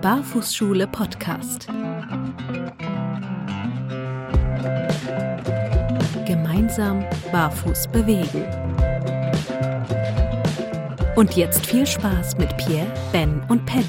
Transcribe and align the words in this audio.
Barfußschule 0.00 0.86
Podcast. 0.86 1.66
Gemeinsam 6.24 7.04
barfuß 7.32 7.88
bewegen. 7.88 8.44
Und 11.16 11.34
jetzt 11.34 11.66
viel 11.66 11.84
Spaß 11.84 12.38
mit 12.38 12.56
Pierre, 12.58 12.86
Ben 13.10 13.42
und 13.48 13.66
Pelle. 13.66 13.84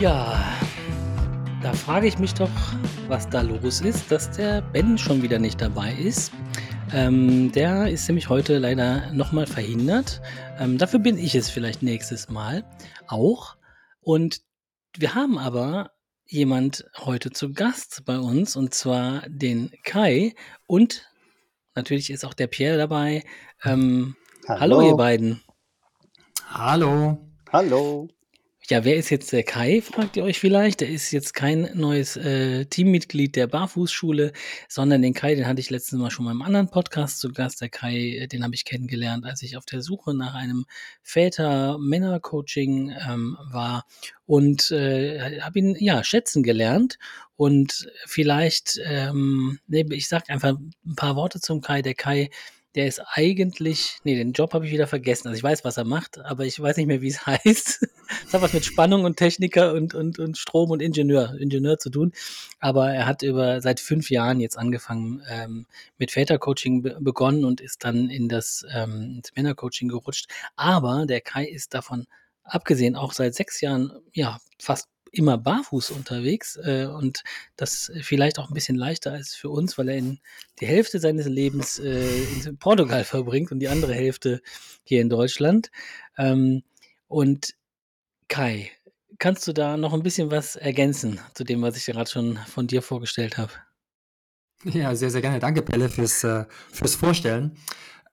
Ja, 0.00 0.42
da 1.62 1.72
frage 1.74 2.06
ich 2.06 2.18
mich 2.18 2.32
doch, 2.32 2.48
was 3.08 3.28
da 3.28 3.42
los 3.42 3.82
ist, 3.82 4.10
dass 4.10 4.30
der 4.30 4.62
Ben 4.62 4.96
schon 4.96 5.20
wieder 5.20 5.38
nicht 5.38 5.60
dabei 5.60 5.92
ist. 5.92 6.32
Ähm, 6.94 7.50
der 7.50 7.88
ist 7.88 8.06
nämlich 8.06 8.28
heute 8.28 8.58
leider 8.58 9.10
nochmal 9.12 9.48
verhindert. 9.48 10.22
Ähm, 10.60 10.78
dafür 10.78 11.00
bin 11.00 11.18
ich 11.18 11.34
es 11.34 11.50
vielleicht 11.50 11.82
nächstes 11.82 12.28
Mal 12.28 12.64
auch. 13.08 13.56
Und 14.00 14.42
wir 14.96 15.16
haben 15.16 15.36
aber 15.36 15.90
jemand 16.24 16.84
heute 16.98 17.32
zu 17.32 17.52
Gast 17.52 18.04
bei 18.04 18.16
uns 18.16 18.54
und 18.54 18.74
zwar 18.74 19.22
den 19.28 19.72
Kai 19.82 20.34
und 20.68 21.10
natürlich 21.74 22.10
ist 22.10 22.24
auch 22.24 22.32
der 22.32 22.46
Pierre 22.46 22.78
dabei. 22.78 23.24
Ähm, 23.64 24.14
hallo. 24.46 24.60
hallo 24.60 24.88
ihr 24.90 24.96
beiden. 24.96 25.42
Hallo. 26.46 27.18
Hallo. 27.52 28.08
Ja, 28.70 28.82
wer 28.82 28.96
ist 28.96 29.10
jetzt 29.10 29.30
der 29.30 29.42
Kai, 29.42 29.82
fragt 29.82 30.16
ihr 30.16 30.24
euch 30.24 30.38
vielleicht. 30.38 30.80
Der 30.80 30.88
ist 30.88 31.10
jetzt 31.10 31.34
kein 31.34 31.68
neues 31.74 32.16
äh, 32.16 32.64
Teammitglied 32.64 33.36
der 33.36 33.46
Barfußschule, 33.46 34.32
sondern 34.70 35.02
den 35.02 35.12
Kai, 35.12 35.34
den 35.34 35.46
hatte 35.46 35.60
ich 35.60 35.68
letztes 35.68 35.98
Mal 35.98 36.10
schon 36.10 36.24
mal 36.24 36.30
im 36.30 36.40
anderen 36.40 36.70
Podcast 36.70 37.18
zu 37.18 37.30
Gast. 37.30 37.60
Der 37.60 37.68
Kai, 37.68 38.20
äh, 38.20 38.26
den 38.26 38.42
habe 38.42 38.54
ich 38.54 38.64
kennengelernt, 38.64 39.26
als 39.26 39.42
ich 39.42 39.58
auf 39.58 39.66
der 39.66 39.82
Suche 39.82 40.14
nach 40.14 40.32
einem 40.32 40.64
Väter-Männer-Coaching 41.02 42.94
ähm, 43.06 43.36
war 43.52 43.84
und 44.24 44.70
äh, 44.70 45.42
habe 45.42 45.58
ihn 45.58 45.76
ja 45.78 46.02
schätzen 46.02 46.42
gelernt. 46.42 46.98
Und 47.36 47.90
vielleicht, 48.06 48.80
ähm, 48.86 49.58
nee, 49.66 49.84
ich 49.90 50.08
sage 50.08 50.30
einfach 50.30 50.56
ein 50.86 50.96
paar 50.96 51.16
Worte 51.16 51.38
zum 51.38 51.60
Kai. 51.60 51.82
Der 51.82 51.94
Kai 51.94 52.30
der 52.74 52.88
ist 52.88 53.00
eigentlich, 53.12 53.98
nee, 54.02 54.16
den 54.16 54.32
Job 54.32 54.52
habe 54.52 54.66
ich 54.66 54.72
wieder 54.72 54.88
vergessen. 54.88 55.28
Also 55.28 55.38
ich 55.38 55.44
weiß, 55.44 55.64
was 55.64 55.76
er 55.76 55.84
macht, 55.84 56.18
aber 56.18 56.44
ich 56.44 56.58
weiß 56.58 56.76
nicht 56.76 56.86
mehr, 56.86 57.02
wie 57.02 57.08
es 57.08 57.24
heißt. 57.26 57.88
Es 58.26 58.32
hat 58.32 58.42
was 58.42 58.52
mit 58.52 58.64
Spannung 58.64 59.04
und 59.04 59.16
Techniker 59.16 59.72
und, 59.74 59.94
und, 59.94 60.18
und 60.18 60.36
Strom 60.36 60.70
und 60.70 60.82
Ingenieur, 60.82 61.34
Ingenieur 61.38 61.78
zu 61.78 61.90
tun. 61.90 62.12
Aber 62.58 62.90
er 62.90 63.06
hat 63.06 63.22
über 63.22 63.60
seit 63.60 63.80
fünf 63.80 64.10
Jahren 64.10 64.40
jetzt 64.40 64.58
angefangen 64.58 65.22
ähm, 65.28 65.66
mit 65.98 66.10
Vätercoaching 66.10 66.82
be 66.82 66.96
begonnen 67.00 67.44
und 67.44 67.60
ist 67.60 67.84
dann 67.84 68.10
in 68.10 68.28
das 68.28 68.66
ähm, 68.74 69.22
Männercoaching 69.36 69.88
gerutscht. 69.88 70.26
Aber 70.56 71.06
der 71.06 71.20
Kai 71.20 71.44
ist 71.44 71.74
davon 71.74 72.06
abgesehen 72.42 72.96
auch 72.96 73.12
seit 73.12 73.34
sechs 73.34 73.60
Jahren 73.60 73.92
ja 74.12 74.38
fast 74.58 74.88
immer 75.14 75.38
barfuß 75.38 75.90
unterwegs 75.90 76.56
äh, 76.56 76.86
und 76.86 77.22
das 77.56 77.92
vielleicht 78.00 78.38
auch 78.38 78.48
ein 78.48 78.54
bisschen 78.54 78.76
leichter 78.76 79.12
als 79.12 79.34
für 79.34 79.48
uns, 79.48 79.78
weil 79.78 79.88
er 79.88 79.96
in 79.96 80.20
die 80.60 80.66
Hälfte 80.66 80.98
seines 80.98 81.26
Lebens 81.26 81.78
äh, 81.78 82.22
in 82.44 82.58
Portugal 82.58 83.04
verbringt 83.04 83.52
und 83.52 83.60
die 83.60 83.68
andere 83.68 83.94
Hälfte 83.94 84.42
hier 84.82 85.00
in 85.00 85.08
Deutschland. 85.08 85.70
Ähm, 86.18 86.62
und 87.08 87.54
Kai, 88.28 88.70
kannst 89.18 89.46
du 89.46 89.52
da 89.52 89.76
noch 89.76 89.92
ein 89.92 90.02
bisschen 90.02 90.30
was 90.30 90.56
ergänzen 90.56 91.20
zu 91.34 91.44
dem, 91.44 91.62
was 91.62 91.76
ich 91.76 91.86
gerade 91.86 92.10
schon 92.10 92.38
von 92.48 92.66
dir 92.66 92.82
vorgestellt 92.82 93.38
habe? 93.38 93.52
Ja, 94.64 94.94
sehr, 94.94 95.10
sehr 95.10 95.20
gerne. 95.20 95.38
Danke, 95.38 95.62
Pelle, 95.62 95.88
fürs, 95.88 96.24
äh, 96.24 96.46
fürs 96.72 96.94
Vorstellen. 96.94 97.56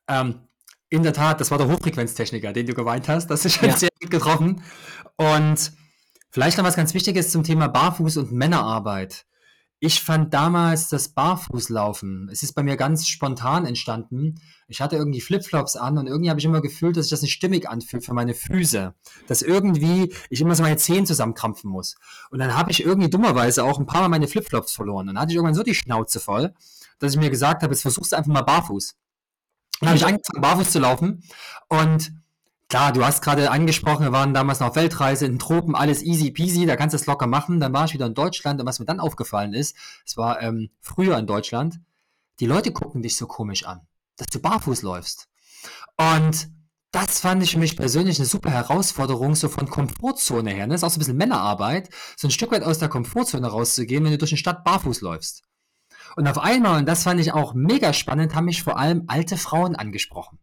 Ähm, 0.08 0.42
in 0.90 1.04
der 1.04 1.14
Tat, 1.14 1.40
das 1.40 1.50
war 1.50 1.58
der 1.58 1.68
Hochfrequenztechniker, 1.68 2.52
den 2.52 2.68
du 2.68 2.74
geweint 2.74 3.08
hast. 3.08 3.28
Das 3.28 3.46
ist 3.46 3.54
schon 3.54 3.70
ja. 3.70 3.78
sehr 3.78 3.90
gut 4.02 4.12
getroffen. 4.12 4.62
Und 5.16 5.72
Vielleicht 6.32 6.58
noch 6.58 6.64
was 6.64 6.78
ganz 6.78 6.94
Wichtiges 6.94 7.30
zum 7.30 7.44
Thema 7.44 7.68
Barfuß 7.68 8.16
und 8.18 8.32
Männerarbeit. 8.32 9.26
Ich 9.84 10.02
fand 10.02 10.34
damals 10.34 10.90
das 10.90 11.10
Barfußlaufen, 11.10 12.30
es 12.32 12.44
ist 12.44 12.54
bei 12.54 12.62
mir 12.62 12.78
ganz 12.78 13.08
spontan 13.08 13.66
entstanden. 13.66 14.40
Ich 14.68 14.80
hatte 14.80 14.96
irgendwie 14.96 15.22
Flipflops 15.22 15.76
an 15.76 15.98
und 15.98 16.06
irgendwie 16.08 16.30
habe 16.30 16.40
ich 16.40 16.46
immer 16.46 16.62
gefühlt, 16.62 16.96
dass 16.96 17.06
sich 17.06 17.10
das 17.10 17.24
nicht 17.24 17.34
stimmig 17.34 17.68
anfühlt 17.68 18.06
für 18.06 18.14
meine 18.14 18.36
Füße. 18.36 18.94
Dass 19.28 19.42
irgendwie 19.42 20.14
ich 20.30 20.40
immer 20.40 20.56
so 20.56 20.62
meine 20.62 20.78
Zehen 20.78 21.06
zusammenkrampfen 21.06 21.70
muss. 21.70 21.98
Und 22.30 22.40
dann 22.40 22.56
habe 22.56 22.72
ich 22.72 22.86
irgendwie 22.86 23.10
dummerweise 23.10 23.64
auch 23.64 23.80
ein 23.80 23.88
paar 23.88 24.02
Mal 24.02 24.10
meine 24.10 24.28
Flipflops 24.28 24.74
verloren. 24.74 25.08
Dann 25.08 25.20
hatte 25.20 25.32
ich 25.32 25.36
irgendwann 25.36 25.56
so 25.56 25.64
die 25.64 25.76
Schnauze 25.76 26.20
voll, 26.20 26.54
dass 27.00 27.14
ich 27.14 27.20
mir 27.20 27.32
gesagt 27.32 27.64
habe, 27.64 27.74
jetzt 27.74 27.82
versuchst 27.82 28.12
du 28.12 28.18
einfach 28.18 28.32
mal 28.32 28.44
barfuß. 28.44 28.96
Dann 29.80 29.90
habe 29.90 29.98
ich 29.98 30.06
angefangen, 30.06 30.42
barfuß 30.42 30.72
zu 30.72 30.80
laufen 30.80 31.24
und 31.68 32.14
Klar, 32.72 32.94
du 32.94 33.04
hast 33.04 33.22
gerade 33.22 33.52
angesprochen, 33.52 34.06
wir 34.06 34.14
waren 34.14 34.34
damals 34.34 34.62
noch 34.62 34.78
Weltreise 34.78 35.26
in 35.26 35.40
Tropen, 35.40 35.76
alles 35.76 36.02
easy 36.04 36.32
peasy, 36.32 36.66
da 36.66 36.78
kannst 36.78 36.94
du 36.94 36.96
es 36.96 37.06
locker 37.06 37.28
machen. 37.28 37.60
Dann 37.60 37.74
war 37.74 37.84
ich 37.84 37.94
wieder 37.94 38.06
in 38.06 38.14
Deutschland 38.14 38.62
und 38.62 38.66
was 38.66 38.80
mir 38.80 38.86
dann 38.86 39.02
aufgefallen 39.02 39.54
ist, 39.54 39.76
es 40.06 40.16
war 40.16 40.42
ähm, 40.42 40.70
früher 40.80 41.18
in 41.18 41.28
Deutschland, 41.28 41.82
die 42.40 42.46
Leute 42.46 42.72
gucken 42.72 43.02
dich 43.02 43.18
so 43.18 43.28
komisch 43.28 43.66
an, 43.66 43.82
dass 44.16 44.28
du 44.28 44.40
barfuß 44.40 44.84
läufst. 44.84 45.28
Und 45.98 46.48
das 46.92 47.20
fand 47.20 47.44
ich 47.44 47.52
für 47.52 47.60
mich 47.60 47.76
persönlich 47.76 48.20
eine 48.20 48.26
super 48.26 48.52
Herausforderung, 48.52 49.36
so 49.36 49.50
von 49.50 49.70
Komfortzone 49.70 50.52
her. 50.52 50.66
Ne? 50.66 50.76
Das 50.76 50.80
ist 50.80 50.86
auch 50.86 50.92
so 50.92 50.96
ein 50.96 51.00
bisschen 51.00 51.18
Männerarbeit, 51.18 51.90
so 52.16 52.30
ein 52.30 52.32
Stück 52.32 52.54
weit 52.54 52.64
aus 52.64 52.80
der 52.80 52.88
Komfortzone 52.88 53.48
rauszugehen, 53.48 54.06
wenn 54.06 54.12
du 54.12 54.18
durch 54.18 54.32
eine 54.32 54.38
Stadt 54.38 54.64
barfuß 54.64 55.02
läufst. 55.02 55.44
Und 56.16 56.26
auf 56.26 56.38
einmal, 56.38 56.80
und 56.80 56.88
das 56.88 57.04
fand 57.04 57.20
ich 57.20 57.34
auch 57.34 57.54
mega 57.54 57.92
spannend, 57.92 58.34
haben 58.34 58.46
mich 58.46 58.64
vor 58.64 58.78
allem 58.78 59.04
alte 59.08 59.36
Frauen 59.36 59.76
angesprochen. 59.76 60.40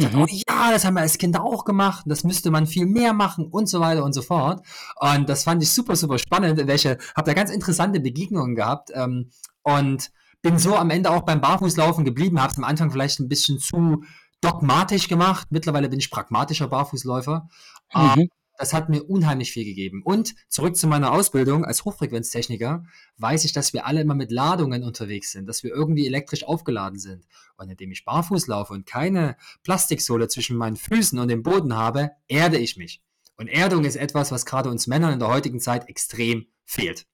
Mhm. 0.00 0.26
ja, 0.28 0.70
das 0.72 0.84
haben 0.84 0.94
wir 0.94 1.00
als 1.00 1.18
Kinder 1.18 1.42
auch 1.42 1.64
gemacht, 1.64 2.04
das 2.06 2.24
müsste 2.24 2.50
man 2.50 2.66
viel 2.66 2.86
mehr 2.86 3.12
machen 3.12 3.46
und 3.46 3.68
so 3.68 3.80
weiter 3.80 4.04
und 4.04 4.12
so 4.12 4.22
fort. 4.22 4.64
Und 4.96 5.28
das 5.28 5.44
fand 5.44 5.62
ich 5.62 5.70
super, 5.70 5.96
super 5.96 6.18
spannend. 6.18 6.66
Welche, 6.66 6.98
habe 7.16 7.26
da 7.26 7.34
ganz 7.34 7.50
interessante 7.50 8.00
Begegnungen 8.00 8.54
gehabt 8.54 8.90
ähm, 8.94 9.30
und 9.62 10.10
bin 10.42 10.58
so 10.58 10.74
am 10.76 10.90
Ende 10.90 11.10
auch 11.10 11.22
beim 11.22 11.40
Barfußlaufen 11.40 12.04
geblieben, 12.04 12.40
habe 12.40 12.52
es 12.52 12.58
am 12.58 12.64
Anfang 12.64 12.90
vielleicht 12.90 13.20
ein 13.20 13.28
bisschen 13.28 13.58
zu 13.58 14.02
dogmatisch 14.40 15.08
gemacht. 15.08 15.48
Mittlerweile 15.50 15.88
bin 15.88 15.98
ich 15.98 16.10
pragmatischer 16.10 16.68
Barfußläufer. 16.68 17.48
Mhm. 17.94 18.28
Das 18.60 18.74
hat 18.74 18.90
mir 18.90 19.02
unheimlich 19.04 19.52
viel 19.52 19.64
gegeben. 19.64 20.02
Und 20.04 20.34
zurück 20.50 20.76
zu 20.76 20.86
meiner 20.86 21.12
Ausbildung 21.12 21.64
als 21.64 21.86
Hochfrequenztechniker 21.86 22.84
weiß 23.16 23.46
ich, 23.46 23.54
dass 23.54 23.72
wir 23.72 23.86
alle 23.86 24.02
immer 24.02 24.14
mit 24.14 24.30
Ladungen 24.30 24.84
unterwegs 24.84 25.32
sind, 25.32 25.46
dass 25.46 25.62
wir 25.62 25.70
irgendwie 25.70 26.06
elektrisch 26.06 26.44
aufgeladen 26.44 26.98
sind. 26.98 27.24
Und 27.56 27.70
indem 27.70 27.90
ich 27.90 28.04
barfuß 28.04 28.48
laufe 28.48 28.74
und 28.74 28.84
keine 28.84 29.38
Plastiksohle 29.62 30.28
zwischen 30.28 30.58
meinen 30.58 30.76
Füßen 30.76 31.18
und 31.18 31.28
dem 31.28 31.42
Boden 31.42 31.74
habe, 31.74 32.10
erde 32.28 32.58
ich 32.58 32.76
mich. 32.76 33.00
Und 33.38 33.48
Erdung 33.48 33.86
ist 33.86 33.96
etwas, 33.96 34.30
was 34.30 34.44
gerade 34.44 34.68
uns 34.68 34.86
Männern 34.86 35.14
in 35.14 35.20
der 35.20 35.28
heutigen 35.28 35.58
Zeit 35.58 35.88
extrem 35.88 36.44
fehlt. 36.66 37.06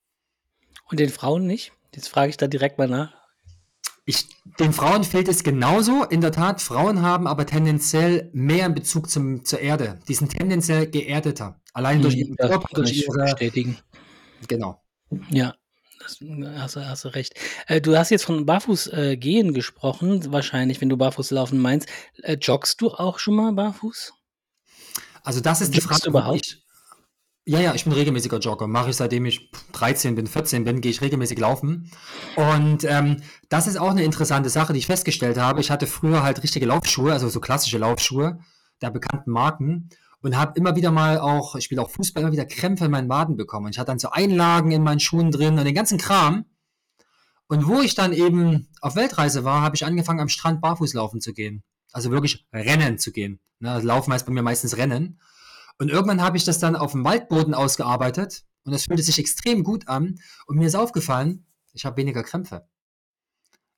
Und 0.90 0.98
den 0.98 1.10
Frauen 1.10 1.46
nicht? 1.46 1.70
Jetzt 1.94 2.08
frage 2.08 2.30
ich 2.30 2.38
da 2.38 2.48
direkt 2.48 2.76
mal 2.76 2.88
nach. 2.88 3.14
Ich, 4.08 4.28
den 4.60 4.72
Frauen 4.72 5.02
fehlt 5.02 5.26
es 5.26 5.42
genauso. 5.42 6.04
In 6.04 6.20
der 6.20 6.30
Tat, 6.30 6.62
Frauen 6.62 7.02
haben 7.02 7.26
aber 7.26 7.44
tendenziell 7.44 8.30
mehr 8.32 8.66
in 8.66 8.74
Bezug 8.74 9.10
zum, 9.10 9.44
zur 9.44 9.58
Erde. 9.58 9.98
Die 10.06 10.14
sind 10.14 10.30
tendenziell 10.30 10.86
geerdeter. 10.86 11.60
Allein 11.72 12.00
durch 12.00 12.14
ihren 12.14 12.36
das 12.36 12.48
Körper, 12.48 12.68
durch 12.72 12.96
ihre. 12.96 13.24
Bestätigen. 13.24 13.78
Genau. 14.46 14.80
Ja, 15.28 15.56
das, 15.98 16.20
hast, 16.56 16.76
hast 16.76 17.04
du 17.04 17.08
recht. 17.08 17.34
Äh, 17.66 17.80
du 17.80 17.96
hast 17.96 18.10
jetzt 18.10 18.24
von 18.24 18.46
Barfuß 18.46 18.92
äh, 18.92 19.16
gehen 19.16 19.52
gesprochen, 19.52 20.32
wahrscheinlich, 20.32 20.80
wenn 20.80 20.88
du 20.88 20.96
Barfuß 20.96 21.32
laufen 21.32 21.58
meinst. 21.58 21.88
Äh, 22.22 22.36
joggst 22.40 22.80
du 22.80 22.92
auch 22.92 23.18
schon 23.18 23.34
mal 23.34 23.52
barfuß? 23.52 24.12
Also 25.24 25.40
das 25.40 25.60
ist 25.60 25.74
Joggst 25.74 25.82
die 25.82 25.94
Frage 25.94 26.08
überhaupt. 26.08 26.46
Ich, 26.46 26.65
ja, 27.48 27.60
ja, 27.60 27.74
ich 27.74 27.84
bin 27.84 27.92
regelmäßiger 27.92 28.38
Jogger. 28.38 28.66
Mache 28.66 28.90
ich 28.90 28.96
seitdem 28.96 29.24
ich 29.24 29.52
13 29.72 30.16
bin, 30.16 30.26
14 30.26 30.64
bin, 30.64 30.80
gehe 30.80 30.90
ich 30.90 31.00
regelmäßig 31.00 31.38
laufen. 31.38 31.90
Und 32.34 32.82
ähm, 32.82 33.22
das 33.48 33.68
ist 33.68 33.76
auch 33.76 33.90
eine 33.90 34.02
interessante 34.02 34.50
Sache, 34.50 34.72
die 34.72 34.80
ich 34.80 34.86
festgestellt 34.86 35.38
habe. 35.38 35.60
Ich 35.60 35.70
hatte 35.70 35.86
früher 35.86 36.24
halt 36.24 36.42
richtige 36.42 36.66
Laufschuhe, 36.66 37.12
also 37.12 37.28
so 37.28 37.40
klassische 37.40 37.78
Laufschuhe 37.78 38.40
der 38.82 38.90
bekannten 38.90 39.30
Marken 39.30 39.90
und 40.22 40.36
habe 40.36 40.52
immer 40.56 40.74
wieder 40.74 40.90
mal 40.90 41.20
auch, 41.20 41.54
ich 41.54 41.64
spiele 41.64 41.80
auch 41.80 41.90
Fußball, 41.90 42.24
immer 42.24 42.32
wieder 42.32 42.46
Krämpfe 42.46 42.86
in 42.86 42.90
meinen 42.90 43.08
Waden 43.08 43.36
bekommen. 43.36 43.66
Und 43.66 43.72
ich 43.72 43.78
hatte 43.78 43.92
dann 43.92 44.00
so 44.00 44.10
Einlagen 44.10 44.72
in 44.72 44.82
meinen 44.82 44.98
Schuhen 44.98 45.30
drin 45.30 45.56
und 45.56 45.64
den 45.64 45.74
ganzen 45.74 45.98
Kram. 45.98 46.46
Und 47.46 47.68
wo 47.68 47.80
ich 47.80 47.94
dann 47.94 48.12
eben 48.12 48.68
auf 48.80 48.96
Weltreise 48.96 49.44
war, 49.44 49.62
habe 49.62 49.76
ich 49.76 49.86
angefangen, 49.86 50.18
am 50.18 50.28
Strand 50.28 50.60
barfuß 50.60 50.94
laufen 50.94 51.20
zu 51.20 51.32
gehen. 51.32 51.62
Also 51.92 52.10
wirklich 52.10 52.44
rennen 52.52 52.98
zu 52.98 53.12
gehen. 53.12 53.38
Ne, 53.60 53.70
also 53.70 53.86
laufen 53.86 54.12
heißt 54.12 54.26
bei 54.26 54.32
mir 54.32 54.42
meistens 54.42 54.76
rennen. 54.76 55.20
Und 55.78 55.90
irgendwann 55.90 56.22
habe 56.22 56.36
ich 56.36 56.44
das 56.44 56.58
dann 56.58 56.76
auf 56.76 56.92
dem 56.92 57.04
Waldboden 57.04 57.54
ausgearbeitet 57.54 58.44
und 58.64 58.72
das 58.72 58.84
fühlte 58.84 59.02
sich 59.02 59.18
extrem 59.18 59.62
gut 59.62 59.88
an. 59.88 60.18
Und 60.46 60.56
mir 60.56 60.66
ist 60.66 60.74
aufgefallen, 60.74 61.46
ich 61.72 61.84
habe 61.84 61.98
weniger 61.98 62.22
Krämpfe. 62.22 62.66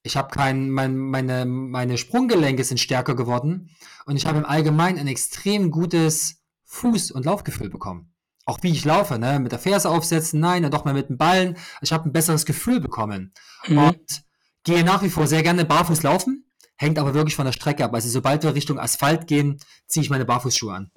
Ich 0.02 0.16
habe 0.16 0.30
kein, 0.30 0.70
mein, 0.70 0.96
meine, 0.96 1.44
meine 1.44 1.98
Sprunggelenke 1.98 2.64
sind 2.64 2.78
stärker 2.78 3.16
geworden 3.16 3.70
und 4.06 4.16
ich 4.16 4.26
habe 4.26 4.38
im 4.38 4.46
Allgemeinen 4.46 4.98
ein 4.98 5.08
extrem 5.08 5.70
gutes 5.70 6.36
Fuß- 6.70 7.12
und 7.12 7.24
Laufgefühl 7.24 7.68
bekommen. 7.68 8.14
Auch 8.44 8.62
wie 8.62 8.70
ich 8.70 8.84
laufe, 8.84 9.18
ne? 9.18 9.40
mit 9.40 9.52
der 9.52 9.58
Ferse 9.58 9.90
aufsetzen, 9.90 10.40
nein, 10.40 10.62
dann 10.62 10.72
doch 10.72 10.84
mal 10.84 10.94
mit 10.94 11.10
dem 11.10 11.18
Ballen. 11.18 11.56
Ich 11.82 11.92
habe 11.92 12.08
ein 12.08 12.12
besseres 12.12 12.46
Gefühl 12.46 12.80
bekommen 12.80 13.34
mhm. 13.66 13.78
und 13.78 14.22
gehe 14.64 14.84
nach 14.84 15.02
wie 15.02 15.10
vor 15.10 15.26
sehr 15.26 15.42
gerne 15.42 15.64
barfuß 15.64 16.02
laufen, 16.02 16.50
hängt 16.76 16.98
aber 16.98 17.12
wirklich 17.12 17.36
von 17.36 17.44
der 17.44 17.52
Strecke 17.52 17.84
ab. 17.84 17.92
Also 17.92 18.08
sobald 18.08 18.44
wir 18.44 18.54
Richtung 18.54 18.78
Asphalt 18.78 19.26
gehen, 19.26 19.58
ziehe 19.86 20.02
ich 20.02 20.10
meine 20.10 20.24
Barfußschuhe 20.24 20.72
an. 20.72 20.90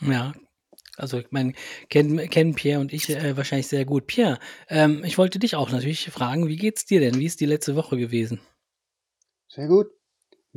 Ja, 0.00 0.32
also 0.96 1.18
ich 1.18 1.30
meine, 1.30 1.52
kennen, 1.88 2.28
kennen 2.30 2.54
Pierre 2.54 2.80
und 2.80 2.92
ich 2.92 3.08
äh, 3.10 3.36
wahrscheinlich 3.36 3.68
sehr 3.68 3.84
gut. 3.84 4.06
Pierre, 4.06 4.38
ähm, 4.68 5.02
ich 5.04 5.18
wollte 5.18 5.38
dich 5.38 5.54
auch 5.54 5.70
natürlich 5.70 6.10
fragen, 6.10 6.48
wie 6.48 6.56
geht's 6.56 6.86
dir 6.86 7.00
denn? 7.00 7.16
Wie 7.16 7.26
ist 7.26 7.40
die 7.40 7.46
letzte 7.46 7.76
Woche 7.76 7.96
gewesen? 7.96 8.40
Sehr 9.48 9.68
gut. 9.68 9.88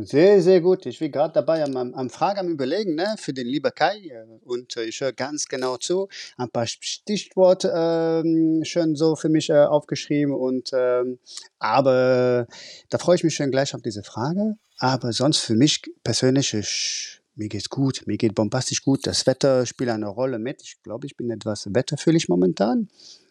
Sehr, 0.01 0.41
sehr 0.41 0.61
gut. 0.61 0.85
Ich 0.85 0.99
bin 0.99 1.11
gerade 1.11 1.33
dabei 1.33 1.61
am, 1.61 1.75
am, 1.75 1.93
am 1.93 2.09
Fragen, 2.09 2.39
am 2.39 2.47
Überlegen 2.47 2.95
ne, 2.95 3.15
für 3.17 3.33
den 3.33 3.47
lieben 3.47 3.69
Kai 3.75 3.97
äh, 3.97 4.23
und 4.45 4.77
äh, 4.77 4.85
ich 4.85 5.01
höre 5.01 5.11
ganz 5.11 5.45
genau 5.45 5.75
zu. 5.75 6.07
Ein 6.37 6.49
paar 6.49 6.67
Stichworte 6.67 7.73
ähm, 7.75 8.63
schon 8.63 8.95
so 8.95 9.17
für 9.17 9.27
mich 9.27 9.49
äh, 9.49 9.65
aufgeschrieben 9.65 10.33
und 10.33 10.71
ähm, 10.73 11.19
aber 11.59 12.47
da 12.89 12.97
freue 12.97 13.17
ich 13.17 13.25
mich 13.25 13.35
schon 13.35 13.51
gleich 13.51 13.75
auf 13.75 13.81
diese 13.81 14.03
Frage. 14.03 14.55
Aber 14.77 15.11
sonst 15.11 15.39
für 15.39 15.55
mich 15.55 15.81
persönlich, 16.01 16.53
ich, 16.53 17.18
mir 17.39 17.47
geht's 17.47 17.69
gut, 17.69 18.03
mir 18.05 18.17
geht 18.17 18.35
bombastisch 18.35 18.83
gut. 18.83 19.07
Das 19.07 19.25
Wetter 19.25 19.65
spielt 19.65 19.89
eine 19.89 20.07
Rolle 20.07 20.37
mit. 20.37 20.61
Ich 20.61 20.83
glaube, 20.83 21.07
ich 21.07 21.15
bin 21.15 21.31
etwas 21.31 21.67
wetterfühlig 21.73 22.29
momentan. 22.29 22.89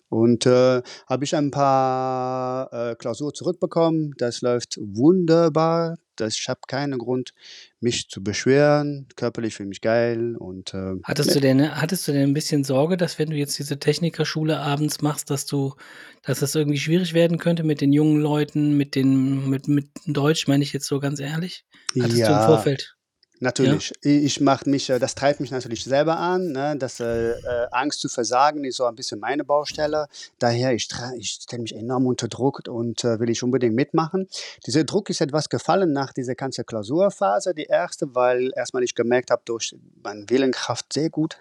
Und 0.08 0.46
äh, 0.46 0.80
habe 1.06 1.24
ich 1.24 1.36
ein 1.36 1.50
paar 1.50 2.72
äh, 2.72 2.94
Klausuren 2.94 3.34
zurückbekommen. 3.34 4.14
Das 4.16 4.40
läuft 4.40 4.78
wunderbar. 4.80 5.98
Das, 6.16 6.38
ich 6.38 6.48
habe 6.48 6.60
keinen 6.66 6.98
Grund, 6.98 7.34
mich 7.80 8.08
zu 8.08 8.24
beschweren. 8.24 9.06
Körperlich 9.16 9.54
fühle 9.54 9.66
ich 9.66 9.68
mich 9.68 9.80
geil. 9.82 10.34
Und, 10.36 10.72
äh, 10.72 10.94
hattest, 11.04 11.36
du 11.36 11.40
denn, 11.40 11.78
hattest 11.78 12.08
du 12.08 12.12
denn 12.12 12.30
ein 12.30 12.34
bisschen 12.34 12.64
Sorge, 12.64 12.96
dass 12.96 13.18
wenn 13.18 13.28
du 13.28 13.36
jetzt 13.36 13.58
diese 13.58 13.78
Technikerschule 13.78 14.58
abends 14.58 15.02
machst, 15.02 15.28
dass 15.28 15.44
du, 15.44 15.74
dass 16.22 16.40
das 16.40 16.54
irgendwie 16.54 16.78
schwierig 16.78 17.12
werden 17.12 17.36
könnte 17.36 17.62
mit 17.62 17.82
den 17.82 17.92
jungen 17.92 18.20
Leuten, 18.22 18.78
mit 18.78 18.94
den, 18.94 19.50
mit, 19.50 19.68
mit 19.68 19.90
Deutsch, 20.06 20.48
meine 20.48 20.64
ich 20.64 20.72
jetzt 20.72 20.86
so 20.86 21.00
ganz 21.00 21.20
ehrlich? 21.20 21.66
Hattest 22.00 22.16
ja. 22.16 22.28
du 22.28 22.34
im 22.34 22.46
Vorfeld? 22.46 22.97
Natürlich. 23.40 23.92
Ja. 24.02 24.10
Ich 24.10 24.40
mache 24.40 24.68
mich, 24.68 24.90
äh, 24.90 24.98
das 24.98 25.14
treibt 25.14 25.40
mich 25.40 25.50
natürlich 25.50 25.84
selber 25.84 26.18
an. 26.18 26.52
Ne? 26.52 26.76
Das 26.76 26.98
äh, 27.00 27.30
äh, 27.30 27.66
Angst 27.70 28.00
zu 28.00 28.08
versagen 28.08 28.64
ist 28.64 28.76
so 28.76 28.84
ein 28.84 28.96
bisschen 28.96 29.20
meine 29.20 29.44
Baustelle. 29.44 30.08
Daher, 30.38 30.72
ich, 30.74 30.88
ich 31.16 31.30
stelle 31.42 31.62
mich 31.62 31.74
enorm 31.74 32.06
unter 32.06 32.28
Druck 32.28 32.62
und 32.68 33.04
äh, 33.04 33.20
will 33.20 33.30
ich 33.30 33.42
unbedingt 33.42 33.74
mitmachen. 33.74 34.28
Dieser 34.66 34.84
Druck 34.84 35.10
ist 35.10 35.20
etwas 35.20 35.48
gefallen 35.48 35.92
nach 35.92 36.12
dieser 36.12 36.34
ganzen 36.34 36.66
Klausurphase, 36.66 37.54
die 37.54 37.64
erste, 37.64 38.14
weil 38.14 38.50
erstmal 38.56 38.82
ich 38.82 38.94
gemerkt 38.94 39.30
habe, 39.30 39.42
durch 39.44 39.74
meine 40.02 40.28
Willenkraft 40.28 40.92
sehr 40.92 41.10
gut, 41.10 41.36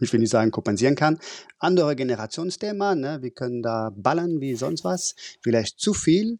ich 0.00 0.12
will 0.12 0.20
nicht 0.20 0.30
sagen, 0.30 0.50
kompensieren 0.50 0.94
kann. 0.94 1.18
Andere 1.58 1.94
Generationsthema, 1.96 2.94
ne? 2.94 3.18
wir 3.20 3.30
können 3.30 3.62
da 3.62 3.90
ballern 3.94 4.40
wie 4.40 4.54
sonst 4.54 4.84
was, 4.84 5.14
vielleicht 5.42 5.80
zu 5.80 5.92
viel, 5.92 6.38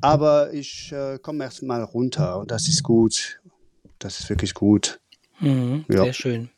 aber 0.00 0.54
ich 0.54 0.90
äh, 0.92 1.18
komme 1.18 1.44
erst 1.44 1.62
mal 1.62 1.82
runter 1.82 2.38
und 2.38 2.50
das 2.50 2.68
ist 2.68 2.82
gut 2.82 3.42
das 4.04 4.20
ist 4.20 4.28
wirklich 4.30 4.54
gut. 4.54 5.00
Mhm, 5.40 5.84
ja. 5.88 6.04
Sehr 6.04 6.12
schön. 6.12 6.50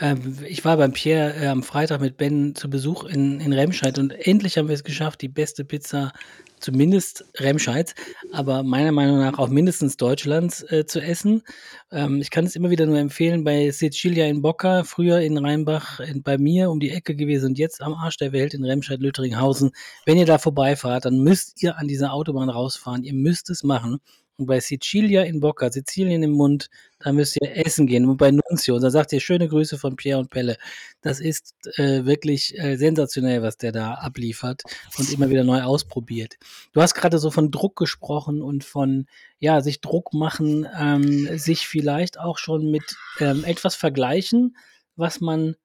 Ähm, 0.00 0.38
ich 0.46 0.64
war 0.64 0.76
beim 0.76 0.92
Pierre 0.92 1.34
äh, 1.36 1.46
am 1.46 1.62
Freitag 1.62 2.00
mit 2.00 2.16
Ben 2.16 2.54
zu 2.54 2.68
Besuch 2.68 3.04
in, 3.04 3.40
in 3.40 3.52
Remscheid 3.52 3.98
und 3.98 4.10
endlich 4.10 4.58
haben 4.58 4.68
wir 4.68 4.74
es 4.74 4.84
geschafft, 4.84 5.22
die 5.22 5.28
beste 5.28 5.64
Pizza, 5.64 6.12
zumindest 6.58 7.24
Remscheids, 7.36 7.94
aber 8.32 8.62
meiner 8.62 8.92
Meinung 8.92 9.18
nach 9.18 9.38
auch 9.38 9.48
mindestens 9.48 9.96
Deutschlands 9.96 10.62
äh, 10.70 10.86
zu 10.86 11.00
essen. 11.00 11.42
Ähm, 11.90 12.20
ich 12.20 12.30
kann 12.30 12.44
es 12.44 12.56
immer 12.56 12.70
wieder 12.70 12.86
nur 12.86 12.98
empfehlen, 12.98 13.44
bei 13.44 13.70
Sicilia 13.70 14.26
in 14.26 14.42
Bocca, 14.42 14.84
früher 14.84 15.20
in 15.20 15.36
Rheinbach 15.36 16.00
in, 16.00 16.22
bei 16.22 16.38
mir 16.38 16.70
um 16.70 16.80
die 16.80 16.90
Ecke 16.90 17.14
gewesen 17.14 17.50
und 17.50 17.58
jetzt 17.58 17.82
am 17.82 17.94
Arsch 17.94 18.16
der 18.16 18.32
Welt 18.32 18.54
in 18.54 18.64
Remscheid-Lütteringhausen. 18.64 19.72
Wenn 20.06 20.18
ihr 20.18 20.26
da 20.26 20.38
vorbeifahrt, 20.38 21.04
dann 21.04 21.18
müsst 21.18 21.62
ihr 21.62 21.78
an 21.78 21.88
dieser 21.88 22.12
Autobahn 22.12 22.48
rausfahren. 22.48 23.04
Ihr 23.04 23.14
müsst 23.14 23.50
es 23.50 23.62
machen. 23.62 24.00
Und 24.38 24.46
bei 24.46 24.60
Sicilia 24.60 25.22
in 25.22 25.40
Bocca, 25.40 25.70
Sizilien 25.70 26.22
im 26.22 26.32
Mund, 26.32 26.68
da 26.98 27.12
müsst 27.12 27.36
ihr 27.40 27.56
essen 27.66 27.86
gehen. 27.86 28.06
Und 28.06 28.16
bei 28.16 28.30
Nunzio, 28.30 28.78
da 28.78 28.90
sagt 28.90 29.12
ihr 29.12 29.20
schöne 29.20 29.48
Grüße 29.48 29.78
von 29.78 29.96
Pierre 29.96 30.18
und 30.20 30.30
Pelle. 30.30 30.56
Das 31.00 31.20
ist 31.20 31.54
äh, 31.76 32.04
wirklich 32.04 32.58
äh, 32.58 32.76
sensationell, 32.76 33.42
was 33.42 33.58
der 33.58 33.72
da 33.72 33.94
abliefert 33.94 34.62
und 34.98 35.12
immer 35.12 35.28
wieder 35.28 35.44
neu 35.44 35.62
ausprobiert. 35.62 36.36
Du 36.72 36.80
hast 36.80 36.94
gerade 36.94 37.18
so 37.18 37.30
von 37.30 37.50
Druck 37.50 37.76
gesprochen 37.76 38.42
und 38.42 38.64
von, 38.64 39.06
ja, 39.38 39.60
sich 39.60 39.80
Druck 39.80 40.14
machen, 40.14 40.66
ähm, 40.78 41.38
sich 41.38 41.68
vielleicht 41.68 42.18
auch 42.18 42.38
schon 42.38 42.70
mit 42.70 42.96
ähm, 43.20 43.44
etwas 43.44 43.74
vergleichen, 43.74 44.56
was 44.96 45.20
man 45.20 45.56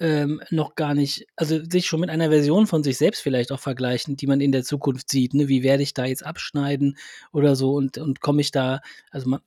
ähm, 0.00 0.40
noch 0.50 0.74
gar 0.74 0.94
nicht, 0.94 1.26
also 1.36 1.62
sich 1.64 1.86
schon 1.86 2.00
mit 2.00 2.10
einer 2.10 2.30
Version 2.30 2.66
von 2.66 2.82
sich 2.82 2.98
selbst 2.98 3.22
vielleicht 3.22 3.52
auch 3.52 3.60
vergleichen, 3.60 4.16
die 4.16 4.26
man 4.26 4.40
in 4.40 4.52
der 4.52 4.64
Zukunft 4.64 5.10
sieht. 5.10 5.34
Ne? 5.34 5.48
Wie 5.48 5.62
werde 5.62 5.82
ich 5.82 5.94
da 5.94 6.06
jetzt 6.06 6.24
abschneiden 6.24 6.96
oder 7.32 7.54
so 7.54 7.74
und, 7.74 7.98
und 7.98 8.20
komme 8.20 8.40
ich 8.40 8.50
da, 8.50 8.80
also 9.10 9.28
man, 9.28 9.40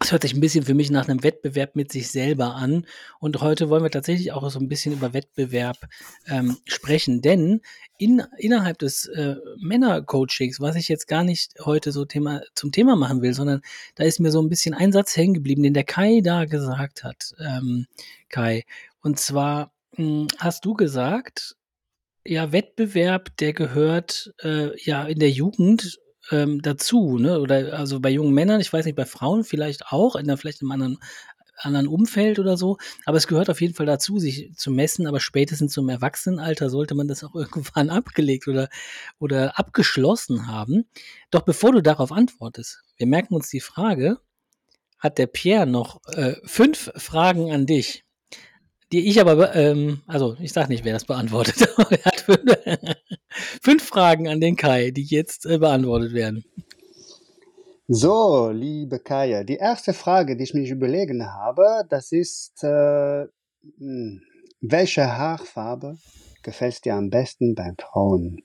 es 0.00 0.12
hört 0.12 0.22
sich 0.22 0.34
ein 0.34 0.40
bisschen 0.40 0.64
für 0.64 0.74
mich 0.74 0.90
nach 0.90 1.08
einem 1.08 1.22
Wettbewerb 1.22 1.76
mit 1.76 1.92
sich 1.92 2.10
selber 2.10 2.56
an. 2.56 2.86
Und 3.20 3.40
heute 3.40 3.70
wollen 3.70 3.82
wir 3.82 3.90
tatsächlich 3.90 4.32
auch 4.32 4.48
so 4.50 4.58
ein 4.58 4.68
bisschen 4.68 4.92
über 4.92 5.14
Wettbewerb 5.14 5.78
ähm, 6.26 6.56
sprechen. 6.66 7.22
Denn 7.22 7.60
in, 7.96 8.22
innerhalb 8.36 8.78
des 8.78 9.06
äh, 9.06 9.36
Männercoachings, 9.58 10.60
was 10.60 10.76
ich 10.76 10.88
jetzt 10.88 11.06
gar 11.06 11.24
nicht 11.24 11.54
heute 11.64 11.92
so 11.92 12.04
Thema, 12.04 12.42
zum 12.54 12.72
Thema 12.72 12.96
machen 12.96 13.22
will, 13.22 13.34
sondern 13.34 13.62
da 13.94 14.04
ist 14.04 14.20
mir 14.20 14.30
so 14.30 14.42
ein 14.42 14.48
bisschen 14.48 14.74
ein 14.74 14.92
Satz 14.92 15.16
hängen 15.16 15.34
geblieben, 15.34 15.62
den 15.62 15.74
der 15.74 15.84
Kai 15.84 16.20
da 16.22 16.44
gesagt 16.44 17.04
hat. 17.04 17.34
Ähm, 17.38 17.86
Kai. 18.28 18.64
Und 19.04 19.20
zwar 19.20 19.70
hm, 19.96 20.28
hast 20.38 20.64
du 20.64 20.72
gesagt, 20.72 21.56
ja, 22.26 22.52
Wettbewerb, 22.52 23.36
der 23.36 23.52
gehört 23.52 24.32
äh, 24.42 24.70
ja 24.82 25.04
in 25.04 25.18
der 25.18 25.30
Jugend 25.30 26.00
ähm, 26.30 26.62
dazu, 26.62 27.18
ne? 27.18 27.38
Oder 27.38 27.78
also 27.78 28.00
bei 28.00 28.08
jungen 28.08 28.32
Männern, 28.32 28.62
ich 28.62 28.72
weiß 28.72 28.86
nicht, 28.86 28.96
bei 28.96 29.04
Frauen 29.04 29.44
vielleicht 29.44 29.88
auch, 29.88 30.16
in 30.16 30.26
der 30.26 30.38
vielleicht 30.38 30.62
einem 30.62 30.70
anderen, 30.70 30.98
anderen 31.58 31.86
Umfeld 31.86 32.38
oder 32.38 32.56
so, 32.56 32.78
aber 33.04 33.18
es 33.18 33.26
gehört 33.26 33.50
auf 33.50 33.60
jeden 33.60 33.74
Fall 33.74 33.84
dazu, 33.84 34.18
sich 34.18 34.50
zu 34.56 34.70
messen, 34.70 35.06
aber 35.06 35.20
spätestens 35.20 35.74
zum 35.74 35.90
Erwachsenenalter 35.90 36.70
sollte 36.70 36.94
man 36.94 37.06
das 37.06 37.22
auch 37.24 37.34
irgendwann 37.34 37.90
abgelegt 37.90 38.48
oder, 38.48 38.70
oder 39.18 39.58
abgeschlossen 39.58 40.46
haben. 40.46 40.88
Doch 41.30 41.42
bevor 41.42 41.72
du 41.72 41.82
darauf 41.82 42.10
antwortest, 42.10 42.82
wir 42.96 43.06
merken 43.06 43.34
uns 43.34 43.50
die 43.50 43.60
Frage, 43.60 44.18
hat 44.98 45.18
der 45.18 45.26
Pierre 45.26 45.66
noch 45.66 46.00
äh, 46.14 46.36
fünf 46.44 46.90
Fragen 46.96 47.52
an 47.52 47.66
dich 47.66 48.03
die 48.92 49.08
ich 49.08 49.20
aber, 49.20 49.54
ähm, 49.54 50.02
also 50.06 50.36
ich 50.40 50.52
sage 50.52 50.68
nicht, 50.68 50.84
wer 50.84 50.92
das 50.92 51.04
beantwortet. 51.04 51.56
er 51.90 52.04
hat 52.04 52.20
fünf, 52.20 52.56
fünf, 53.62 53.84
Fragen 53.84 54.28
an 54.28 54.40
den 54.40 54.56
Kai, 54.56 54.90
die 54.90 55.04
jetzt 55.04 55.46
äh, 55.46 55.58
beantwortet 55.58 56.12
werden. 56.12 56.44
So, 57.86 58.50
liebe 58.50 58.98
Kaya, 58.98 59.44
die 59.44 59.56
erste 59.56 59.92
Frage, 59.92 60.36
die 60.36 60.44
ich 60.44 60.54
mich 60.54 60.70
überlegen 60.70 61.26
habe, 61.26 61.84
das 61.90 62.12
ist, 62.12 62.64
äh, 62.64 63.26
hm, 63.78 64.22
welche 64.60 65.06
Haarfarbe 65.06 65.98
gefällt 66.42 66.84
dir 66.84 66.94
am 66.94 67.10
besten 67.10 67.54
bei 67.54 67.72
Frauen? 67.78 68.42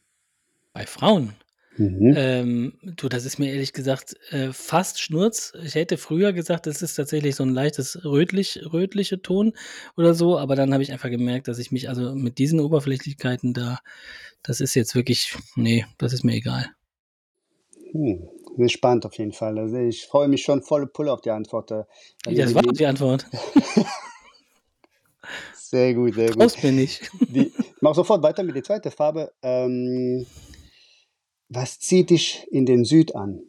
Bei 0.74 0.86
Frauen? 0.86 1.36
Mhm. 1.80 2.14
Ähm, 2.18 2.74
du, 2.84 3.08
das 3.08 3.24
ist 3.24 3.40
mir 3.40 3.54
ehrlich 3.54 3.72
gesagt 3.72 4.18
äh, 4.32 4.52
fast 4.52 5.00
Schnurz. 5.02 5.54
Ich 5.64 5.76
hätte 5.76 5.98
früher 5.98 6.34
gesagt, 6.34 6.68
das 6.68 6.82
ist 6.82 6.96
tatsächlich 6.96 7.38
so 7.38 7.44
ein 7.44 7.54
leichtes 7.54 8.04
rötlich, 8.04 8.60
rötliche 8.74 9.22
Ton 9.22 9.54
oder 9.96 10.14
so, 10.14 10.38
aber 10.38 10.58
dann 10.58 10.74
habe 10.74 10.84
ich 10.84 10.92
einfach 10.92 11.10
gemerkt, 11.10 11.48
dass 11.48 11.58
ich 11.58 11.72
mich 11.72 11.88
also 11.88 12.14
mit 12.16 12.38
diesen 12.38 12.60
Oberflächlichkeiten 12.60 13.54
da, 13.54 13.80
das 14.44 14.60
ist 14.60 14.76
jetzt 14.76 14.94
wirklich, 14.94 15.38
nee, 15.56 15.86
das 15.98 16.12
ist 16.12 16.26
mir 16.26 16.34
egal. 16.34 16.66
Hm. 17.94 18.28
Bin 18.58 18.68
spannend 18.68 19.06
auf 19.06 19.18
jeden 19.18 19.32
Fall. 19.32 19.58
Also 19.58 19.78
ich 19.78 20.06
freue 20.06 20.28
mich 20.28 20.44
schon 20.44 20.62
voll 20.62 20.86
Pull 20.86 21.08
auf 21.08 21.22
die 21.22 21.32
Antwort. 21.32 21.72
Ja, 21.72 21.86
das 22.26 22.54
war 22.54 22.62
die 22.62 22.86
Antwort. 22.86 23.26
sehr 25.54 25.94
gut, 25.94 26.16
sehr 26.16 26.28
gut. 26.28 26.40
Traust 26.40 26.62
mir 26.62 26.74
nicht. 26.74 27.10
Die, 27.30 27.54
mach 27.80 27.96
sofort 27.96 28.22
weiter 28.22 28.44
mit 28.44 28.58
der 28.58 28.66
zweiten 28.66 28.92
Farbe. 28.92 29.32
Ähm, 29.42 30.26
was 31.50 31.80
zieht 31.80 32.12
dich 32.12 32.48
in 32.52 32.66
den 32.66 32.86
Süd 32.86 33.16
an? 33.16 33.42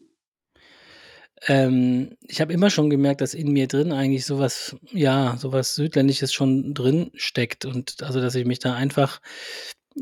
Ähm, 1.46 2.16
ich 2.26 2.40
habe 2.40 2.52
immer 2.52 2.70
schon 2.70 2.90
gemerkt, 2.90 3.20
dass 3.20 3.32
in 3.32 3.52
mir 3.52 3.66
drin 3.66 3.92
eigentlich 3.92 4.26
sowas, 4.26 4.76
ja, 4.92 5.36
sowas 5.38 5.74
Südländisches 5.74 6.32
schon 6.32 6.74
drin 6.74 7.10
steckt 7.14 7.64
und 7.64 8.02
also, 8.02 8.20
dass 8.20 8.34
ich 8.34 8.46
mich 8.46 8.58
da 8.58 8.74
einfach, 8.74 9.20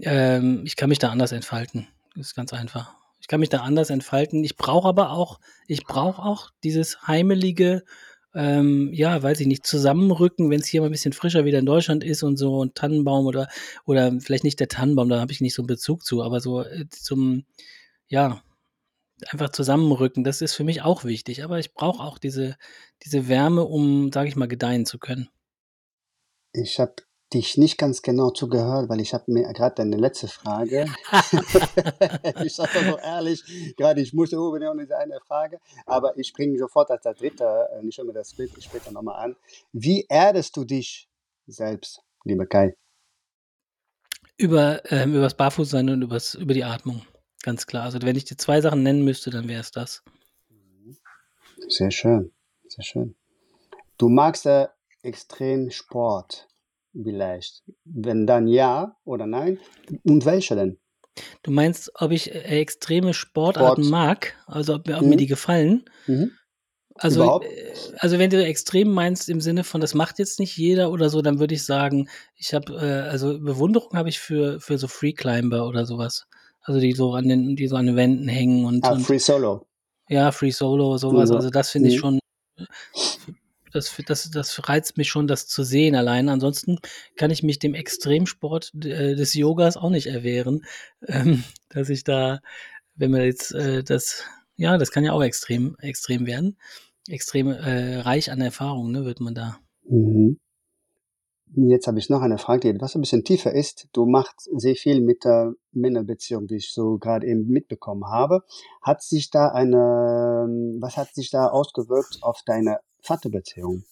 ähm, 0.03 0.63
ich 0.65 0.77
kann 0.77 0.89
mich 0.89 0.99
da 0.99 1.11
anders 1.11 1.33
entfalten. 1.33 1.87
Das 2.17 2.29
ist 2.29 2.35
ganz 2.35 2.53
einfach. 2.53 2.93
Ich 3.21 3.29
kann 3.29 3.41
mich 3.41 3.51
da 3.51 3.59
anders 3.59 3.91
entfalten. 3.91 4.43
Ich 4.43 4.57
brauche 4.57 4.89
aber 4.89 5.11
auch, 5.11 5.39
ich 5.67 5.85
brauche 5.85 6.23
auch 6.23 6.51
dieses 6.65 7.07
heimelige, 7.07 7.85
ähm, 8.35 8.91
ja, 8.93 9.23
weiß 9.23 9.41
ich 9.41 9.47
nicht, 9.47 9.67
zusammenrücken, 9.67 10.51
wenn 10.51 10.61
es 10.61 10.67
hier 10.67 10.81
mal 10.81 10.87
ein 10.89 10.93
bisschen 10.93 11.13
frischer 11.13 11.45
wieder 11.45 11.61
in 11.61 11.67
Deutschland 11.67 12.03
ist 12.05 12.23
und 12.23 12.37
so 12.37 12.65
ein 12.65 12.75
Tannenbaum 12.75 13.27
oder 13.27 13.49
oder 13.87 14.13
vielleicht 14.21 14.45
nicht 14.45 14.61
der 14.61 14.69
Tannenbaum, 14.69 15.09
da 15.09 15.21
habe 15.21 15.33
ich 15.33 15.41
nicht 15.41 15.55
so 15.55 15.63
einen 15.63 15.69
Bezug 15.69 16.05
zu, 16.05 16.23
aber 16.23 16.41
so 16.41 16.63
äh, 16.63 16.87
zum 16.91 17.45
ja, 18.09 18.43
einfach 19.31 19.51
zusammenrücken, 19.51 20.25
das 20.25 20.41
ist 20.41 20.55
für 20.55 20.65
mich 20.65 20.83
auch 20.83 21.05
wichtig. 21.05 21.45
Aber 21.45 21.59
ich 21.59 21.75
brauche 21.75 22.03
auch 22.03 22.19
diese, 22.19 22.57
diese 23.05 23.29
Wärme, 23.29 23.65
um, 23.65 24.13
sage 24.13 24.29
ich 24.29 24.37
mal, 24.37 24.49
gedeihen 24.49 24.87
zu 24.87 24.99
können. 24.99 25.29
Ich 26.53 26.81
habe 26.81 26.95
dich 27.33 27.59
nicht 27.59 27.77
ganz 27.77 28.01
genau 28.01 28.31
zugehört, 28.31 28.89
weil 28.89 29.01
ich 29.01 29.13
habe 29.13 29.25
mir 29.27 29.53
gerade 29.53 29.75
deine 29.75 29.97
letzte 29.97 30.29
Frage, 30.29 30.87
ich 32.45 32.55
sage 32.55 32.71
so 32.89 32.99
ehrlich, 32.99 33.75
gerade 33.77 34.01
ich 34.01 34.15
musste 34.15 34.41
unbedingt 34.41 34.81
diese 34.81 34.97
eine 34.97 35.21
Frage, 35.27 35.59
aber 35.85 36.17
ich 36.17 36.33
bringe 36.33 36.59
sofort 36.59 36.91
als 36.91 37.03
der 37.03 37.15
dritte, 37.15 37.69
äh, 37.73 37.83
nicht 37.83 37.99
immer 37.99 38.13
das 38.13 38.35
später 38.61 38.93
nochmal 38.93 39.25
an. 39.25 39.37
Wie 39.73 40.07
erdest 40.09 40.57
du 40.57 40.65
dich 40.65 41.09
selbst, 41.47 42.03
lieber 42.25 42.47
Kai? 42.47 42.75
Über, 44.39 44.81
ähm, 44.91 45.15
übers 45.15 45.35
Barfußsein 45.35 45.91
und 45.91 46.03
übers, 46.03 46.35
über 46.35 46.55
die 46.55 46.65
Atmung, 46.65 47.03
ganz 47.43 47.67
klar. 47.67 47.85
Also 47.85 47.99
wenn 48.03 48.17
ich 48.17 48.25
dir 48.25 48.37
zwei 48.37 48.61
Sachen 48.61 48.83
nennen 48.83 49.05
müsste, 49.05 49.31
dann 49.31 49.49
wäre 49.49 49.61
es 49.61 49.71
das. 49.71 50.03
Sehr 51.69 51.91
schön, 51.91 52.33
sehr 52.69 52.85
schön. 52.85 53.15
Du 53.99 54.09
magst 54.09 54.45
ja 54.45 54.71
extrem 55.03 55.71
Sport 55.71 56.49
vielleicht. 56.93 57.63
Wenn 57.85 58.27
dann 58.27 58.47
ja 58.47 58.97
oder 59.05 59.27
nein. 59.27 59.59
Und 60.05 60.25
welche 60.25 60.57
denn? 60.57 60.79
Du 61.43 61.51
meinst, 61.51 61.91
ob 61.97 62.13
ich 62.13 62.33
äh, 62.33 62.61
extreme 62.61 63.13
Sportarten 63.13 63.83
Sport. 63.83 63.91
mag, 63.91 64.35
also 64.47 64.75
ob, 64.75 64.89
ob 64.89 65.03
mhm. 65.03 65.09
mir 65.09 65.17
die 65.17 65.27
gefallen? 65.27 65.85
Mhm. 66.07 66.31
Also, 66.95 67.23
Überhaupt? 67.23 67.47
Äh, 67.47 67.73
also 67.99 68.19
wenn 68.19 68.31
du 68.31 68.45
extrem 68.45 68.91
meinst 68.93 69.29
im 69.29 69.41
Sinne 69.41 69.65
von, 69.65 69.81
das 69.81 69.95
macht 69.95 70.19
jetzt 70.19 70.39
nicht 70.39 70.57
jeder 70.57 70.91
oder 70.91 71.09
so, 71.11 71.23
dann 71.23 71.39
würde 71.39 71.55
ich 71.55 71.65
sagen, 71.65 72.09
ich 72.37 72.55
habe, 72.55 72.73
äh, 72.75 73.09
also 73.09 73.39
Bewunderung 73.39 73.97
habe 73.97 74.09
ich 74.09 74.19
für, 74.19 74.61
für 74.61 74.79
so 74.79 74.89
Free 74.89 75.13
Climber 75.13 75.67
oder 75.67 75.87
sowas. 75.87 76.27
Also 76.69 76.81
die 76.81 76.93
so 76.93 77.15
an 77.15 77.29
den, 77.29 77.57
die 77.57 77.67
so 77.67 77.77
an 77.77 77.87
den 77.87 77.97
Wänden 77.97 78.29
hängen 78.29 78.65
und. 78.65 78.85
Ah, 78.85 78.93
und, 78.93 79.01
Free 79.01 79.19
Solo. 79.19 79.67
Ja, 80.09 80.33
Free 80.33 80.51
Solo, 80.51 80.97
sowas. 80.99 81.31
Mhm. 81.31 81.37
Also 81.37 81.51
das 81.51 81.71
finde 81.71 81.89
ich 81.89 81.97
mhm. 81.97 82.01
schon, 82.01 82.19
das, 83.73 83.95
das, 84.07 84.31
das 84.31 84.69
reizt 84.69 84.97
mich 84.97 85.09
schon, 85.09 85.27
das 85.27 85.47
zu 85.47 85.65
sehen 85.65 85.95
allein. 85.95 86.29
Ansonsten 86.29 86.79
kann 87.17 87.31
ich 87.31 87.43
mich 87.43 87.59
dem 87.59 87.75
Extremsport 87.75 88.73
äh, 88.85 89.15
des 89.15 89.35
Yogas 89.35 89.77
auch 89.77 89.91
nicht 89.91 90.07
erwehren, 90.07 90.65
ähm, 91.07 91.45
dass 91.71 91.89
ich 91.89 92.05
da, 92.05 92.41
wenn 92.95 93.11
man 93.11 93.23
jetzt 93.23 93.53
äh, 93.55 93.83
das, 93.83 94.25
ja, 94.57 94.79
das 94.79 94.91
kann 94.91 95.05
ja 95.05 95.13
auch 95.13 95.23
extrem, 95.23 95.77
extrem 95.81 96.27
werden 96.27 96.57
extrem 97.09 97.49
äh, 97.49 98.01
reich 98.01 98.31
an 98.31 98.41
Erfahrung, 98.41 98.91
ne, 98.91 99.05
wird 99.05 99.21
man 99.21 99.35
da. 99.35 99.59
Mhm. 99.89 100.39
Jetzt 101.55 101.87
habe 101.87 101.99
ich 101.99 102.11
noch 102.11 102.21
eine 102.21 102.39
Frage, 102.39 102.61
die 102.61 102.69
etwas 102.69 102.95
ein 102.95 103.01
bisschen 103.01 103.25
tiefer 103.25 103.53
ist. 103.55 103.89
Du 103.93 104.07
machst 104.07 104.49
sehr 104.55 104.77
viel 104.77 105.01
mit 105.01 105.25
der 105.25 105.55
Männerbeziehung, 105.73 106.49
wie 106.51 106.57
ich 106.57 106.73
so 106.73 106.99
gerade 106.99 107.27
eben 107.27 107.49
mitbekommen 107.49 108.05
habe. 108.07 108.43
Hat 108.83 109.03
sich 109.03 109.31
da 109.31 109.49
eine, 109.49 110.47
was 110.81 110.97
hat 110.97 111.15
sich 111.15 111.31
da 111.31 111.49
ausgewirkt 111.49 112.19
auf 112.23 112.43
deine 112.45 112.81
Vaterbeziehung? 113.01 113.85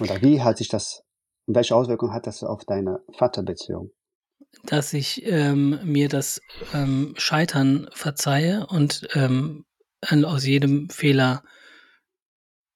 Oder 0.00 0.22
wie 0.22 0.40
hat 0.42 0.58
sich 0.58 0.68
das, 0.68 1.02
welche 1.46 1.74
Auswirkungen 1.74 2.12
hat 2.12 2.26
das 2.26 2.44
auf 2.44 2.64
deine 2.64 3.02
Vaterbeziehung? 3.12 3.90
Dass 4.64 4.92
ich 4.92 5.24
ähm, 5.26 5.80
mir 5.84 6.08
das 6.08 6.40
ähm, 6.72 7.14
Scheitern 7.16 7.88
verzeihe 7.92 8.66
und 8.68 9.08
ähm, 9.14 9.64
aus 10.24 10.44
jedem 10.44 10.88
Fehler 10.88 11.42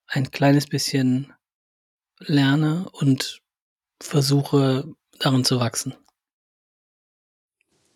ein 0.07 0.31
kleines 0.31 0.67
bisschen 0.67 1.34
lerne 2.21 2.87
und 2.93 3.43
versuche 4.01 4.95
darin 5.19 5.45
zu 5.45 5.61
wachsen. 5.61 5.95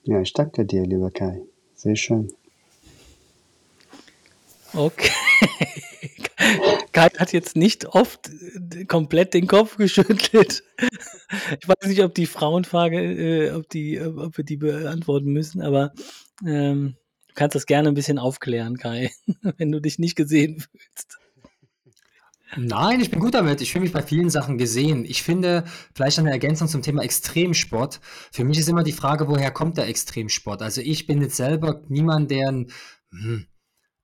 Ja, 0.05 0.21
ich 0.21 0.33
danke 0.33 0.65
dir, 0.65 0.85
lieber 0.85 1.11
Kai. 1.11 1.43
Sehr 1.75 1.97
schön. 1.97 2.33
Okay. 4.73 5.11
Kai 6.93 7.09
hat 7.19 7.33
jetzt 7.33 7.57
nicht 7.57 7.87
oft 7.87 8.31
komplett 8.87 9.35
den 9.35 9.47
Kopf 9.47 9.77
geschüttelt. 9.77 10.65
Ich 11.61 11.69
weiß 11.69 11.89
nicht, 11.89 12.03
ob 12.03 12.15
die 12.15 12.27
Frauenfrage, 12.27 12.99
äh, 12.99 13.51
ob, 13.53 13.69
die, 13.69 14.01
ob 14.01 14.37
wir 14.37 14.45
die 14.45 14.57
beantworten 14.57 15.33
müssen, 15.33 15.63
aber 15.63 15.93
ähm, 16.45 16.97
kannst 17.35 17.55
das 17.55 17.67
gerne 17.67 17.89
ein 17.89 17.95
bisschen 17.95 18.19
aufklären, 18.19 18.79
Kai, 18.79 19.11
wenn 19.59 19.71
du 19.71 19.81
dich 19.81 19.99
nicht 19.99 20.17
gesehen 20.17 20.61
fühlst. 20.61 21.19
Nein, 22.57 23.01
ich 23.01 23.11
bin 23.11 23.21
gut 23.21 23.35
damit. 23.35 23.61
Ich 23.61 23.73
fühle 23.73 23.83
mich 23.83 23.93
bei 23.93 24.03
vielen 24.03 24.31
Sachen 24.31 24.57
gesehen. 24.57 25.05
Ich 25.05 25.23
finde, 25.23 25.65
vielleicht 25.95 26.19
eine 26.19 26.31
Ergänzung 26.31 26.67
zum 26.67 26.81
Thema 26.83 27.03
Extremsport. 27.03 28.01
Für 28.33 28.45
mich 28.45 28.59
ist 28.59 28.69
immer 28.69 28.85
die 28.85 28.93
Frage, 28.93 29.29
woher 29.29 29.51
kommt 29.51 29.77
der 29.77 29.87
Extremsport? 29.89 30.63
Also 30.63 30.81
ich 30.81 31.07
bin 31.07 31.21
jetzt 31.21 31.37
selber 31.37 31.83
niemand, 31.89 32.31
der 32.31 32.49
einen, 32.49 32.73
hm, 33.11 33.47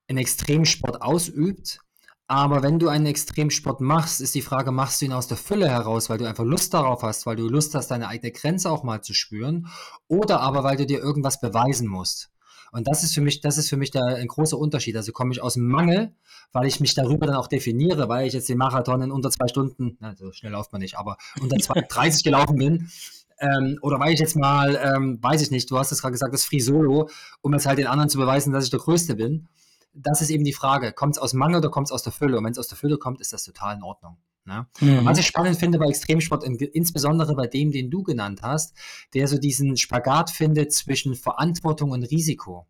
einen 0.09 0.19
Extremsport 0.19 1.01
ausübt. 1.01 1.81
Aber 2.27 2.63
wenn 2.63 2.79
du 2.79 2.89
einen 2.89 3.07
Extremsport 3.07 3.81
machst, 3.81 4.21
ist 4.21 4.35
die 4.35 4.43
Frage, 4.43 4.73
machst 4.73 5.01
du 5.01 5.07
ihn 5.07 5.13
aus 5.13 5.29
der 5.29 5.37
Fülle 5.37 5.69
heraus, 5.69 6.09
weil 6.09 6.19
du 6.19 6.27
einfach 6.27 6.45
Lust 6.45 6.73
darauf 6.73 7.03
hast, 7.03 7.27
weil 7.27 7.37
du 7.37 7.49
Lust 7.49 7.75
hast, 7.75 7.89
deine 7.91 8.09
eigene 8.09 8.33
Grenze 8.33 8.71
auch 8.71 8.83
mal 8.83 9.03
zu 9.03 9.13
spüren, 9.13 9.69
oder 10.09 10.41
aber 10.41 10.65
weil 10.65 10.77
du 10.77 10.87
dir 10.87 11.01
irgendwas 11.01 11.41
beweisen 11.41 11.87
musst. 11.87 12.31
Und 12.75 12.89
das 12.89 13.05
ist 13.05 13.15
für 13.15 13.21
mich, 13.21 13.41
das 13.41 13.57
ist 13.57 13.69
für 13.69 13.77
mich 13.77 13.93
der, 13.93 14.05
ein 14.05 14.27
großer 14.27 14.59
Unterschied. 14.59 14.97
Also 14.97 15.13
komme 15.13 15.31
ich 15.31 15.41
aus 15.41 15.55
dem 15.55 15.69
Mangel, 15.69 16.13
weil 16.51 16.67
ich 16.67 16.81
mich 16.81 16.93
darüber 16.95 17.25
dann 17.25 17.37
auch 17.37 17.47
definiere, 17.47 18.09
weil 18.09 18.27
ich 18.27 18.33
jetzt 18.33 18.49
den 18.49 18.59
Marathon 18.59 19.01
in 19.01 19.13
unter 19.13 19.31
zwei 19.31 19.47
Stunden, 19.47 19.97
na, 20.01 20.17
so 20.17 20.33
schnell 20.33 20.51
läuft 20.51 20.73
man 20.73 20.81
nicht, 20.81 20.99
aber 20.99 21.17
unter 21.41 21.57
30 21.57 22.25
gelaufen 22.25 22.57
bin. 22.57 22.91
Ähm, 23.39 23.79
oder 23.81 24.01
weil 24.01 24.13
ich 24.13 24.19
jetzt 24.19 24.35
mal, 24.35 24.75
ähm, 24.75 25.23
weiß 25.23 25.41
ich 25.43 25.53
nicht, 25.53 25.71
du 25.71 25.79
hast 25.79 25.93
es 25.93 26.01
gerade 26.01 26.11
gesagt, 26.11 26.35
das 26.35 26.45
Free 26.45 26.59
Solo, 26.59 27.09
um 27.43 27.53
jetzt 27.53 27.67
halt 27.67 27.79
den 27.79 27.87
anderen 27.87 28.11
zu 28.11 28.19
beweisen, 28.19 28.53
dass 28.53 28.65
ich 28.65 28.71
der 28.71 28.81
Größte 28.81 29.15
bin. 29.15 29.47
Das 29.93 30.21
ist 30.21 30.31
eben 30.31 30.43
die 30.43 30.53
Frage, 30.53 30.93
kommt 30.93 31.15
es 31.15 31.23
aus 31.23 31.33
Mangel 31.33 31.59
oder 31.59 31.71
kommt 31.71 31.87
es 31.87 31.93
aus 31.93 32.03
der 32.03 32.13
Fülle? 32.13 32.39
Und 32.39 32.45
wenn 32.45 32.53
es 32.53 32.59
aus 32.59 32.67
der 32.67 32.77
Fülle 32.77 32.99
kommt, 32.99 33.21
ist 33.21 33.33
das 33.33 33.45
total 33.45 33.77
in 33.77 33.85
Ordnung. 33.85 34.17
Ne? 34.47 34.67
Mhm. 34.81 35.05
Was 35.05 35.19
ich 35.19 35.27
spannend 35.27 35.57
finde 35.57 35.79
bei 35.79 35.87
Extremsport, 35.87 36.45
insbesondere 36.45 37.35
bei 37.35 37.47
dem, 37.47 37.73
den 37.73 37.91
du 37.91 38.03
genannt 38.03 38.43
hast, 38.43 38.75
der 39.15 39.27
so 39.27 39.39
diesen 39.39 39.77
Spagat 39.77 40.31
findet 40.31 40.73
zwischen 40.73 41.15
Verantwortung 41.15 41.93
und 41.93 42.03
Risiko. 42.05 42.67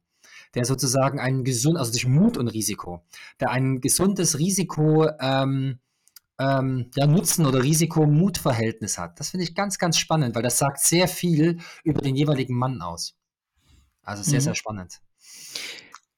Der 0.55 0.65
sozusagen 0.65 1.19
einen 1.19 1.43
gesund, 1.43 1.77
also 1.77 1.91
zwischen 1.91 2.13
Mut 2.13 2.37
und 2.37 2.47
Risiko, 2.47 3.05
der 3.41 3.51
ein 3.51 3.81
gesundes 3.81 4.39
Risiko, 4.39 5.09
ähm, 5.21 5.81
ähm, 6.39 6.91
ja, 6.95 7.07
Nutzen- 7.07 7.47
oder 7.47 7.63
Risiko-Mut-Verhältnis 7.63 8.99
hat. 8.99 9.19
Das 9.19 9.31
finde 9.31 9.45
ich 9.45 9.55
ganz, 9.55 9.79
ganz 9.79 9.99
spannend, 9.99 10.37
weil 10.37 10.43
das 10.43 10.59
sagt 10.59 10.81
sehr 10.81 11.09
viel 11.09 11.59
über 11.83 12.01
den 12.01 12.15
jeweiligen 12.15 12.55
Mann 12.55 12.83
aus. 12.83 13.17
Also 14.03 14.23
sehr, 14.23 14.41
mhm. 14.41 14.45
sehr 14.45 14.55
spannend. 14.55 15.01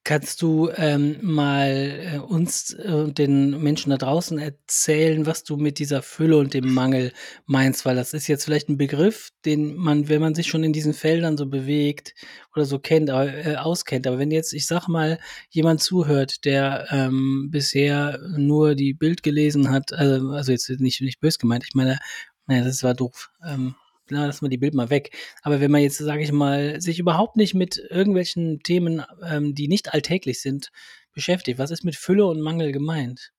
Kannst 0.06 0.40
du 0.40 0.70
ähm, 0.76 1.18
mal 1.20 2.12
äh, 2.14 2.18
uns 2.18 2.72
und 2.72 3.08
äh, 3.08 3.12
den 3.12 3.60
Menschen 3.60 3.90
da 3.90 3.96
draußen 3.96 4.38
erzählen, 4.38 5.26
was 5.26 5.42
du 5.42 5.56
mit 5.56 5.80
dieser 5.80 6.00
Fülle 6.00 6.38
und 6.38 6.54
dem 6.54 6.72
Mangel 6.72 7.12
meinst? 7.46 7.84
Weil 7.84 7.96
das 7.96 8.14
ist 8.14 8.28
jetzt 8.28 8.44
vielleicht 8.44 8.68
ein 8.68 8.78
Begriff, 8.78 9.30
den 9.44 9.74
man, 9.74 10.08
wenn 10.08 10.20
man 10.20 10.36
sich 10.36 10.46
schon 10.46 10.62
in 10.62 10.72
diesen 10.72 10.94
Feldern 10.94 11.36
so 11.36 11.46
bewegt 11.46 12.14
oder 12.54 12.64
so 12.66 12.78
kennt, 12.78 13.08
äh, 13.08 13.56
auskennt. 13.58 14.06
Aber 14.06 14.20
wenn 14.20 14.30
jetzt, 14.30 14.52
ich 14.52 14.68
sag 14.68 14.86
mal, 14.86 15.18
jemand 15.50 15.82
zuhört, 15.82 16.44
der 16.44 16.86
ähm, 16.90 17.48
bisher 17.50 18.20
nur 18.36 18.76
die 18.76 18.94
Bild 18.94 19.24
gelesen 19.24 19.72
hat, 19.72 19.92
also, 19.92 20.28
also 20.28 20.52
jetzt 20.52 20.70
nicht, 20.70 21.00
nicht 21.00 21.18
bös 21.18 21.36
gemeint, 21.40 21.64
ich 21.64 21.74
meine, 21.74 21.98
naja, 22.46 22.62
das 22.62 22.84
war 22.84 22.94
doof. 22.94 23.30
Ähm, 23.44 23.74
na, 24.10 24.26
lassen 24.26 24.44
wir 24.44 24.48
die 24.48 24.58
Bild 24.58 24.74
mal 24.74 24.90
weg. 24.90 25.10
Aber 25.42 25.60
wenn 25.60 25.70
man 25.70 25.80
jetzt, 25.80 25.98
sage 25.98 26.22
ich 26.22 26.32
mal, 26.32 26.80
sich 26.80 26.98
überhaupt 26.98 27.36
nicht 27.36 27.54
mit 27.54 27.78
irgendwelchen 27.90 28.60
Themen, 28.60 29.02
ähm, 29.22 29.54
die 29.54 29.68
nicht 29.68 29.92
alltäglich 29.94 30.40
sind, 30.40 30.70
beschäftigt, 31.12 31.58
was 31.58 31.70
ist 31.70 31.84
mit 31.84 31.96
Fülle 31.96 32.26
und 32.26 32.40
Mangel 32.40 32.72
gemeint? 32.72 33.32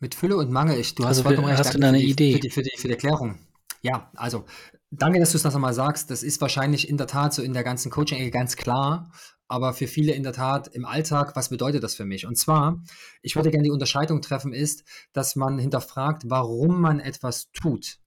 Mit 0.00 0.14
Fülle 0.14 0.36
und 0.36 0.50
Mangel, 0.50 0.78
ich, 0.78 0.94
du 0.94 1.02
hast 1.02 1.08
also, 1.08 1.22
vollkommen 1.24 1.48
recht. 1.48 1.58
Hast 1.58 1.74
du 1.74 1.78
da 1.78 1.88
eine 1.88 1.98
für 1.98 2.04
die, 2.04 2.10
Idee? 2.10 2.32
Für 2.34 2.40
die, 2.40 2.50
für, 2.50 2.62
die, 2.62 2.70
für 2.76 2.88
die 2.88 2.94
Erklärung. 2.94 3.38
Ja, 3.82 4.10
also 4.14 4.44
danke, 4.90 5.18
dass 5.18 5.32
du 5.32 5.36
es 5.36 5.42
das 5.42 5.54
nochmal 5.54 5.74
sagst. 5.74 6.10
Das 6.10 6.22
ist 6.22 6.40
wahrscheinlich 6.40 6.88
in 6.88 6.96
der 6.96 7.06
Tat 7.06 7.34
so 7.34 7.42
in 7.42 7.52
der 7.52 7.64
ganzen 7.64 7.90
Coaching-Ecke 7.90 8.30
ganz 8.30 8.56
klar, 8.56 9.10
aber 9.48 9.72
für 9.72 9.86
viele 9.86 10.12
in 10.12 10.22
der 10.22 10.32
Tat 10.32 10.68
im 10.68 10.84
Alltag, 10.84 11.34
was 11.34 11.48
bedeutet 11.48 11.82
das 11.82 11.94
für 11.94 12.04
mich? 12.04 12.26
Und 12.26 12.36
zwar, 12.36 12.82
ich 13.22 13.34
würde 13.34 13.50
gerne 13.50 13.64
die 13.64 13.70
Unterscheidung 13.70 14.20
treffen, 14.20 14.52
ist, 14.52 14.84
dass 15.12 15.36
man 15.36 15.58
hinterfragt, 15.58 16.24
warum 16.26 16.80
man 16.80 17.00
etwas 17.00 17.50
tut 17.52 17.98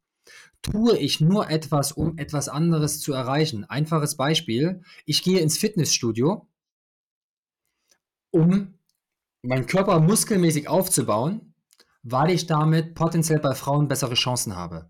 tue 0.62 0.98
ich 0.98 1.22
nur 1.22 1.50
etwas, 1.50 1.92
um 1.92 2.18
etwas 2.18 2.50
anderes 2.50 3.00
zu 3.00 3.14
erreichen. 3.14 3.66
Einfaches 3.66 4.16
Beispiel, 4.16 4.84
ich 5.06 5.24
gehe 5.24 5.40
ins 5.40 5.58
Fitnessstudio, 5.58 6.48
um 8.32 8.76
meinen 9.42 9.66
Körper 9.66 10.00
muskelmäßig 10.00 10.68
aufzubauen, 10.68 11.54
weil 12.04 12.32
ich 12.32 12.48
damit 12.48 12.96
potenziell 12.96 13.40
bei 13.40 13.56
Frauen 13.56 13.88
bessere 13.88 14.14
Chancen 14.14 14.56
habe. 14.56 14.90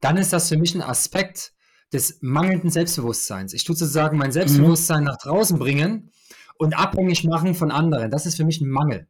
Dann 0.00 0.16
ist 0.16 0.32
das 0.32 0.48
für 0.48 0.56
mich 0.56 0.74
ein 0.74 0.82
Aspekt 0.82 1.52
des 1.92 2.18
mangelnden 2.20 2.70
Selbstbewusstseins. 2.70 3.52
Ich 3.52 3.64
tue 3.64 3.76
sozusagen 3.76 4.18
mein 4.18 4.32
Selbstbewusstsein 4.32 5.00
mhm. 5.00 5.06
nach 5.06 5.18
draußen 5.18 5.58
bringen 5.58 6.10
und 6.58 6.76
abhängig 6.76 7.24
machen 7.24 7.54
von 7.54 7.70
anderen. 7.70 8.10
Das 8.10 8.26
ist 8.26 8.36
für 8.36 8.44
mich 8.44 8.60
ein 8.60 8.68
Mangel. 8.68 9.06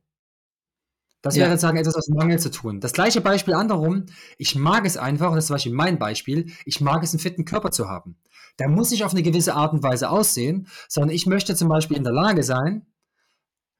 Das 1.26 1.34
ja. 1.34 1.42
wäre 1.42 1.50
sozusagen 1.52 1.76
etwas 1.76 1.96
aus 1.96 2.08
Mangel 2.08 2.38
zu 2.38 2.52
tun. 2.52 2.80
Das 2.80 2.92
gleiche 2.92 3.20
Beispiel 3.20 3.54
andersrum, 3.54 4.06
ich 4.38 4.54
mag 4.54 4.86
es 4.86 4.96
einfach, 4.96 5.30
und 5.30 5.34
das 5.34 5.44
ist 5.44 5.48
zum 5.48 5.54
Beispiel 5.54 5.72
mein 5.72 5.98
Beispiel, 5.98 6.52
ich 6.64 6.80
mag 6.80 7.02
es, 7.02 7.12
einen 7.12 7.18
fitten 7.18 7.44
Körper 7.44 7.72
zu 7.72 7.88
haben. 7.88 8.16
Der 8.60 8.68
muss 8.68 8.92
nicht 8.92 9.02
auf 9.02 9.10
eine 9.10 9.24
gewisse 9.24 9.54
Art 9.54 9.72
und 9.72 9.82
Weise 9.82 10.08
aussehen, 10.08 10.68
sondern 10.88 11.10
ich 11.10 11.26
möchte 11.26 11.56
zum 11.56 11.68
Beispiel 11.68 11.96
in 11.96 12.04
der 12.04 12.12
Lage 12.12 12.44
sein, 12.44 12.86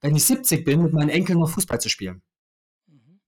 wenn 0.00 0.16
ich 0.16 0.24
70 0.24 0.64
bin, 0.64 0.82
mit 0.82 0.92
meinen 0.92 1.08
Enkeln 1.08 1.38
noch 1.38 1.48
Fußball 1.50 1.80
zu 1.80 1.88
spielen. 1.88 2.20
Mhm. 2.88 3.20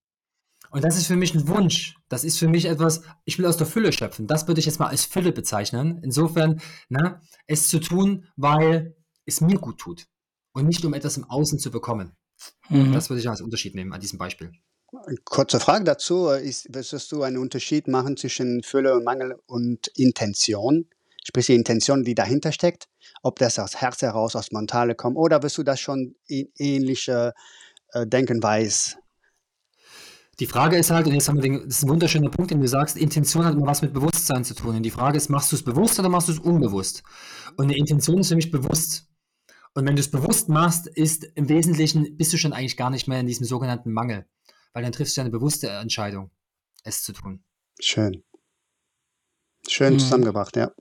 Und 0.73 0.83
das 0.83 0.97
ist 0.97 1.07
für 1.07 1.15
mich 1.15 1.33
ein 1.37 1.47
Wunsch. 1.47 1.95
Das 2.09 2.25
ist 2.25 2.41
für 2.41 2.49
mich 2.49 2.65
etwas, 2.65 3.03
ich 3.25 3.39
will 3.39 3.47
aus 3.47 3.57
der 3.57 3.69
Fülle 3.69 3.93
schöpfen. 3.93 4.27
Das 4.27 4.49
würde 4.49 4.59
ich 4.59 4.67
jetzt 4.67 4.81
mal 4.81 4.89
als 4.89 5.05
Fülle 5.05 5.31
bezeichnen. 5.31 6.01
Insofern, 6.03 6.61
na, 6.89 7.21
es 7.47 7.69
zu 7.69 7.79
tun, 7.79 8.27
weil 8.35 8.97
es 9.27 9.41
mir 9.41 9.59
gut 9.59 9.79
tut. 9.79 10.09
Und 10.53 10.67
nicht 10.67 10.85
um 10.85 10.93
etwas 10.93 11.17
im 11.17 11.25
Außen 11.25 11.61
zu 11.61 11.71
bekommen. 11.71 12.17
Mhm. 12.69 12.93
Das 12.93 13.11
würde 13.11 13.21
ich 13.21 13.29
als 13.29 13.41
Unterschied 13.41 13.75
nehmen 13.75 13.93
an 13.93 14.01
diesem 14.01 14.19
Beispiel. 14.19 14.53
Kurze 15.25 15.61
Frage 15.61 15.85
dazu. 15.85 16.29
Ist, 16.29 16.73
würdest 16.75 17.13
du 17.13 17.23
einen 17.23 17.37
Unterschied 17.37 17.89
machen 17.89 18.17
zwischen 18.17 18.63
Fülle 18.63 18.95
und 18.95 19.05
Mangel 19.05 19.37
und 19.47 19.89
Intention? 19.89 20.87
Sprich, 21.25 21.47
die 21.47 21.55
Intention, 21.55 22.05
die 22.05 22.15
dahinter 22.15 22.53
steckt, 22.53 22.89
ob 23.23 23.39
das 23.39 23.59
aus 23.59 23.77
Herz 23.77 24.01
heraus, 24.01 24.35
aus 24.35 24.51
Mentale 24.51 24.95
kommt, 24.95 25.17
oder 25.17 25.43
wirst 25.43 25.59
du 25.59 25.63
das 25.63 25.79
schon 25.79 26.15
in 26.27 26.49
ähnliche 26.57 27.35
äh, 27.93 28.07
Denkenweise 28.07 28.97
die 30.41 30.47
Frage 30.47 30.77
ist 30.77 30.91
halt, 30.91 31.07
und 31.07 31.15
jetzt 31.15 31.29
haben 31.29 31.37
wir 31.37 31.43
den, 31.43 31.65
das 31.65 31.79
ist 31.79 31.85
ein 31.85 31.89
wunderschöner 31.89 32.31
Punkt, 32.31 32.53
den 32.53 32.61
du 32.61 32.69
sagst, 32.69 32.97
Intention 32.97 33.45
hat 33.45 33.55
immer 33.55 33.67
was 33.67 33.83
mit 33.83 33.93
Bewusstsein 33.93 34.45
zu 34.45 34.55
tun. 34.55 34.77
Und 34.77 34.83
die 34.85 34.91
Frage 34.91 35.17
ist, 35.17 35.29
machst 35.29 35.51
du 35.51 35.57
es 35.57 35.65
bewusst 35.65 35.99
oder 35.99 36.09
machst 36.09 36.29
du 36.29 36.33
es 36.33 36.39
unbewusst? 36.39 37.03
Und 37.57 37.65
eine 37.65 37.77
Intention 37.77 38.21
ist 38.21 38.29
für 38.29 38.37
mich 38.37 38.51
bewusst. 38.51 39.08
Und 39.79 39.87
wenn 39.87 39.95
du 39.95 40.01
es 40.01 40.11
bewusst 40.11 40.49
machst, 40.49 40.89
ist 40.89 41.23
im 41.37 41.49
Wesentlichen, 41.49 42.17
bist 42.17 42.33
du 42.33 42.37
schon 42.37 42.53
eigentlich 42.53 42.77
gar 42.77 42.91
nicht 42.91 43.07
mehr 43.07 43.21
in 43.21 43.29
diesem 43.29 43.47
sogenannten 43.47 43.93
Mangel. 43.93 44.27
Weil 44.73 44.83
dann 44.83 44.91
triffst 44.91 45.17
du 45.17 45.21
eine 45.21 45.31
bewusste 45.31 45.69
Entscheidung, 45.69 46.33
es 46.83 47.05
zu 47.05 47.13
tun. 47.13 47.45
Schön. 47.79 48.25
Schön 49.69 49.93
mhm. 49.93 49.99
zusammengebracht, 50.01 50.57
ja. 50.57 50.73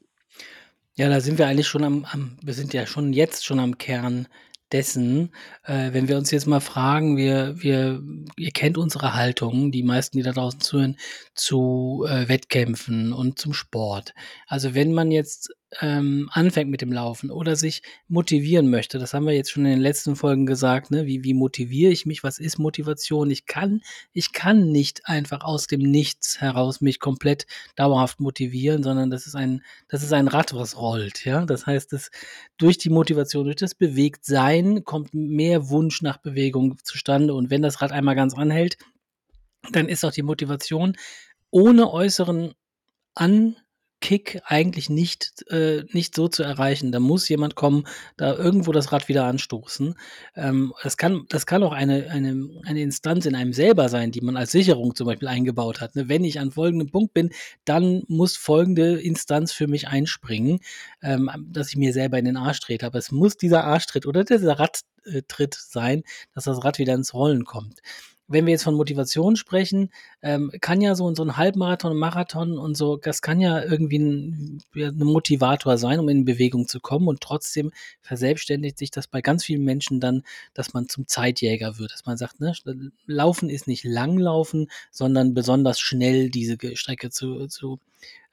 Ja, 0.96 1.10
da 1.10 1.22
sind 1.22 1.38
wir 1.38 1.46
eigentlich 1.46 1.68
schon 1.68 1.84
am, 1.84 2.06
am, 2.06 2.39
wir 2.42 2.56
sind 2.56 2.74
ja 2.74 2.88
schon 2.88 3.13
jetzt 3.13 3.46
schon 3.46 3.60
am 3.60 3.77
Kern 3.77 4.27
dessen, 4.72 5.32
äh, 5.63 5.94
wenn 5.94 6.08
wir 6.08 6.18
uns 6.18 6.32
jetzt 6.32 6.48
mal 6.48 6.60
fragen, 6.60 7.18
wir, 7.18 7.62
wir, 7.62 8.01
ihr 8.36 8.51
kennt 8.51 8.80
unsere 8.80 9.13
Haltung, 9.13 9.72
die 9.72 9.84
meisten, 9.84 10.18
die 10.18 10.24
da 10.24 10.32
draußen 10.32 10.60
zuhören, 10.60 10.98
zu 11.36 12.04
äh, 12.10 12.27
Wettkämpfen 12.27 13.13
und 13.13 13.38
zum 13.38 13.54
Sport. 13.54 14.16
Also 14.48 14.74
wenn 14.74 14.92
man 14.92 15.12
jetzt 15.12 15.54
ähm, 15.82 16.30
anfängt 16.32 16.72
mit 16.72 16.82
dem 16.82 16.94
Laufen 16.94 17.30
oder 17.30 17.58
sich 17.58 17.82
motivieren 18.08 18.70
möchte, 18.70 19.00
das 19.00 19.14
haben 19.14 19.26
wir 19.26 19.34
jetzt 19.34 19.52
schon 19.52 19.66
in 19.66 19.72
den 19.72 19.82
letzten 19.82 20.16
Folgen 20.16 20.46
gesagt, 20.46 20.92
ne? 20.92 21.06
wie, 21.06 21.24
wie 21.24 21.34
motiviere 21.34 21.92
ich 21.92 22.06
mich, 22.06 22.24
was 22.24 22.40
ist 22.40 22.58
Motivation? 22.58 23.30
Ich 23.30 23.46
kann, 23.46 23.82
ich 24.14 24.32
kann 24.32 24.72
nicht 24.72 25.08
einfach 25.08 25.42
aus 25.42 25.68
dem 25.68 25.82
Nichts 25.82 26.40
heraus 26.40 26.80
mich 26.80 27.00
komplett 27.00 27.48
dauerhaft 27.76 28.22
motivieren, 28.22 28.82
sondern 28.82 29.10
das 29.10 29.28
ist 29.28 29.36
ein, 29.36 29.62
das 29.90 30.04
ist 30.04 30.14
ein 30.14 30.30
Rad, 30.30 30.54
was 30.54 30.78
rollt, 30.78 31.26
ja. 31.26 31.46
Das 31.46 31.66
heißt, 31.66 31.92
es, 31.94 32.12
durch 32.58 32.78
die 32.78 32.90
Motivation, 32.90 33.44
durch 33.46 33.58
das 33.58 33.76
Bewegtsein 33.76 34.86
kommt 34.86 35.14
mehr 35.14 35.70
Wunsch 35.70 36.02
nach 36.02 36.18
Bewegung 36.18 36.78
zustande 36.84 37.34
und 37.34 37.50
wenn 37.50 37.62
das 37.62 37.82
Rad 37.82 37.92
einmal 37.92 38.16
ganz 38.16 38.36
anhält, 38.36 38.78
dann 39.74 39.90
ist 39.90 40.06
auch 40.06 40.14
die 40.14 40.24
Motivation 40.24 40.96
ohne 41.52 41.92
äußeren 41.92 42.54
an 43.16 43.58
Kick 44.08 44.40
eigentlich 44.46 44.90
nicht, 44.90 45.44
äh, 45.50 45.84
nicht 45.92 46.16
so 46.16 46.30
zu 46.30 46.42
erreichen. 46.42 46.94
Da 46.94 47.02
muss 47.02 47.28
jemand 47.28 47.56
kommen, 47.56 47.86
da 48.16 48.34
irgendwo 48.34 48.72
das 48.72 48.94
Rad 48.94 49.10
wieder 49.10 49.26
anstoßen. 49.26 49.96
Ähm, 50.38 50.74
das, 50.82 50.96
kann, 50.96 51.26
das 51.28 51.46
kann 51.46 51.62
auch 51.62 51.74
eine, 51.74 52.10
eine, 52.10 52.50
eine 52.64 52.82
Instanz 52.84 53.26
in 53.26 53.36
einem 53.36 53.52
selber 53.52 53.90
sein, 53.90 54.12
die 54.12 54.22
man 54.22 54.38
als 54.38 54.54
Sicherung 54.54 54.96
zum 54.96 55.08
Beispiel 55.08 55.28
eingebaut 55.28 55.82
hat. 55.82 55.98
Ne? 55.98 56.08
Wenn 56.08 56.24
ich 56.24 56.40
an 56.40 56.52
folgendem 56.52 56.90
Punkt 56.90 57.14
bin, 57.14 57.32
dann 57.66 58.04
muss 58.08 58.38
folgende 58.38 58.98
Instanz 58.98 59.52
für 59.52 59.68
mich 59.68 59.90
einspringen, 59.90 60.60
ähm, 61.02 61.30
dass 61.52 61.68
ich 61.68 61.76
mir 61.76 61.92
selber 61.92 62.18
in 62.18 62.24
den 62.24 62.38
Arsch 62.38 62.62
trete. 62.62 62.86
Aber 62.86 63.00
es 63.00 63.12
muss 63.12 63.36
dieser 63.36 63.66
Arschtritt 63.66 64.06
oder 64.06 64.24
dieser 64.24 64.58
Radtritt 64.58 65.54
sein, 65.54 66.04
dass 66.34 66.46
das 66.46 66.64
Rad 66.64 66.80
wieder 66.80 66.94
ins 66.94 67.14
Rollen 67.14 67.44
kommt 67.44 67.82
wenn 68.28 68.46
wir 68.46 68.52
jetzt 68.52 68.64
von 68.64 68.76
Motivation 68.76 69.36
sprechen, 69.36 69.90
ähm, 70.22 70.52
kann 70.60 70.82
ja 70.82 70.96
so, 70.96 71.14
so 71.16 71.24
ein 71.24 71.38
Halbmarathon, 71.38 71.98
Marathon 71.98 72.58
und 72.58 72.76
so, 72.76 72.98
das 72.98 73.22
kann 73.22 73.40
ja 73.40 73.64
irgendwie 73.64 74.00
ein, 74.00 74.62
ein, 74.76 74.98
Motivator 74.98 75.78
sein, 75.78 76.00
um 76.00 76.10
in 76.10 76.26
Bewegung 76.26 76.68
zu 76.68 76.80
kommen. 76.80 77.08
Und 77.08 77.22
trotzdem 77.22 77.72
verselbstständigt 78.02 78.78
sich 78.78 78.92
das 78.92 79.08
bei 79.08 79.22
ganz 79.22 79.46
vielen 79.46 79.64
Menschen 79.64 80.00
dann, 80.00 80.24
dass 80.54 80.74
man 80.74 80.90
zum 80.90 81.08
Zeitjäger 81.08 81.80
wird, 81.80 81.94
dass 81.94 82.06
man 82.06 82.18
sagt, 82.18 82.40
ne, 82.42 82.54
Laufen 83.06 83.50
ist 83.50 83.68
nicht 83.68 83.86
Langlaufen, 83.86 84.70
sondern 84.92 85.34
besonders 85.34 85.80
schnell 85.80 86.30
diese 86.30 86.58
Strecke 86.76 87.10
zu, 87.10 87.48
zu, 87.48 87.80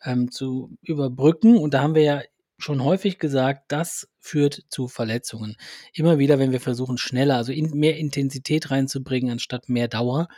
ähm, 0.02 0.30
zu 0.30 0.70
überbrücken. 0.82 1.56
Und 1.56 1.74
da 1.74 1.82
haben 1.82 1.94
wir 1.94 2.02
ja 2.02 2.22
schon 2.58 2.82
häufig 2.82 3.18
gesagt, 3.18 3.64
das 3.68 4.08
führt 4.24 4.62
zu 4.70 4.88
Verletzungen. 4.88 5.56
Immer 5.92 6.18
wieder, 6.18 6.38
wenn 6.38 6.50
wir 6.50 6.60
versuchen, 6.60 6.96
schneller, 6.96 7.36
also 7.36 7.52
in, 7.52 7.70
mehr 7.70 7.98
Intensität 7.98 8.70
reinzubringen, 8.70 9.30
anstatt 9.30 9.68
mehr 9.68 9.86
Dauer. 9.86 10.28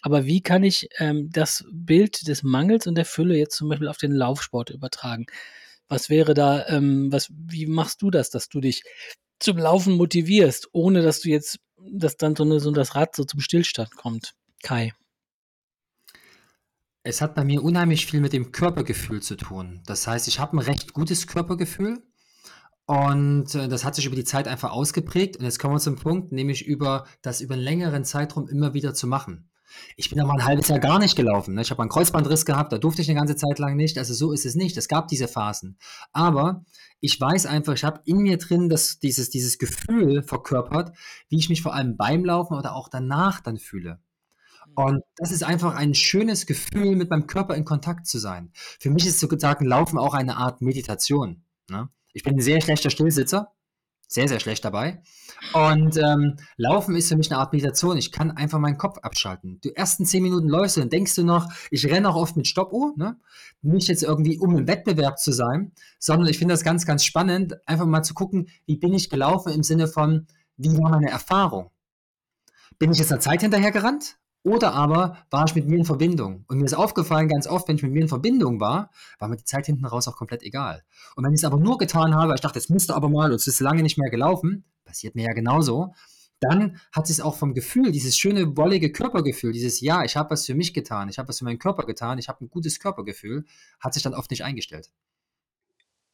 Aber 0.00 0.24
wie 0.24 0.40
kann 0.40 0.64
ich 0.64 0.88
ähm, 0.98 1.28
das 1.30 1.64
Bild 1.70 2.28
des 2.28 2.42
Mangels 2.42 2.86
und 2.86 2.94
der 2.94 3.04
Fülle 3.04 3.36
jetzt 3.36 3.56
zum 3.56 3.68
Beispiel 3.68 3.88
auf 3.88 3.98
den 3.98 4.12
Laufsport 4.12 4.70
übertragen? 4.70 5.26
Was 5.86 6.08
wäre 6.08 6.32
da, 6.32 6.66
ähm, 6.68 7.12
was, 7.12 7.28
wie 7.30 7.66
machst 7.66 8.00
du 8.00 8.10
das, 8.10 8.30
dass 8.30 8.48
du 8.48 8.60
dich 8.60 8.82
zum 9.38 9.58
Laufen 9.58 9.96
motivierst, 9.96 10.70
ohne 10.72 11.02
dass 11.02 11.20
du 11.20 11.28
jetzt, 11.28 11.58
dass 11.92 12.16
dann 12.16 12.34
so, 12.34 12.44
eine, 12.44 12.58
so 12.58 12.70
das 12.70 12.94
Rad 12.94 13.14
so 13.14 13.24
zum 13.24 13.40
Stillstand 13.40 13.94
kommt? 13.96 14.32
Kai. 14.62 14.94
Es 17.02 17.20
hat 17.20 17.34
bei 17.34 17.44
mir 17.44 17.62
unheimlich 17.62 18.06
viel 18.06 18.20
mit 18.20 18.32
dem 18.32 18.50
Körpergefühl 18.50 19.20
zu 19.20 19.36
tun. 19.36 19.82
Das 19.86 20.06
heißt, 20.06 20.26
ich 20.26 20.40
habe 20.40 20.56
ein 20.56 20.60
recht 20.60 20.94
gutes 20.94 21.26
Körpergefühl 21.26 22.02
und 22.86 23.54
äh, 23.54 23.68
das 23.68 23.84
hat 23.84 23.96
sich 23.96 24.06
über 24.06 24.16
die 24.16 24.24
Zeit 24.24 24.46
einfach 24.46 24.70
ausgeprägt. 24.70 25.36
Und 25.36 25.44
jetzt 25.44 25.58
kommen 25.58 25.74
wir 25.74 25.80
zum 25.80 25.96
Punkt, 25.96 26.32
nämlich 26.32 26.66
über 26.66 27.04
das 27.20 27.40
über 27.40 27.54
einen 27.54 27.62
längeren 27.62 28.04
Zeitraum 28.04 28.48
immer 28.48 28.74
wieder 28.74 28.94
zu 28.94 29.06
machen. 29.08 29.50
Ich 29.96 30.08
bin 30.08 30.18
da 30.18 30.24
mal 30.24 30.34
ein 30.34 30.44
halbes 30.44 30.68
Jahr 30.68 30.78
gar 30.78 31.00
nicht 31.00 31.16
gelaufen. 31.16 31.54
Ne? 31.54 31.62
Ich 31.62 31.70
habe 31.70 31.82
einen 31.82 31.90
Kreuzbandriss 31.90 32.46
gehabt, 32.46 32.72
da 32.72 32.78
durfte 32.78 33.02
ich 33.02 33.10
eine 33.10 33.18
ganze 33.18 33.36
Zeit 33.36 33.58
lang 33.58 33.76
nicht. 33.76 33.98
Also 33.98 34.14
so 34.14 34.32
ist 34.32 34.46
es 34.46 34.54
nicht. 34.54 34.76
Es 34.76 34.86
gab 34.86 35.08
diese 35.08 35.26
Phasen. 35.26 35.78
Aber 36.12 36.64
ich 37.00 37.20
weiß 37.20 37.46
einfach, 37.46 37.74
ich 37.74 37.84
habe 37.84 38.00
in 38.04 38.18
mir 38.18 38.38
drin 38.38 38.68
das, 38.68 39.00
dieses, 39.00 39.30
dieses 39.30 39.58
Gefühl 39.58 40.22
verkörpert, 40.22 40.96
wie 41.28 41.38
ich 41.38 41.48
mich 41.48 41.62
vor 41.62 41.74
allem 41.74 41.96
beim 41.96 42.24
Laufen 42.24 42.56
oder 42.56 42.74
auch 42.76 42.88
danach 42.88 43.40
dann 43.40 43.58
fühle. 43.58 43.98
Und 44.76 45.02
das 45.16 45.32
ist 45.32 45.42
einfach 45.42 45.74
ein 45.74 45.94
schönes 45.94 46.46
Gefühl, 46.46 46.96
mit 46.96 47.10
meinem 47.10 47.26
Körper 47.26 47.54
in 47.54 47.64
Kontakt 47.64 48.06
zu 48.06 48.18
sein. 48.18 48.50
Für 48.78 48.90
mich 48.90 49.06
ist 49.06 49.18
sozusagen 49.20 49.64
Laufen 49.64 49.98
auch 49.98 50.14
eine 50.14 50.36
Art 50.36 50.60
Meditation. 50.60 51.44
Ne? 51.68 51.88
Ich 52.16 52.22
bin 52.22 52.36
ein 52.36 52.40
sehr 52.40 52.62
schlechter 52.62 52.88
Stillsitzer, 52.88 53.52
sehr, 54.08 54.26
sehr 54.26 54.40
schlecht 54.40 54.64
dabei. 54.64 55.02
Und 55.52 55.98
ähm, 55.98 56.36
Laufen 56.56 56.96
ist 56.96 57.10
für 57.10 57.16
mich 57.16 57.30
eine 57.30 57.38
Art 57.38 57.52
Meditation. 57.52 57.98
Ich 57.98 58.10
kann 58.10 58.30
einfach 58.30 58.58
meinen 58.58 58.78
Kopf 58.78 58.96
abschalten. 59.02 59.60
Die 59.60 59.76
ersten 59.76 60.06
zehn 60.06 60.22
Minuten 60.22 60.48
läufst 60.48 60.78
und 60.78 60.90
denkst 60.90 61.14
du 61.14 61.24
noch, 61.24 61.52
ich 61.70 61.84
renne 61.84 62.08
auch 62.08 62.16
oft 62.16 62.34
mit 62.34 62.46
Stoppuhr, 62.46 62.94
ne? 62.96 63.20
nicht 63.60 63.88
jetzt 63.88 64.02
irgendwie 64.02 64.38
um 64.38 64.56
im 64.56 64.66
Wettbewerb 64.66 65.18
zu 65.18 65.30
sein, 65.30 65.72
sondern 65.98 66.26
ich 66.26 66.38
finde 66.38 66.54
das 66.54 66.64
ganz, 66.64 66.86
ganz 66.86 67.04
spannend, 67.04 67.54
einfach 67.68 67.84
mal 67.84 68.02
zu 68.02 68.14
gucken, 68.14 68.48
wie 68.64 68.78
bin 68.78 68.94
ich 68.94 69.10
gelaufen 69.10 69.52
im 69.52 69.62
Sinne 69.62 69.86
von, 69.86 70.26
wie 70.56 70.74
war 70.78 70.88
meine 70.88 71.10
Erfahrung? 71.10 71.70
Bin 72.78 72.92
ich 72.92 72.98
jetzt 72.98 73.10
der 73.10 73.20
Zeit 73.20 73.42
hinterher 73.42 73.72
gerannt? 73.72 74.16
Oder 74.46 74.74
aber 74.74 75.16
war 75.28 75.44
ich 75.44 75.56
mit 75.56 75.66
mir 75.66 75.78
in 75.78 75.84
Verbindung. 75.84 76.44
Und 76.46 76.58
mir 76.58 76.66
ist 76.66 76.74
aufgefallen, 76.74 77.26
ganz 77.26 77.48
oft, 77.48 77.66
wenn 77.66 77.74
ich 77.74 77.82
mit 77.82 77.90
mir 77.90 78.02
in 78.02 78.08
Verbindung 78.08 78.60
war, 78.60 78.92
war 79.18 79.26
mir 79.26 79.36
die 79.36 79.42
Zeit 79.42 79.66
hinten 79.66 79.84
raus 79.84 80.06
auch 80.06 80.14
komplett 80.14 80.44
egal. 80.44 80.84
Und 81.16 81.24
wenn 81.24 81.32
ich 81.32 81.40
es 81.40 81.44
aber 81.44 81.58
nur 81.58 81.78
getan 81.78 82.14
habe, 82.14 82.32
ich 82.32 82.40
dachte, 82.42 82.60
jetzt 82.60 82.70
müsste 82.70 82.94
aber 82.94 83.08
mal, 83.08 83.32
und 83.32 83.40
es 83.40 83.48
ist 83.48 83.58
lange 83.58 83.82
nicht 83.82 83.98
mehr 83.98 84.08
gelaufen, 84.08 84.64
passiert 84.84 85.16
mir 85.16 85.24
ja 85.24 85.32
genauso, 85.32 85.94
dann 86.38 86.80
hat 86.92 87.10
es 87.10 87.20
auch 87.20 87.34
vom 87.36 87.54
Gefühl, 87.54 87.90
dieses 87.90 88.16
schöne, 88.16 88.56
wollige 88.56 88.92
Körpergefühl, 88.92 89.50
dieses 89.50 89.80
Ja, 89.80 90.04
ich 90.04 90.16
habe 90.16 90.30
was 90.30 90.46
für 90.46 90.54
mich 90.54 90.72
getan, 90.72 91.08
ich 91.08 91.18
habe 91.18 91.28
was 91.28 91.38
für 91.38 91.44
meinen 91.44 91.58
Körper 91.58 91.84
getan, 91.84 92.18
ich 92.18 92.28
habe 92.28 92.44
ein 92.44 92.48
gutes 92.48 92.78
Körpergefühl, 92.78 93.46
hat 93.80 93.94
sich 93.94 94.04
dann 94.04 94.14
oft 94.14 94.30
nicht 94.30 94.44
eingestellt. 94.44 94.92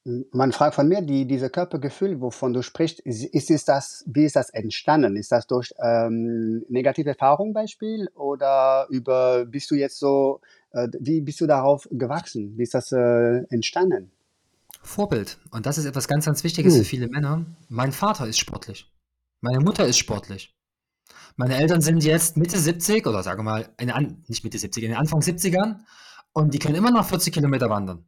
Man 0.05 0.51
fragt 0.51 0.75
von 0.75 0.89
mir, 0.89 1.01
die, 1.01 1.27
diese 1.29 1.49
Körpergefühl, 1.49 2.21
wovon 2.21 2.53
du 2.53 2.63
sprichst, 2.63 2.99
ist, 2.99 3.23
ist 3.51 3.69
das, 3.69 4.05
wie 4.09 4.25
ist 4.25 4.35
das 4.35 4.51
entstanden? 4.51 5.17
Ist 5.17 5.31
das 5.31 5.47
durch 5.47 5.73
ähm, 5.81 6.65
negative 6.69 7.11
Erfahrungen 7.11 7.53
Beispiel 7.53 8.09
oder 8.17 8.89
über, 8.91 9.45
bist 9.45 9.71
du 9.71 9.77
jetzt 9.77 10.01
so, 10.01 10.41
äh, 10.73 10.89
wie 10.99 11.21
bist 11.21 11.41
du 11.41 11.47
darauf 11.47 11.89
gewachsen? 11.93 12.55
Wie 12.57 12.65
ist 12.65 12.75
das 12.75 12.91
äh, 12.91 13.45
entstanden? 13.51 14.11
Vorbild. 14.83 15.39
Und 15.53 15.67
das 15.67 15.79
ist 15.79 15.85
etwas 15.85 16.09
ganz, 16.09 16.27
ganz 16.27 16.43
Wichtiges 16.43 16.75
hm. 16.75 16.81
für 16.81 16.89
viele 16.89 17.09
Männer. 17.09 17.47
Mein 17.69 17.93
Vater 17.93 18.27
ist 18.27 18.41
sportlich. 18.41 18.91
Meine 19.41 19.61
Mutter 19.61 19.87
ist 19.87 19.99
sportlich. 19.99 20.53
Meine 21.37 21.57
Eltern 21.57 21.81
sind 21.81 22.03
jetzt 22.03 22.37
Mitte 22.37 22.59
70 22.59 23.07
oder 23.07 23.23
sagen 23.23 23.39
wir 23.39 23.45
mal, 23.45 23.69
in, 23.79 24.25
nicht 24.27 24.43
Mitte 24.43 24.59
70, 24.59 24.83
in 24.83 24.91
den 24.91 24.99
Anfang 24.99 25.21
70ern 25.21 25.79
und 26.33 26.55
die 26.55 26.59
können 26.59 26.75
immer 26.75 26.91
noch 26.91 27.07
40 27.07 27.33
Kilometer 27.33 27.71
wandern 27.71 28.05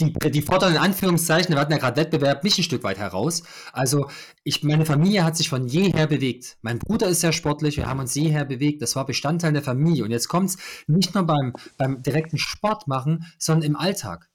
die, 0.00 0.12
die 0.12 0.42
fordern 0.42 0.72
in 0.72 0.78
Anführungszeichen, 0.78 1.54
wir 1.54 1.60
hatten 1.60 1.72
ja 1.72 1.78
gerade 1.78 1.96
Wettbewerb, 1.96 2.44
mich 2.44 2.58
ein 2.58 2.64
Stück 2.64 2.82
weit 2.84 2.98
heraus. 2.98 3.42
Also 3.72 4.10
ich, 4.44 4.62
meine 4.62 4.84
Familie 4.84 5.24
hat 5.24 5.36
sich 5.36 5.48
von 5.48 5.66
jeher 5.66 6.06
bewegt. 6.06 6.58
Mein 6.62 6.78
Bruder 6.78 7.08
ist 7.08 7.20
sehr 7.20 7.32
sportlich, 7.32 7.78
wir 7.78 7.86
haben 7.86 8.00
uns 8.00 8.14
jeher 8.14 8.44
bewegt. 8.44 8.82
Das 8.82 8.94
war 8.94 9.06
Bestandteil 9.06 9.52
der 9.52 9.62
Familie. 9.62 10.04
Und 10.04 10.10
jetzt 10.10 10.28
kommt 10.28 10.50
es 10.50 10.58
nicht 10.86 11.14
nur 11.14 11.24
beim, 11.24 11.54
beim 11.78 12.02
direkten 12.02 12.36
Sport 12.36 12.88
machen, 12.88 13.26
sondern 13.38 13.70
im 13.70 13.76
Alltag. 13.76 14.28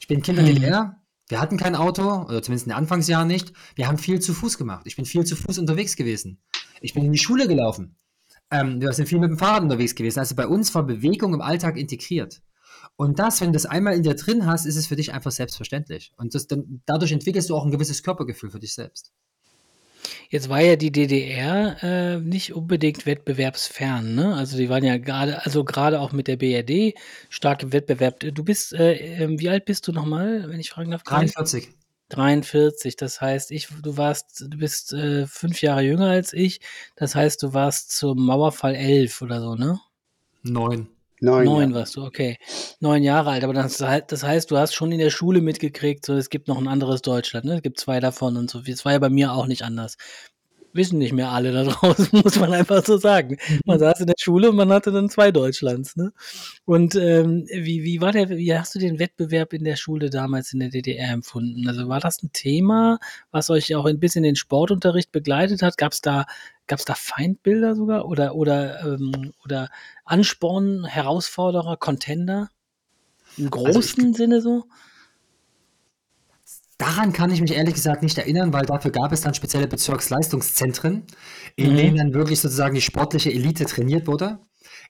Ich 0.00 0.08
bin 0.08 0.22
Kind 0.22 0.38
in 0.38 0.46
der 0.46 0.54
DDR, 0.54 0.96
wir 1.28 1.40
hatten 1.40 1.56
kein 1.56 1.76
Auto, 1.76 2.24
oder 2.24 2.42
zumindest 2.42 2.66
in 2.66 2.70
den 2.70 2.78
Anfangsjahren 2.78 3.28
nicht. 3.28 3.52
Wir 3.74 3.88
haben 3.88 3.98
viel 3.98 4.20
zu 4.20 4.34
Fuß 4.34 4.58
gemacht. 4.58 4.82
Ich 4.86 4.96
bin 4.96 5.04
viel 5.04 5.24
zu 5.24 5.36
Fuß 5.36 5.58
unterwegs 5.58 5.96
gewesen. 5.96 6.38
Ich 6.80 6.94
bin 6.94 7.04
in 7.04 7.12
die 7.12 7.18
Schule 7.18 7.48
gelaufen. 7.48 7.96
Ähm, 8.50 8.80
wir 8.80 8.92
sind 8.92 9.08
viel 9.08 9.18
mit 9.18 9.30
dem 9.30 9.38
Fahrrad 9.38 9.62
unterwegs 9.62 9.94
gewesen. 9.94 10.18
Also 10.18 10.34
bei 10.34 10.46
uns 10.46 10.74
war 10.74 10.82
Bewegung 10.82 11.32
im 11.32 11.40
Alltag 11.40 11.76
integriert. 11.76 12.42
Und 12.96 13.18
das, 13.18 13.40
wenn 13.40 13.48
du 13.48 13.52
das 13.54 13.66
einmal 13.66 13.94
in 13.94 14.02
dir 14.02 14.14
drin 14.14 14.46
hast, 14.46 14.66
ist 14.66 14.76
es 14.76 14.86
für 14.86 14.96
dich 14.96 15.12
einfach 15.12 15.30
selbstverständlich. 15.30 16.12
Und 16.16 16.34
das, 16.34 16.46
dann, 16.46 16.82
dadurch 16.86 17.12
entwickelst 17.12 17.50
du 17.50 17.56
auch 17.56 17.64
ein 17.64 17.70
gewisses 17.70 18.02
Körpergefühl 18.02 18.50
für 18.50 18.60
dich 18.60 18.74
selbst. 18.74 19.12
Jetzt 20.28 20.48
war 20.48 20.60
ja 20.60 20.76
die 20.76 20.90
DDR 20.90 21.76
äh, 21.82 22.18
nicht 22.18 22.54
unbedingt 22.54 23.06
wettbewerbsfern, 23.06 24.14
ne? 24.14 24.34
Also 24.34 24.56
die 24.56 24.68
waren 24.68 24.82
ja 24.82 24.96
gerade, 24.96 25.44
also 25.44 25.62
gerade 25.62 26.00
auch 26.00 26.12
mit 26.12 26.26
der 26.26 26.36
BRD 26.36 26.94
stark 27.28 27.62
im 27.62 27.72
Wettbewerb. 27.72 28.20
Du 28.20 28.42
bist, 28.42 28.72
äh, 28.72 28.94
ähm, 28.94 29.38
wie 29.38 29.50
alt 29.50 29.66
bist 29.66 29.86
du 29.86 29.92
nochmal, 29.92 30.48
wenn 30.48 30.58
ich 30.58 30.70
fragen 30.70 30.90
darf? 30.90 31.02
43. 31.02 31.68
43, 32.08 32.96
das 32.96 33.20
heißt, 33.20 33.50
ich, 33.50 33.68
du 33.82 33.96
warst, 33.96 34.44
du 34.48 34.58
bist 34.58 34.92
äh, 34.92 35.26
fünf 35.26 35.62
Jahre 35.62 35.82
jünger 35.82 36.08
als 36.08 36.32
ich, 36.32 36.60
das 36.94 37.14
heißt, 37.14 37.42
du 37.42 37.54
warst 37.54 37.96
zum 37.96 38.24
Mauerfall 38.26 38.74
elf 38.74 39.22
oder 39.22 39.40
so, 39.40 39.54
ne? 39.54 39.80
Neun. 40.42 40.88
Neun, 41.22 41.44
Neun 41.44 41.70
ja. 41.70 41.76
warst 41.76 41.94
du, 41.94 42.02
okay. 42.02 42.36
Neun 42.80 43.04
Jahre 43.04 43.30
alt, 43.30 43.44
aber 43.44 43.52
das, 43.52 43.76
das, 43.76 44.24
heißt, 44.24 44.50
du 44.50 44.58
hast 44.58 44.74
schon 44.74 44.90
in 44.90 44.98
der 44.98 45.10
Schule 45.10 45.40
mitgekriegt, 45.40 46.04
so 46.04 46.14
es 46.14 46.30
gibt 46.30 46.48
noch 46.48 46.58
ein 46.58 46.66
anderes 46.66 47.00
Deutschland, 47.00 47.46
ne? 47.46 47.54
Es 47.54 47.62
gibt 47.62 47.78
zwei 47.78 48.00
davon 48.00 48.36
und 48.36 48.50
so. 48.50 48.60
Es 48.66 48.84
war 48.84 48.92
ja 48.92 48.98
bei 48.98 49.08
mir 49.08 49.32
auch 49.32 49.46
nicht 49.46 49.62
anders 49.62 49.96
wissen 50.74 50.98
nicht 50.98 51.12
mehr 51.12 51.30
alle 51.30 51.52
da 51.52 51.64
draußen, 51.64 52.08
muss 52.24 52.38
man 52.38 52.52
einfach 52.52 52.84
so 52.84 52.96
sagen. 52.96 53.36
Man 53.64 53.78
saß 53.78 54.00
in 54.00 54.06
der 54.06 54.14
Schule 54.18 54.50
und 54.50 54.56
man 54.56 54.72
hatte 54.72 54.92
dann 54.92 55.08
zwei 55.08 55.30
Deutschlands. 55.30 55.96
Ne? 55.96 56.12
Und 56.64 56.94
ähm, 56.94 57.46
wie, 57.52 57.82
wie 57.84 58.00
war 58.00 58.12
der, 58.12 58.30
wie 58.30 58.56
hast 58.56 58.74
du 58.74 58.78
den 58.78 58.98
Wettbewerb 58.98 59.52
in 59.52 59.64
der 59.64 59.76
Schule 59.76 60.10
damals 60.10 60.52
in 60.52 60.60
der 60.60 60.70
DDR 60.70 61.12
empfunden? 61.12 61.68
Also 61.68 61.88
war 61.88 62.00
das 62.00 62.22
ein 62.22 62.30
Thema, 62.32 62.98
was 63.30 63.50
euch 63.50 63.74
auch 63.74 63.84
ein 63.84 64.00
bisschen 64.00 64.22
den 64.22 64.36
Sportunterricht 64.36 65.12
begleitet 65.12 65.62
hat? 65.62 65.76
Gab 65.76 65.92
es 65.92 66.00
da, 66.00 66.26
gab's 66.66 66.84
da 66.84 66.94
Feindbilder 66.94 67.74
sogar 67.74 68.06
oder, 68.06 68.34
oder, 68.34 68.84
ähm, 68.84 69.32
oder 69.44 69.68
Ansporn, 70.04 70.84
Herausforderer, 70.84 71.76
Contender? 71.76 72.48
Im 73.36 73.50
großen 73.50 74.04
also 74.04 74.16
Sinne 74.16 74.40
so? 74.40 74.64
Daran 76.82 77.12
kann 77.12 77.30
ich 77.30 77.40
mich 77.40 77.52
ehrlich 77.52 77.74
gesagt 77.74 78.02
nicht 78.02 78.18
erinnern, 78.18 78.52
weil 78.52 78.66
dafür 78.66 78.90
gab 78.90 79.12
es 79.12 79.20
dann 79.20 79.34
spezielle 79.34 79.68
Bezirksleistungszentren, 79.68 81.06
in 81.54 81.74
mhm. 81.74 81.76
denen 81.76 81.96
dann 81.96 82.12
wirklich 82.12 82.40
sozusagen 82.40 82.74
die 82.74 82.80
sportliche 82.80 83.32
Elite 83.32 83.66
trainiert 83.66 84.08
wurde. 84.08 84.40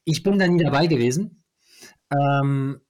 Ich 0.05 0.22
bin 0.22 0.38
da 0.38 0.48
nie 0.48 0.64
dabei 0.64 0.87
gewesen, 0.87 1.44
ähm, 2.11 2.81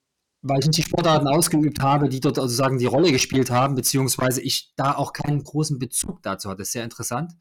weil 0.40 0.60
ich 0.60 0.66
nicht 0.66 0.78
die 0.78 0.82
Sportarten 0.84 1.26
ausgeübt 1.26 1.80
habe, 1.80 2.08
die 2.08 2.20
dort 2.20 2.36
sozusagen 2.36 2.78
die 2.78 2.86
Rolle 2.86 3.10
gespielt 3.10 3.50
haben, 3.50 3.74
beziehungsweise 3.74 4.40
ich 4.40 4.72
da 4.76 4.94
auch 4.94 5.12
keinen 5.12 5.42
großen 5.42 5.80
Bezug 5.80 6.22
dazu 6.22 6.48
hatte. 6.48 6.58
Das 6.58 6.68
ist 6.68 6.72
sehr 6.74 6.84
interessant. 6.84 7.32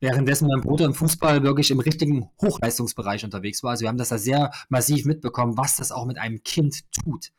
Währenddessen 0.00 0.48
mein 0.48 0.62
Bruder 0.62 0.86
im 0.86 0.94
Fußball 0.94 1.44
wirklich 1.44 1.70
im 1.70 1.78
richtigen 1.78 2.30
Hochleistungsbereich 2.42 3.24
unterwegs 3.24 3.62
war. 3.62 3.70
Also 3.70 3.82
wir 3.82 3.90
haben 3.90 3.98
das 3.98 4.08
da 4.08 4.18
sehr 4.18 4.50
massiv 4.70 5.04
mitbekommen, 5.04 5.56
was 5.56 5.76
das 5.76 5.92
auch 5.92 6.04
mit 6.04 6.18
einem 6.18 6.42
Kind 6.42 6.80
tut. 6.90 7.30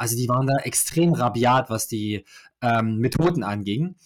Also 0.00 0.16
die 0.16 0.30
waren 0.30 0.46
da 0.46 0.56
extrem 0.64 1.12
rabiat, 1.12 1.68
was 1.68 1.86
die 1.86 2.24
ähm, 2.62 2.96
Methoden 2.96 3.42
anging. 3.42 3.96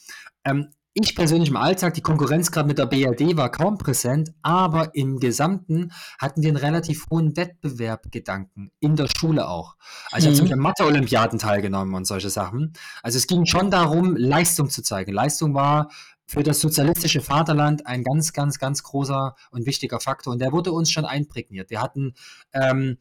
Ähm, 0.45 0.71
ich 0.93 1.15
persönlich 1.15 1.51
im 1.51 1.57
Alltag, 1.57 1.95
die 1.95 2.03
Konkurrenz 2.03 2.51
gerade 2.51 2.67
mit 2.67 2.79
der 2.79 2.87
BRD 2.87 3.37
war 3.37 3.51
kaum 3.51 3.79
präsent, 3.79 4.33
aber 4.43 4.95
im 4.95 5.21
Gesamten 5.21 5.93
hatten 6.19 6.43
wir 6.43 6.49
einen 6.49 6.57
relativ 6.57 7.07
hohen 7.11 7.37
Wettbewerbgedanken, 7.37 8.73
in 8.81 8.97
der 8.97 9.09
Schule 9.09 9.49
auch. 9.49 9.77
Also 10.11 10.31
ich 10.31 10.41
habe 10.41 10.55
mhm. 10.55 10.63
Mathe-Olympiaden 10.63 11.39
teilgenommen 11.39 11.95
und 11.95 12.07
solche 12.07 12.31
Sachen. 12.31 12.73
Also 13.03 13.19
es 13.19 13.29
ging 13.29 13.47
schon 13.47 13.71
darum, 13.71 14.17
Leistung 14.17 14.71
zu 14.71 14.83
zeigen. 14.83 15.13
Leistung 15.13 15.55
war 15.55 15.91
für 16.27 16.43
das 16.43 16.61
sozialistische 16.61 17.21
Vaterland 17.21 17.87
ein 17.87 18.03
ganz, 18.03 18.33
ganz, 18.33 18.59
ganz 18.59 18.83
großer 18.83 19.37
und 19.53 19.67
wichtiger 19.67 20.01
Faktor 20.01 20.33
und 20.33 20.41
der 20.41 20.51
wurde 20.51 20.73
uns 20.73 20.91
schon 20.91 21.05
einprägniert. 21.05 21.71
Wir 21.71 21.81
hatten 21.81 22.15
ähm, 22.53 22.99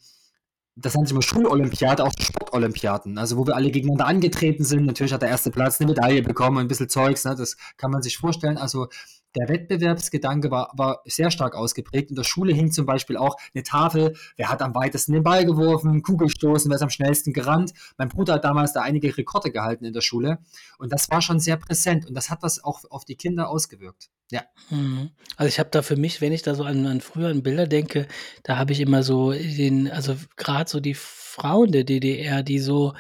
das 0.76 0.96
nennt 0.96 1.08
sich 1.08 1.14
immer 1.14 1.22
Schulolympiade, 1.22 2.04
auch 2.04 2.12
Sportolympiaden, 2.20 3.18
also 3.18 3.38
wo 3.38 3.46
wir 3.46 3.56
alle 3.56 3.72
gegeneinander 3.72 4.08
angetreten 4.08 4.64
sind. 4.64 4.86
Natürlich 4.86 5.14
hat 5.14 5.22
der 5.22 5.30
erste 5.30 5.52
Platz 5.52 5.80
eine 5.80 5.90
Medaille 5.90 6.24
bekommen, 6.24 6.58
ein 6.58 6.68
bisschen 6.68 6.90
Zeugs, 6.90 7.26
ne? 7.26 7.36
das 7.36 7.58
kann 7.78 7.92
man 7.92 8.02
sich 8.02 8.18
vorstellen. 8.18 8.58
Also 8.58 8.88
der 9.36 9.50
Wettbewerbsgedanke 9.50 10.52
war, 10.52 10.72
war 10.76 11.02
sehr 11.06 11.32
stark 11.32 11.56
ausgeprägt. 11.56 12.10
In 12.10 12.16
der 12.16 12.24
Schule 12.24 12.54
hing 12.54 12.72
zum 12.72 12.86
Beispiel 12.86 13.18
auch 13.18 13.38
eine 13.54 13.64
Tafel, 13.64 14.16
wer 14.38 14.50
hat 14.50 14.62
am 14.62 14.76
weitesten 14.76 15.14
den 15.14 15.24
Ball 15.24 15.46
geworfen, 15.46 16.04
Kugelstoßen, 16.04 16.70
wer 16.70 16.76
ist 16.76 16.82
am 16.82 16.90
schnellsten 16.90 17.34
gerannt. 17.34 17.74
Mein 17.98 18.10
Bruder 18.10 18.36
hat 18.36 18.44
damals 18.44 18.74
da 18.74 18.82
einige 18.82 19.16
Rekorde 19.18 19.52
gehalten 19.52 19.86
in 19.86 19.94
der 19.94 20.02
Schule 20.02 20.40
und 20.78 20.92
das 20.92 21.10
war 21.10 21.22
schon 21.22 21.40
sehr 21.40 21.58
präsent 21.58 22.06
und 22.06 22.14
das 22.14 22.30
hat 22.30 22.44
was 22.44 22.64
auch 22.64 22.82
auf 22.90 23.06
die 23.06 23.16
Kinder 23.16 23.50
ausgewirkt. 23.50 24.10
Ja. 24.32 24.44
Mhm. 24.70 25.12
Also 25.38 25.48
ich 25.48 25.60
habe 25.60 25.70
da 25.72 25.82
für 25.82 25.96
mich, 25.96 26.22
wenn 26.22 26.34
ich 26.34 26.42
da 26.42 26.56
so 26.56 26.64
an, 26.64 26.86
an 26.86 27.02
früheren 27.02 27.44
Bilder 27.44 27.68
denke, 27.68 28.08
da 28.44 28.58
habe 28.58 28.72
ich 28.72 28.80
immer 28.80 29.04
so 29.04 29.32
den, 29.32 29.92
also 29.92 30.16
gerade 30.38 30.70
so 30.70 30.80
die 30.80 30.96
Frauen 30.96 31.72
der 31.72 31.84
DDR, 31.84 32.44
die 32.44 32.60
so 32.60 32.94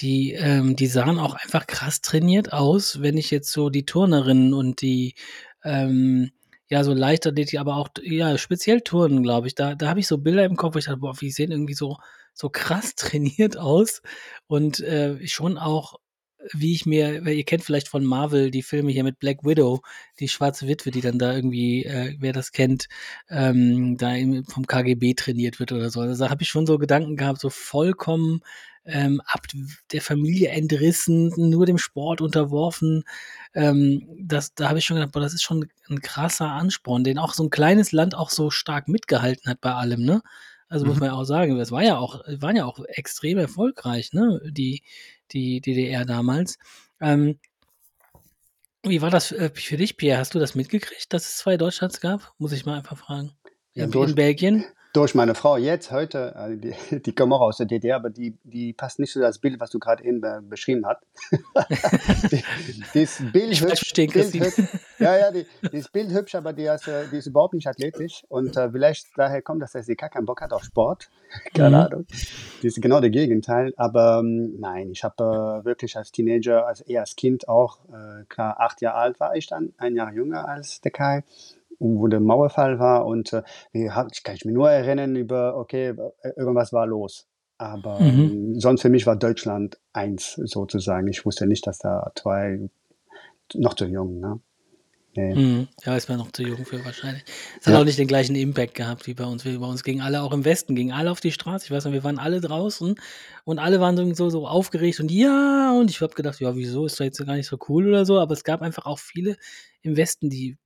die, 0.00 0.32
ähm, 0.32 0.76
die 0.76 0.86
sahen 0.86 1.18
auch 1.18 1.34
einfach 1.34 1.66
krass 1.66 2.00
trainiert 2.00 2.52
aus, 2.52 3.02
wenn 3.02 3.18
ich 3.18 3.30
jetzt 3.30 3.52
so 3.52 3.70
die 3.70 3.84
Turnerinnen 3.84 4.54
und 4.54 4.80
die 4.80 5.14
ähm, 5.64 6.30
ja, 6.68 6.84
so 6.84 6.92
Leichtathletik, 6.94 7.58
aber 7.58 7.76
auch, 7.76 7.88
ja, 8.02 8.38
speziell 8.38 8.80
Turnen, 8.82 9.22
glaube 9.22 9.48
ich. 9.48 9.54
Da, 9.56 9.74
da 9.74 9.88
habe 9.88 10.00
ich 10.00 10.06
so 10.06 10.18
Bilder 10.18 10.44
im 10.44 10.56
Kopf, 10.56 10.74
wo 10.74 10.78
ich 10.78 10.84
dachte, 10.84 10.98
boah, 10.98 11.20
wie 11.20 11.30
sehen 11.30 11.50
irgendwie 11.50 11.74
so, 11.74 11.96
so 12.32 12.48
krass 12.48 12.94
trainiert 12.96 13.56
aus 13.58 14.02
und 14.46 14.80
äh, 14.80 15.26
schon 15.26 15.58
auch, 15.58 15.96
wie 16.54 16.72
ich 16.72 16.86
mir, 16.86 17.26
ihr 17.26 17.44
kennt 17.44 17.64
vielleicht 17.64 17.88
von 17.88 18.04
Marvel 18.04 18.50
die 18.50 18.62
Filme 18.62 18.92
hier 18.92 19.04
mit 19.04 19.18
Black 19.18 19.44
Widow, 19.44 19.82
die 20.20 20.28
schwarze 20.28 20.68
Witwe, 20.68 20.90
die 20.90 21.02
dann 21.02 21.18
da 21.18 21.34
irgendwie, 21.34 21.84
äh, 21.84 22.16
wer 22.18 22.32
das 22.32 22.52
kennt, 22.52 22.88
ähm, 23.28 23.98
da 23.98 24.14
vom 24.48 24.66
KGB 24.66 25.14
trainiert 25.14 25.60
wird 25.60 25.72
oder 25.72 25.90
so. 25.90 26.00
Also 26.00 26.24
da 26.24 26.30
habe 26.30 26.42
ich 26.42 26.48
schon 26.48 26.66
so 26.66 26.78
Gedanken 26.78 27.16
gehabt, 27.16 27.40
so 27.40 27.50
vollkommen 27.50 28.40
ähm, 28.84 29.20
ab 29.26 29.46
der 29.92 30.02
Familie 30.02 30.48
entrissen, 30.50 31.32
nur 31.36 31.66
dem 31.66 31.78
Sport 31.78 32.20
unterworfen. 32.20 33.04
Ähm, 33.54 34.08
das, 34.20 34.54
da 34.54 34.68
habe 34.68 34.78
ich 34.78 34.84
schon 34.84 34.96
gedacht, 34.96 35.12
boah, 35.12 35.20
das 35.20 35.34
ist 35.34 35.42
schon 35.42 35.68
ein 35.88 36.00
krasser 36.00 36.48
Ansporn, 36.50 37.04
den 37.04 37.18
auch 37.18 37.34
so 37.34 37.44
ein 37.44 37.50
kleines 37.50 37.92
Land 37.92 38.14
auch 38.14 38.30
so 38.30 38.50
stark 38.50 38.88
mitgehalten 38.88 39.50
hat 39.50 39.60
bei 39.60 39.72
allem, 39.72 40.04
ne? 40.04 40.22
Also 40.68 40.86
muss 40.86 40.96
mhm. 40.96 41.00
man 41.00 41.08
ja 41.10 41.14
auch 41.14 41.24
sagen, 41.24 41.58
das 41.58 41.72
war 41.72 41.82
ja 41.82 41.98
auch, 41.98 42.20
waren 42.26 42.56
ja 42.56 42.64
auch 42.64 42.78
extrem 42.86 43.38
erfolgreich, 43.38 44.12
ne? 44.12 44.40
Die, 44.48 44.82
die 45.32 45.60
DDR 45.60 46.04
damals. 46.04 46.58
Ähm, 47.00 47.38
wie 48.82 49.02
war 49.02 49.10
das 49.10 49.32
äh, 49.32 49.50
für 49.52 49.76
dich, 49.76 49.96
Pierre? 49.96 50.18
Hast 50.18 50.34
du 50.34 50.38
das 50.38 50.54
mitgekriegt, 50.54 51.12
dass 51.12 51.24
es 51.24 51.36
zwei 51.38 51.56
Deutschlands 51.56 52.00
gab? 52.00 52.32
Muss 52.38 52.52
ich 52.52 52.64
mal 52.64 52.78
einfach 52.78 52.96
fragen. 52.96 53.32
In, 53.74 53.92
in 53.92 54.14
Belgien? 54.14 54.64
Durch 54.92 55.14
meine 55.14 55.34
Frau 55.34 55.56
jetzt, 55.56 55.92
heute, 55.92 56.34
also 56.36 56.56
die, 56.56 56.74
die 57.00 57.14
kommen 57.14 57.32
auch 57.32 57.40
aus 57.40 57.58
der 57.58 57.66
DDR, 57.66 57.96
aber 57.96 58.10
die, 58.10 58.36
die 58.44 58.72
passt 58.72 58.98
nicht 58.98 59.12
zu 59.12 59.20
das 59.20 59.38
Bild, 59.38 59.60
was 59.60 59.70
du 59.70 59.78
gerade 59.78 60.04
eben 60.04 60.48
beschrieben 60.48 60.84
hast. 60.86 61.02
das 62.94 63.22
Bild 63.32 63.52
ich 63.52 63.60
hübsch, 63.60 63.78
verstehen, 63.78 64.10
Bild 64.10 64.34
hübsch, 64.34 64.68
ja, 64.98 65.16
ja, 65.16 65.30
die, 65.30 65.46
das 65.70 65.88
Bild 65.88 66.10
hübsch, 66.10 66.34
aber 66.34 66.52
die 66.52 66.64
ist, 66.64 66.90
die 67.12 67.16
ist 67.16 67.26
überhaupt 67.26 67.54
nicht 67.54 67.66
athletisch 67.66 68.24
und 68.28 68.56
äh, 68.56 68.70
vielleicht 68.70 69.06
daher 69.16 69.42
kommt, 69.42 69.62
dass 69.62 69.72
sie 69.72 69.96
gar 69.96 70.10
keinen 70.10 70.26
Bock 70.26 70.40
hat 70.40 70.52
auf 70.52 70.64
Sport. 70.64 71.08
Keine 71.54 71.68
mhm. 71.68 71.74
Ahnung. 71.74 72.06
Das 72.08 72.64
ist 72.64 72.82
genau 72.82 73.00
der 73.00 73.10
Gegenteil, 73.10 73.72
aber 73.76 74.20
ähm, 74.20 74.58
nein, 74.58 74.90
ich 74.90 75.04
habe 75.04 75.60
äh, 75.62 75.64
wirklich 75.64 75.96
als 75.96 76.10
Teenager, 76.10 76.66
also 76.66 76.84
eher 76.84 77.00
als 77.00 77.14
Kind 77.14 77.48
auch, 77.48 77.78
äh, 77.88 78.24
klar, 78.28 78.58
acht 78.58 78.80
Jahre 78.80 78.98
alt 78.98 79.20
war 79.20 79.36
ich 79.36 79.46
dann, 79.46 79.72
ein 79.78 79.94
Jahr 79.94 80.12
jünger 80.12 80.48
als 80.48 80.80
der 80.80 80.90
Kai 80.90 81.22
wo 81.80 82.06
der 82.06 82.20
Mauerfall 82.20 82.78
war 82.78 83.06
und 83.06 83.32
äh, 83.32 83.42
ich 83.72 84.22
kann 84.22 84.34
ich 84.34 84.44
mich 84.44 84.54
nur 84.54 84.70
erinnern 84.70 85.16
über, 85.16 85.56
okay, 85.56 85.94
irgendwas 86.36 86.72
war 86.72 86.86
los. 86.86 87.26
Aber 87.58 88.00
mhm. 88.00 88.54
Ähm, 88.54 88.60
sonst 88.60 88.82
für 88.82 88.88
mich 88.88 89.06
war 89.06 89.16
Deutschland 89.16 89.78
eins 89.92 90.32
sozusagen. 90.32 91.08
Ich 91.08 91.26
wusste 91.26 91.46
nicht, 91.46 91.66
dass 91.66 91.78
da 91.78 92.10
zwei 92.14 92.70
noch 93.54 93.74
zu 93.74 93.84
jung, 93.84 94.20
ne? 94.20 94.40
Nee. 95.16 95.34
Mhm. 95.34 95.68
Ja, 95.84 95.96
ist 95.96 96.08
man 96.08 96.18
noch 96.18 96.30
zu 96.30 96.42
jung 96.42 96.64
für 96.64 96.84
wahrscheinlich. 96.84 97.24
Es 97.60 97.66
hat 97.66 97.74
ja. 97.74 97.80
auch 97.80 97.84
nicht 97.84 97.98
den 97.98 98.06
gleichen 98.06 98.36
Impact 98.36 98.74
gehabt 98.74 99.06
wie 99.08 99.14
bei 99.14 99.24
uns. 99.24 99.44
Wie 99.44 99.58
bei 99.58 99.66
uns 99.66 99.82
gingen 99.82 100.02
alle 100.02 100.22
auch 100.22 100.32
im 100.32 100.44
Westen, 100.44 100.76
gingen 100.76 100.92
alle 100.92 101.10
auf 101.10 101.20
die 101.20 101.32
Straße. 101.32 101.64
Ich 101.64 101.70
weiß 101.70 101.84
noch, 101.84 101.92
wir 101.92 102.04
waren 102.04 102.18
alle 102.18 102.40
draußen 102.40 102.94
und 103.44 103.58
alle 103.58 103.80
waren 103.80 104.14
so, 104.14 104.30
so 104.30 104.46
aufgeregt 104.46 105.00
und 105.00 105.10
ja, 105.10 105.72
und 105.72 105.90
ich 105.90 106.00
habe 106.00 106.14
gedacht, 106.14 106.40
ja, 106.40 106.54
wieso 106.54 106.86
ist 106.86 107.00
das 107.00 107.06
jetzt 107.06 107.26
gar 107.26 107.34
nicht 107.34 107.48
so 107.48 107.58
cool 107.68 107.88
oder 107.88 108.06
so, 108.06 108.20
aber 108.20 108.34
es 108.34 108.44
gab 108.44 108.62
einfach 108.62 108.86
auch 108.86 109.00
viele 109.00 109.36
im 109.82 109.96
Westen, 109.96 110.30
die 110.30 110.56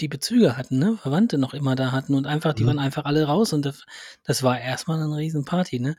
die 0.00 0.08
Bezüge 0.08 0.56
hatten, 0.56 0.78
ne? 0.78 0.96
Verwandte 0.96 1.38
noch 1.38 1.54
immer 1.54 1.74
da 1.76 1.92
hatten 1.92 2.14
und 2.14 2.26
einfach, 2.26 2.52
die 2.54 2.64
mhm. 2.64 2.68
waren 2.68 2.78
einfach 2.78 3.04
alle 3.04 3.24
raus 3.24 3.52
und 3.52 3.64
das, 3.64 3.84
das 4.24 4.42
war 4.42 4.60
erstmal 4.60 5.02
eine 5.02 5.16
Riesenparty, 5.16 5.80
ne? 5.80 5.96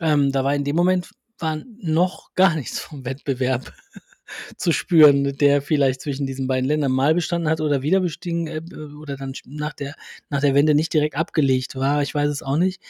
Ähm, 0.00 0.32
da 0.32 0.44
war 0.44 0.54
in 0.54 0.64
dem 0.64 0.76
Moment 0.76 1.10
war 1.38 1.62
noch 1.80 2.34
gar 2.34 2.54
nichts 2.54 2.80
vom 2.80 3.04
Wettbewerb 3.04 3.72
zu 4.56 4.72
spüren, 4.72 5.36
der 5.36 5.62
vielleicht 5.62 6.00
zwischen 6.00 6.26
diesen 6.26 6.46
beiden 6.46 6.68
Ländern 6.68 6.92
mal 6.92 7.14
bestanden 7.14 7.48
hat 7.48 7.60
oder 7.60 7.82
wieder 7.82 8.00
bestiegen 8.00 8.46
äh, 8.46 8.60
oder 9.00 9.16
dann 9.16 9.32
nach 9.44 9.72
der, 9.72 9.94
nach 10.30 10.40
der 10.40 10.54
Wende 10.54 10.74
nicht 10.74 10.92
direkt 10.92 11.16
abgelegt 11.16 11.76
war. 11.76 12.02
Ich 12.02 12.14
weiß 12.14 12.28
es 12.28 12.42
auch 12.42 12.56
nicht. 12.56 12.82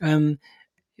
Ähm, 0.00 0.38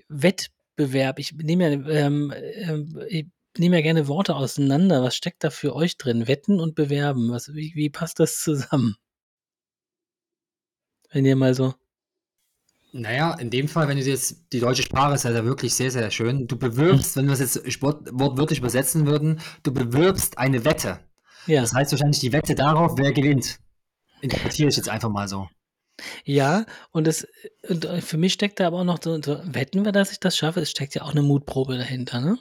Wettbewerb, 0.08 1.18
ich 1.18 1.32
nehme 1.32 1.72
ja, 1.72 1.88
ähm, 1.88 2.32
äh, 2.32 2.84
ich 3.08 3.26
nehme 3.58 3.76
ja 3.76 3.82
gerne 3.82 4.08
Worte 4.08 4.36
auseinander. 4.36 5.02
Was 5.02 5.16
steckt 5.16 5.44
da 5.44 5.50
für 5.50 5.74
euch 5.74 5.96
drin? 5.96 6.28
Wetten 6.28 6.60
und 6.60 6.74
Bewerben. 6.74 7.30
Was, 7.30 7.54
wie, 7.54 7.72
wie 7.74 7.90
passt 7.90 8.20
das 8.20 8.40
zusammen? 8.40 8.96
Wenn 11.12 11.24
ihr 11.24 11.36
mal 11.36 11.54
so 11.54 11.74
Naja, 12.92 13.34
in 13.34 13.50
dem 13.50 13.68
Fall, 13.68 13.88
wenn 13.88 13.98
du 13.98 14.02
jetzt 14.02 14.52
die 14.52 14.60
deutsche 14.60 14.82
Sprache 14.82 15.14
ist 15.14 15.24
ja 15.24 15.44
wirklich 15.44 15.74
sehr, 15.74 15.90
sehr 15.90 16.10
schön. 16.10 16.46
Du 16.46 16.56
bewirbst, 16.56 17.16
wenn 17.16 17.26
wir 17.26 17.32
es 17.34 17.40
jetzt 17.40 17.72
Sport, 17.72 18.08
wortwörtlich 18.12 18.58
übersetzen 18.58 19.06
würden, 19.06 19.40
du 19.62 19.72
bewirbst 19.72 20.38
eine 20.38 20.64
Wette. 20.64 21.00
Ja. 21.46 21.60
Das 21.60 21.74
heißt 21.74 21.92
wahrscheinlich 21.92 22.20
die 22.20 22.32
Wette 22.32 22.54
darauf, 22.54 22.96
wer 22.96 23.12
gewinnt. 23.12 23.58
Interpretiere 24.20 24.68
ich 24.68 24.76
jetzt 24.76 24.88
einfach 24.88 25.10
mal 25.10 25.28
so. 25.28 25.48
Ja, 26.24 26.66
und 26.90 27.06
es 27.08 27.26
und 27.68 27.86
für 28.02 28.18
mich 28.18 28.34
steckt 28.34 28.60
da 28.60 28.66
aber 28.66 28.80
auch 28.80 28.84
noch 28.84 29.02
so, 29.02 29.20
so 29.22 29.40
wetten 29.44 29.84
wir, 29.84 29.92
dass 29.92 30.12
ich 30.12 30.20
das 30.20 30.36
schaffe? 30.36 30.60
Es 30.60 30.70
steckt 30.70 30.94
ja 30.94 31.02
auch 31.02 31.12
eine 31.12 31.22
Mutprobe 31.22 31.78
dahinter, 31.78 32.20
ne? 32.20 32.38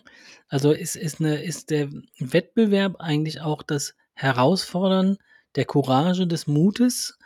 Also 0.47 0.71
ist, 0.71 0.95
ist, 0.95 1.19
eine, 1.19 1.41
ist 1.41 1.69
der 1.69 1.89
Wettbewerb 2.19 2.97
eigentlich 2.99 3.41
auch 3.41 3.63
das 3.63 3.95
Herausfordern 4.13 5.17
der 5.56 5.65
Courage, 5.65 6.28
des 6.28 6.47
Mutes, 6.47 7.17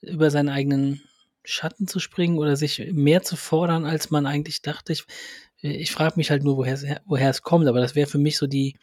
über 0.00 0.30
seinen 0.30 0.48
eigenen 0.48 1.02
Schatten 1.44 1.88
zu 1.88 1.98
springen 1.98 2.38
oder 2.38 2.56
sich 2.56 2.90
mehr 2.92 3.22
zu 3.22 3.36
fordern, 3.36 3.84
als 3.86 4.10
man 4.10 4.26
eigentlich 4.26 4.62
dachte. 4.62 4.92
Ich, 4.92 5.04
ich 5.60 5.92
frage 5.92 6.14
mich 6.16 6.30
halt 6.30 6.44
nur, 6.44 6.56
woher, 6.56 6.78
woher 7.06 7.30
es 7.30 7.42
kommt, 7.42 7.66
aber 7.68 7.80
das 7.80 7.94
wäre 7.94 8.08
für 8.08 8.18
mich 8.18 8.36
so 8.36 8.46
die, 8.46 8.76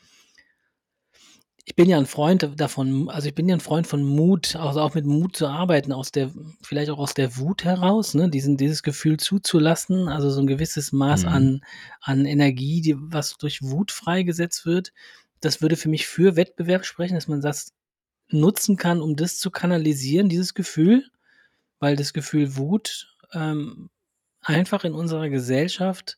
ich 1.67 1.75
bin 1.75 1.89
ja 1.89 1.97
ein 1.97 2.05
Freund 2.05 2.47
davon, 2.57 3.09
also 3.09 3.27
ich 3.27 3.33
bin 3.33 3.49
ja 3.49 3.55
ein 3.55 3.59
Freund 3.59 3.87
von 3.87 4.03
Mut, 4.03 4.55
also 4.55 4.81
auch 4.81 4.93
mit 4.93 5.05
Mut 5.05 5.35
zu 5.35 5.47
arbeiten, 5.47 5.91
aus 5.91 6.11
der, 6.11 6.31
vielleicht 6.61 6.91
auch 6.91 6.99
aus 6.99 7.15
der 7.15 7.37
Wut 7.37 7.63
heraus, 7.63 8.13
ne, 8.13 8.29
diesen, 8.29 8.55
dieses 8.55 8.83
Gefühl 8.83 9.17
zuzulassen, 9.17 10.07
also 10.07 10.29
so 10.29 10.41
ein 10.41 10.47
gewisses 10.47 10.91
Maß 10.91 11.23
Mhm. 11.23 11.29
an, 11.29 11.61
an 12.01 12.25
Energie, 12.25 12.81
die, 12.81 12.95
was 12.97 13.37
durch 13.37 13.63
Wut 13.63 13.91
freigesetzt 13.91 14.67
wird. 14.67 14.93
Das 15.41 15.61
würde 15.61 15.75
für 15.75 15.89
mich 15.89 16.05
für 16.05 16.35
Wettbewerb 16.35 16.85
sprechen, 16.85 17.15
dass 17.15 17.27
man 17.27 17.41
das 17.41 17.73
nutzen 18.29 18.77
kann, 18.77 19.01
um 19.01 19.15
das 19.15 19.37
zu 19.39 19.51
kanalisieren, 19.51 20.29
dieses 20.29 20.53
Gefühl, 20.53 21.05
weil 21.79 21.95
das 21.95 22.13
Gefühl 22.13 22.57
Wut 22.57 23.15
ähm, 23.33 23.89
einfach 24.41 24.83
in 24.83 24.93
unserer 24.93 25.29
Gesellschaft 25.29 26.17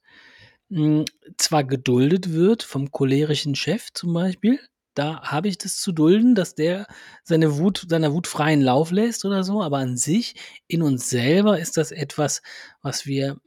mh, 0.70 1.06
zwar 1.38 1.64
geduldet 1.64 2.32
wird 2.34 2.64
vom 2.64 2.92
cholerischen 2.92 3.56
Chef 3.56 3.90
zum 3.94 4.14
Beispiel, 4.14 4.60
da 4.98 5.22
habe 5.22 5.48
ich 5.48 5.60
das 5.60 5.78
zu 5.78 5.92
dulden, 5.92 6.34
dass 6.34 6.56
der 6.56 6.88
seine 7.24 7.58
Wut, 7.60 7.86
seiner 7.88 8.14
Wut 8.14 8.26
freien 8.28 8.62
Lauf 8.62 8.92
lässt 8.92 9.26
oder 9.26 9.44
so, 9.44 9.62
aber 9.62 9.78
an 9.78 9.96
sich, 9.98 10.36
in 10.68 10.82
uns 10.82 11.10
selber 11.10 11.60
ist 11.60 11.78
das 11.78 11.92
etwas, 11.92 12.42
was 12.82 13.06
wir, 13.06 13.38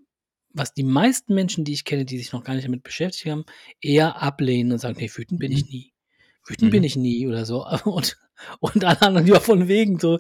was 0.52 0.74
die 0.74 0.84
meisten 0.84 1.34
Menschen, 1.34 1.64
die 1.64 1.72
ich 1.72 1.84
kenne, 1.84 2.04
die 2.04 2.18
sich 2.18 2.32
noch 2.32 2.44
gar 2.44 2.54
nicht 2.54 2.66
damit 2.66 2.84
beschäftigt 2.84 3.26
haben, 3.32 3.44
eher 3.80 4.22
ablehnen 4.22 4.72
und 4.72 4.78
sagen, 4.78 4.96
nee, 4.98 5.10
wütend 5.12 5.40
bin 5.40 5.52
ich 5.52 5.66
nie. 5.66 5.92
Wütend 6.46 6.70
bin 6.70 6.80
Mhm. 6.80 6.84
ich 6.86 6.96
nie 6.96 7.26
oder 7.26 7.44
so. 7.44 7.64
Und, 7.84 8.16
und 8.60 8.84
alle 8.84 9.02
anderen, 9.02 9.26
ja, 9.26 9.38
von 9.40 9.68
wegen 9.68 9.98
so, 10.00 10.18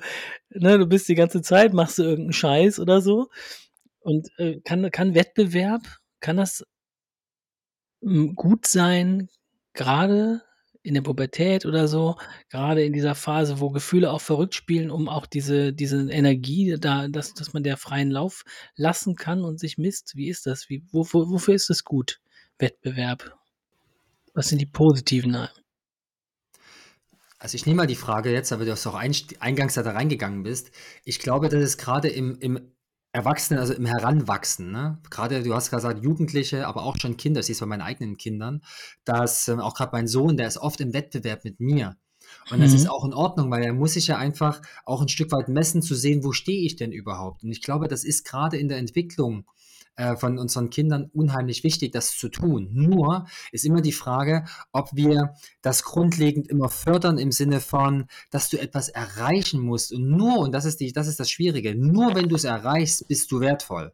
ne, 0.50 0.78
du 0.78 0.86
bist 0.86 1.08
die 1.08 1.14
ganze 1.14 1.40
Zeit, 1.42 1.72
machst 1.72 1.98
du 1.98 2.02
irgendeinen 2.02 2.32
Scheiß 2.34 2.78
oder 2.78 3.00
so. 3.00 3.28
Und 4.00 4.28
äh, 4.38 4.60
kann, 4.60 4.90
kann 4.90 5.14
Wettbewerb, 5.14 5.82
kann 6.20 6.36
das 6.36 6.64
m, 8.02 8.34
gut 8.34 8.66
sein, 8.66 9.28
gerade 9.72 10.42
in 10.82 10.94
der 10.94 11.02
Pubertät 11.02 11.66
oder 11.66 11.88
so, 11.88 12.16
gerade 12.48 12.82
in 12.84 12.92
dieser 12.94 13.14
Phase, 13.14 13.60
wo 13.60 13.70
Gefühle 13.70 14.10
auch 14.10 14.20
verrückt 14.22 14.54
spielen, 14.54 14.90
um 14.90 15.08
auch 15.08 15.26
diese, 15.26 15.72
diese 15.74 16.10
Energie 16.10 16.76
da, 16.80 17.06
dass, 17.08 17.34
dass 17.34 17.52
man 17.52 17.62
der 17.62 17.76
freien 17.76 18.10
Lauf 18.10 18.44
lassen 18.76 19.14
kann 19.14 19.44
und 19.44 19.60
sich 19.60 19.76
misst. 19.76 20.16
Wie 20.16 20.28
ist 20.28 20.46
das? 20.46 20.70
Wie, 20.70 20.82
wo, 20.90 21.06
wo, 21.12 21.30
wofür 21.30 21.54
ist 21.54 21.68
es 21.70 21.84
gut, 21.84 22.20
Wettbewerb? 22.58 23.36
Was 24.32 24.48
sind 24.48 24.58
die 24.60 24.66
positiven? 24.66 25.48
Also 27.40 27.54
ich 27.56 27.66
nehme 27.66 27.78
mal 27.78 27.86
die 27.86 27.96
Frage 27.96 28.30
jetzt, 28.30 28.52
aber 28.52 28.64
du 28.66 28.72
hast 28.72 28.86
auch 28.86 28.94
einst- 28.94 29.40
eingangs 29.40 29.74
da 29.74 29.82
reingegangen 29.82 30.42
bist. 30.42 30.70
Ich 31.04 31.18
glaube, 31.20 31.48
dass 31.48 31.62
es 31.62 31.78
gerade 31.78 32.08
im, 32.08 32.38
im 32.38 32.60
Erwachsenen, 33.12 33.58
also 33.60 33.72
im 33.74 33.86
Heranwachsen, 33.86 34.70
ne? 34.70 35.00
gerade 35.10 35.42
du 35.42 35.54
hast 35.54 35.70
gesagt, 35.70 36.04
Jugendliche, 36.04 36.66
aber 36.68 36.84
auch 36.84 36.96
schon 36.98 37.16
Kinder, 37.16 37.40
ich 37.40 37.46
sehe 37.46 37.54
es 37.54 37.60
bei 37.60 37.66
meinen 37.66 37.80
eigenen 37.80 38.18
Kindern, 38.18 38.62
dass 39.04 39.48
ähm, 39.48 39.58
auch 39.60 39.74
gerade 39.74 39.90
mein 39.92 40.06
Sohn, 40.06 40.36
der 40.36 40.46
ist 40.48 40.58
oft 40.58 40.80
im 40.80 40.92
Wettbewerb 40.92 41.44
mit 41.44 41.60
mir. 41.60 41.96
Und 42.50 42.60
das 42.60 42.72
Mhm. 42.72 42.76
ist 42.76 42.90
auch 42.90 43.04
in 43.04 43.14
Ordnung, 43.14 43.50
weil 43.50 43.64
er 43.64 43.72
muss 43.72 43.94
sich 43.94 44.06
ja 44.08 44.18
einfach 44.18 44.62
auch 44.84 45.02
ein 45.02 45.08
Stück 45.08 45.32
weit 45.32 45.48
messen, 45.48 45.82
zu 45.82 45.94
sehen, 45.96 46.22
wo 46.24 46.32
stehe 46.32 46.64
ich 46.64 46.76
denn 46.76 46.92
überhaupt. 46.92 47.42
Und 47.42 47.50
ich 47.50 47.62
glaube, 47.62 47.88
das 47.88 48.04
ist 48.04 48.24
gerade 48.24 48.58
in 48.58 48.68
der 48.68 48.78
Entwicklung 48.78 49.46
äh, 49.96 50.16
von 50.16 50.38
unseren 50.38 50.70
Kindern 50.70 51.10
unheimlich 51.12 51.64
wichtig, 51.64 51.92
das 51.92 52.16
zu 52.16 52.28
tun. 52.28 52.68
Nur 52.72 53.26
ist 53.52 53.64
immer 53.64 53.80
die 53.80 53.92
Frage, 53.92 54.44
ob 54.72 54.90
wir 54.94 55.34
das 55.62 55.82
grundlegend 55.82 56.48
immer 56.48 56.68
fördern 56.68 57.18
im 57.18 57.32
Sinne 57.32 57.60
von, 57.60 58.06
dass 58.30 58.48
du 58.48 58.60
etwas 58.60 58.88
erreichen 58.88 59.60
musst. 59.60 59.92
Und 59.92 60.08
nur, 60.08 60.38
und 60.38 60.52
das 60.52 60.64
ist, 60.64 60.80
die, 60.80 60.92
das, 60.92 61.06
ist 61.06 61.20
das 61.20 61.30
Schwierige, 61.30 61.74
nur 61.74 62.14
wenn 62.14 62.28
du 62.28 62.36
es 62.36 62.44
erreichst, 62.44 63.08
bist 63.08 63.30
du 63.30 63.40
wertvoll. 63.40 63.92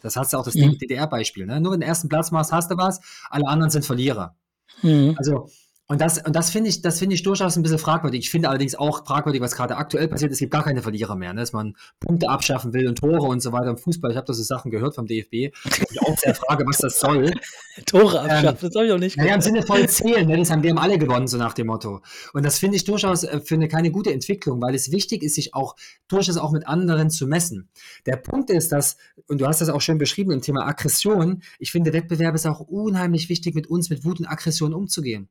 Das 0.00 0.16
hast 0.16 0.32
du 0.32 0.36
auch 0.36 0.44
das 0.44 0.54
Mhm. 0.54 0.78
DDR-Beispiel. 0.78 1.46
Ne? 1.46 1.60
Nur 1.60 1.72
wenn 1.72 1.80
du 1.80 1.84
den 1.84 1.88
ersten 1.88 2.08
Platz 2.08 2.30
machst, 2.30 2.52
hast 2.52 2.70
du 2.70 2.76
was, 2.76 3.00
alle 3.30 3.46
anderen 3.46 3.70
sind 3.70 3.84
Verlierer. 3.84 4.36
Mhm. 4.82 5.14
Also, 5.16 5.48
und 5.92 6.00
das, 6.00 6.16
und 6.24 6.34
das 6.34 6.48
finde 6.48 6.70
ich, 6.70 6.80
das 6.80 6.98
finde 6.98 7.14
ich 7.14 7.22
durchaus 7.22 7.54
ein 7.56 7.62
bisschen 7.62 7.78
fragwürdig. 7.78 8.20
Ich 8.20 8.30
finde 8.30 8.48
allerdings 8.48 8.74
auch 8.74 9.04
fragwürdig, 9.04 9.42
was 9.42 9.54
gerade 9.54 9.76
aktuell 9.76 10.08
passiert. 10.08 10.32
Es 10.32 10.38
gibt 10.38 10.50
gar 10.50 10.64
keine 10.64 10.80
Verlierer 10.80 11.16
mehr, 11.16 11.34
ne? 11.34 11.40
dass 11.42 11.52
man 11.52 11.76
Punkte 12.00 12.30
abschaffen 12.30 12.72
will 12.72 12.88
und 12.88 12.96
Tore 12.96 13.26
und 13.26 13.42
so 13.42 13.52
weiter 13.52 13.68
im 13.68 13.76
Fußball. 13.76 14.10
Ich 14.10 14.16
habe 14.16 14.26
da 14.26 14.32
so 14.32 14.42
Sachen 14.42 14.70
gehört 14.70 14.94
vom 14.94 15.06
DFB. 15.06 15.34
Ich 15.34 16.00
auch 16.00 16.16
sehr 16.16 16.34
frage, 16.34 16.64
was 16.66 16.78
das 16.78 16.98
soll. 16.98 17.30
Tore 17.84 18.20
Ähm, 18.20 18.30
abschaffen, 18.30 18.68
das 18.68 18.74
habe 18.74 18.86
ich 18.86 18.92
auch 18.92 18.98
nicht 18.98 19.18
Naja, 19.18 19.34
im 19.34 19.40
gehört. 19.40 19.42
Sinne 19.42 19.66
voll 19.66 19.86
zählen, 19.90 20.26
ne? 20.26 20.38
das 20.38 20.50
haben 20.50 20.62
wir 20.62 20.70
haben 20.70 20.78
alle 20.78 20.96
gewonnen, 20.96 21.28
so 21.28 21.36
nach 21.36 21.52
dem 21.52 21.66
Motto. 21.66 22.00
Und 22.32 22.46
das 22.46 22.58
finde 22.58 22.76
ich 22.76 22.84
durchaus 22.84 23.24
äh, 23.24 23.40
für 23.40 23.56
eine 23.56 23.68
keine 23.68 23.90
gute 23.90 24.14
Entwicklung, 24.14 24.62
weil 24.62 24.74
es 24.74 24.92
wichtig 24.92 25.22
ist, 25.22 25.34
sich 25.34 25.52
auch 25.52 25.76
durchaus 26.08 26.38
auch 26.38 26.52
mit 26.52 26.66
anderen 26.66 27.10
zu 27.10 27.26
messen. 27.26 27.68
Der 28.06 28.16
Punkt 28.16 28.48
ist, 28.48 28.72
dass, 28.72 28.96
und 29.28 29.42
du 29.42 29.46
hast 29.46 29.60
das 29.60 29.68
auch 29.68 29.82
schön 29.82 29.98
beschrieben 29.98 30.30
im 30.30 30.40
Thema 30.40 30.66
Aggression, 30.66 31.42
ich 31.58 31.70
finde, 31.70 31.92
Wettbewerb 31.92 32.34
ist 32.34 32.46
auch 32.46 32.60
unheimlich 32.60 33.28
wichtig, 33.28 33.54
mit 33.54 33.66
uns 33.66 33.90
mit 33.90 34.06
Wut 34.06 34.20
und 34.20 34.26
Aggression 34.26 34.72
umzugehen. 34.72 35.28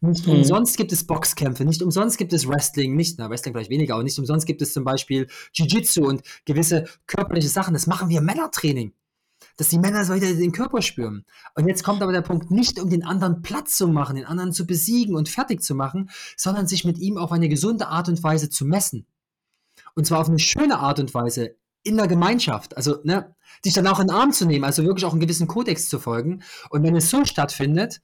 Nicht 0.00 0.26
Mhm. 0.26 0.34
umsonst 0.34 0.76
gibt 0.76 0.92
es 0.92 1.04
Boxkämpfe, 1.06 1.64
nicht 1.64 1.82
umsonst 1.82 2.18
gibt 2.18 2.32
es 2.32 2.48
Wrestling, 2.48 2.96
nicht, 2.96 3.18
na, 3.18 3.28
Wrestling 3.30 3.54
vielleicht 3.54 3.70
weniger, 3.70 3.94
aber 3.94 4.02
nicht 4.02 4.18
umsonst 4.18 4.46
gibt 4.46 4.62
es 4.62 4.72
zum 4.72 4.84
Beispiel 4.84 5.28
Jiu-Jitsu 5.52 6.04
und 6.06 6.22
gewisse 6.44 6.84
körperliche 7.06 7.48
Sachen. 7.48 7.74
Das 7.74 7.86
machen 7.86 8.08
wir 8.08 8.18
im 8.18 8.24
Männertraining 8.24 8.92
dass 9.56 9.68
die 9.68 9.78
Männer 9.78 10.04
so 10.04 10.14
wieder 10.14 10.32
den 10.32 10.52
Körper 10.52 10.82
spüren. 10.82 11.24
Und 11.54 11.68
jetzt 11.68 11.84
kommt 11.84 12.02
aber 12.02 12.12
der 12.12 12.22
Punkt, 12.22 12.50
nicht 12.50 12.80
um 12.80 12.88
den 12.88 13.04
anderen 13.04 13.42
Platz 13.42 13.76
zu 13.76 13.86
machen, 13.88 14.16
den 14.16 14.24
anderen 14.24 14.52
zu 14.52 14.66
besiegen 14.66 15.14
und 15.14 15.28
fertig 15.28 15.62
zu 15.62 15.74
machen, 15.74 16.10
sondern 16.36 16.66
sich 16.66 16.84
mit 16.84 16.98
ihm 16.98 17.18
auf 17.18 17.32
eine 17.32 17.48
gesunde 17.48 17.88
Art 17.88 18.08
und 18.08 18.22
Weise 18.22 18.48
zu 18.48 18.64
messen. 18.64 19.06
Und 19.94 20.06
zwar 20.06 20.20
auf 20.20 20.28
eine 20.28 20.38
schöne 20.38 20.78
Art 20.78 21.00
und 21.00 21.12
Weise 21.12 21.56
in 21.82 21.96
der 21.96 22.06
Gemeinschaft. 22.08 22.76
Also, 22.76 23.00
ne, 23.04 23.34
sich 23.62 23.74
dann 23.74 23.86
auch 23.86 24.00
in 24.00 24.06
den 24.06 24.16
Arm 24.16 24.32
zu 24.32 24.46
nehmen, 24.46 24.64
also 24.64 24.84
wirklich 24.84 25.04
auch 25.04 25.12
einen 25.12 25.20
gewissen 25.20 25.48
Kodex 25.48 25.88
zu 25.88 25.98
folgen. 25.98 26.42
Und 26.70 26.82
wenn 26.82 26.96
es 26.96 27.10
so 27.10 27.24
stattfindet, 27.24 28.00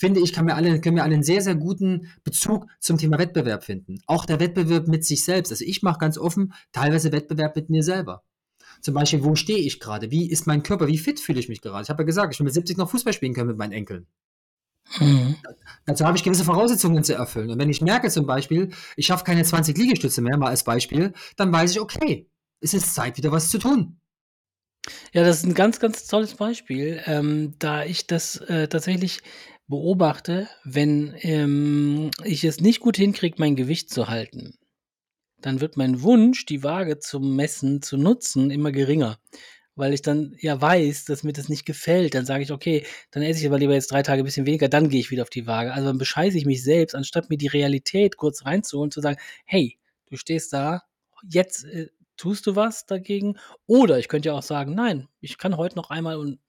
finde 0.00 0.20
ich, 0.20 0.32
kann 0.32 0.46
wir 0.46 0.56
alle, 0.56 0.80
können 0.80 0.96
wir 0.96 1.04
alle 1.04 1.12
einen 1.12 1.22
sehr, 1.22 1.42
sehr 1.42 1.54
guten 1.54 2.10
Bezug 2.24 2.66
zum 2.80 2.96
Thema 2.96 3.18
Wettbewerb 3.18 3.64
finden. 3.64 4.00
Auch 4.06 4.24
der 4.24 4.40
Wettbewerb 4.40 4.88
mit 4.88 5.04
sich 5.04 5.22
selbst. 5.22 5.52
Also 5.52 5.62
ich 5.66 5.82
mache 5.82 5.98
ganz 5.98 6.16
offen 6.16 6.54
teilweise 6.72 7.12
Wettbewerb 7.12 7.54
mit 7.54 7.68
mir 7.68 7.82
selber. 7.82 8.24
Zum 8.80 8.94
Beispiel, 8.94 9.22
wo 9.22 9.34
stehe 9.34 9.58
ich 9.58 9.78
gerade? 9.78 10.10
Wie 10.10 10.30
ist 10.30 10.46
mein 10.46 10.62
Körper? 10.62 10.86
Wie 10.86 10.96
fit 10.96 11.20
fühle 11.20 11.38
ich 11.38 11.50
mich 11.50 11.60
gerade? 11.60 11.82
Ich 11.82 11.90
habe 11.90 12.02
ja 12.02 12.06
gesagt, 12.06 12.32
ich 12.32 12.40
will 12.40 12.46
mit 12.46 12.54
70 12.54 12.78
noch 12.78 12.88
Fußball 12.88 13.12
spielen 13.12 13.34
können 13.34 13.48
mit 13.48 13.58
meinen 13.58 13.72
Enkeln. 13.72 14.06
Mhm. 14.98 15.36
Dazu 15.84 16.06
habe 16.06 16.16
ich 16.16 16.24
gewisse 16.24 16.44
Voraussetzungen 16.44 17.04
zu 17.04 17.14
erfüllen. 17.14 17.50
Und 17.50 17.58
wenn 17.58 17.68
ich 17.68 17.82
merke 17.82 18.08
zum 18.08 18.24
Beispiel, 18.24 18.70
ich 18.96 19.04
schaffe 19.04 19.24
keine 19.24 19.44
20 19.44 19.76
Liegestütze 19.76 20.22
mehr, 20.22 20.38
mal 20.38 20.48
als 20.48 20.64
Beispiel, 20.64 21.12
dann 21.36 21.52
weiß 21.52 21.72
ich, 21.72 21.80
okay, 21.80 22.26
es 22.62 22.72
ist 22.72 22.94
Zeit, 22.94 23.18
wieder 23.18 23.32
was 23.32 23.50
zu 23.50 23.58
tun. 23.58 24.00
Ja, 25.12 25.24
das 25.24 25.38
ist 25.38 25.44
ein 25.44 25.52
ganz, 25.52 25.78
ganz 25.78 26.06
tolles 26.06 26.36
Beispiel, 26.36 27.02
ähm, 27.04 27.54
da 27.58 27.84
ich 27.84 28.06
das 28.06 28.36
äh, 28.36 28.66
tatsächlich 28.66 29.20
beobachte, 29.70 30.48
wenn 30.64 31.14
ähm, 31.20 32.10
ich 32.24 32.44
es 32.44 32.60
nicht 32.60 32.80
gut 32.80 32.96
hinkriege, 32.98 33.36
mein 33.38 33.56
Gewicht 33.56 33.88
zu 33.88 34.08
halten, 34.08 34.58
dann 35.40 35.62
wird 35.62 35.78
mein 35.78 36.02
Wunsch, 36.02 36.44
die 36.44 36.62
Waage 36.62 36.98
zum 36.98 37.36
Messen 37.36 37.80
zu 37.80 37.96
nutzen, 37.96 38.50
immer 38.50 38.72
geringer. 38.72 39.18
Weil 39.76 39.94
ich 39.94 40.02
dann 40.02 40.36
ja 40.40 40.60
weiß, 40.60 41.06
dass 41.06 41.22
mir 41.22 41.32
das 41.32 41.48
nicht 41.48 41.64
gefällt. 41.64 42.14
Dann 42.14 42.26
sage 42.26 42.42
ich, 42.42 42.52
okay, 42.52 42.84
dann 43.12 43.22
esse 43.22 43.40
ich 43.40 43.46
aber 43.46 43.58
lieber 43.58 43.72
jetzt 43.72 43.90
drei 43.90 44.02
Tage 44.02 44.22
ein 44.22 44.26
bisschen 44.26 44.44
weniger, 44.44 44.68
dann 44.68 44.90
gehe 44.90 45.00
ich 45.00 45.10
wieder 45.10 45.22
auf 45.22 45.30
die 45.30 45.46
Waage. 45.46 45.72
Also 45.72 45.88
dann 45.88 45.96
bescheiße 45.96 46.36
ich 46.36 46.44
mich 46.44 46.62
selbst, 46.62 46.94
anstatt 46.94 47.30
mir 47.30 47.38
die 47.38 47.46
Realität 47.46 48.18
kurz 48.18 48.44
reinzuholen, 48.44 48.90
zu 48.90 49.00
sagen, 49.00 49.18
hey, 49.46 49.78
du 50.10 50.16
stehst 50.16 50.52
da, 50.52 50.82
jetzt 51.22 51.64
äh, 51.64 51.88
tust 52.18 52.46
du 52.46 52.56
was 52.56 52.84
dagegen. 52.84 53.38
Oder 53.66 53.98
ich 53.98 54.08
könnte 54.08 54.28
ja 54.28 54.34
auch 54.34 54.42
sagen, 54.42 54.74
nein, 54.74 55.08
ich 55.20 55.38
kann 55.38 55.56
heute 55.56 55.76
noch 55.76 55.88
einmal 55.90 56.16
und 56.16 56.40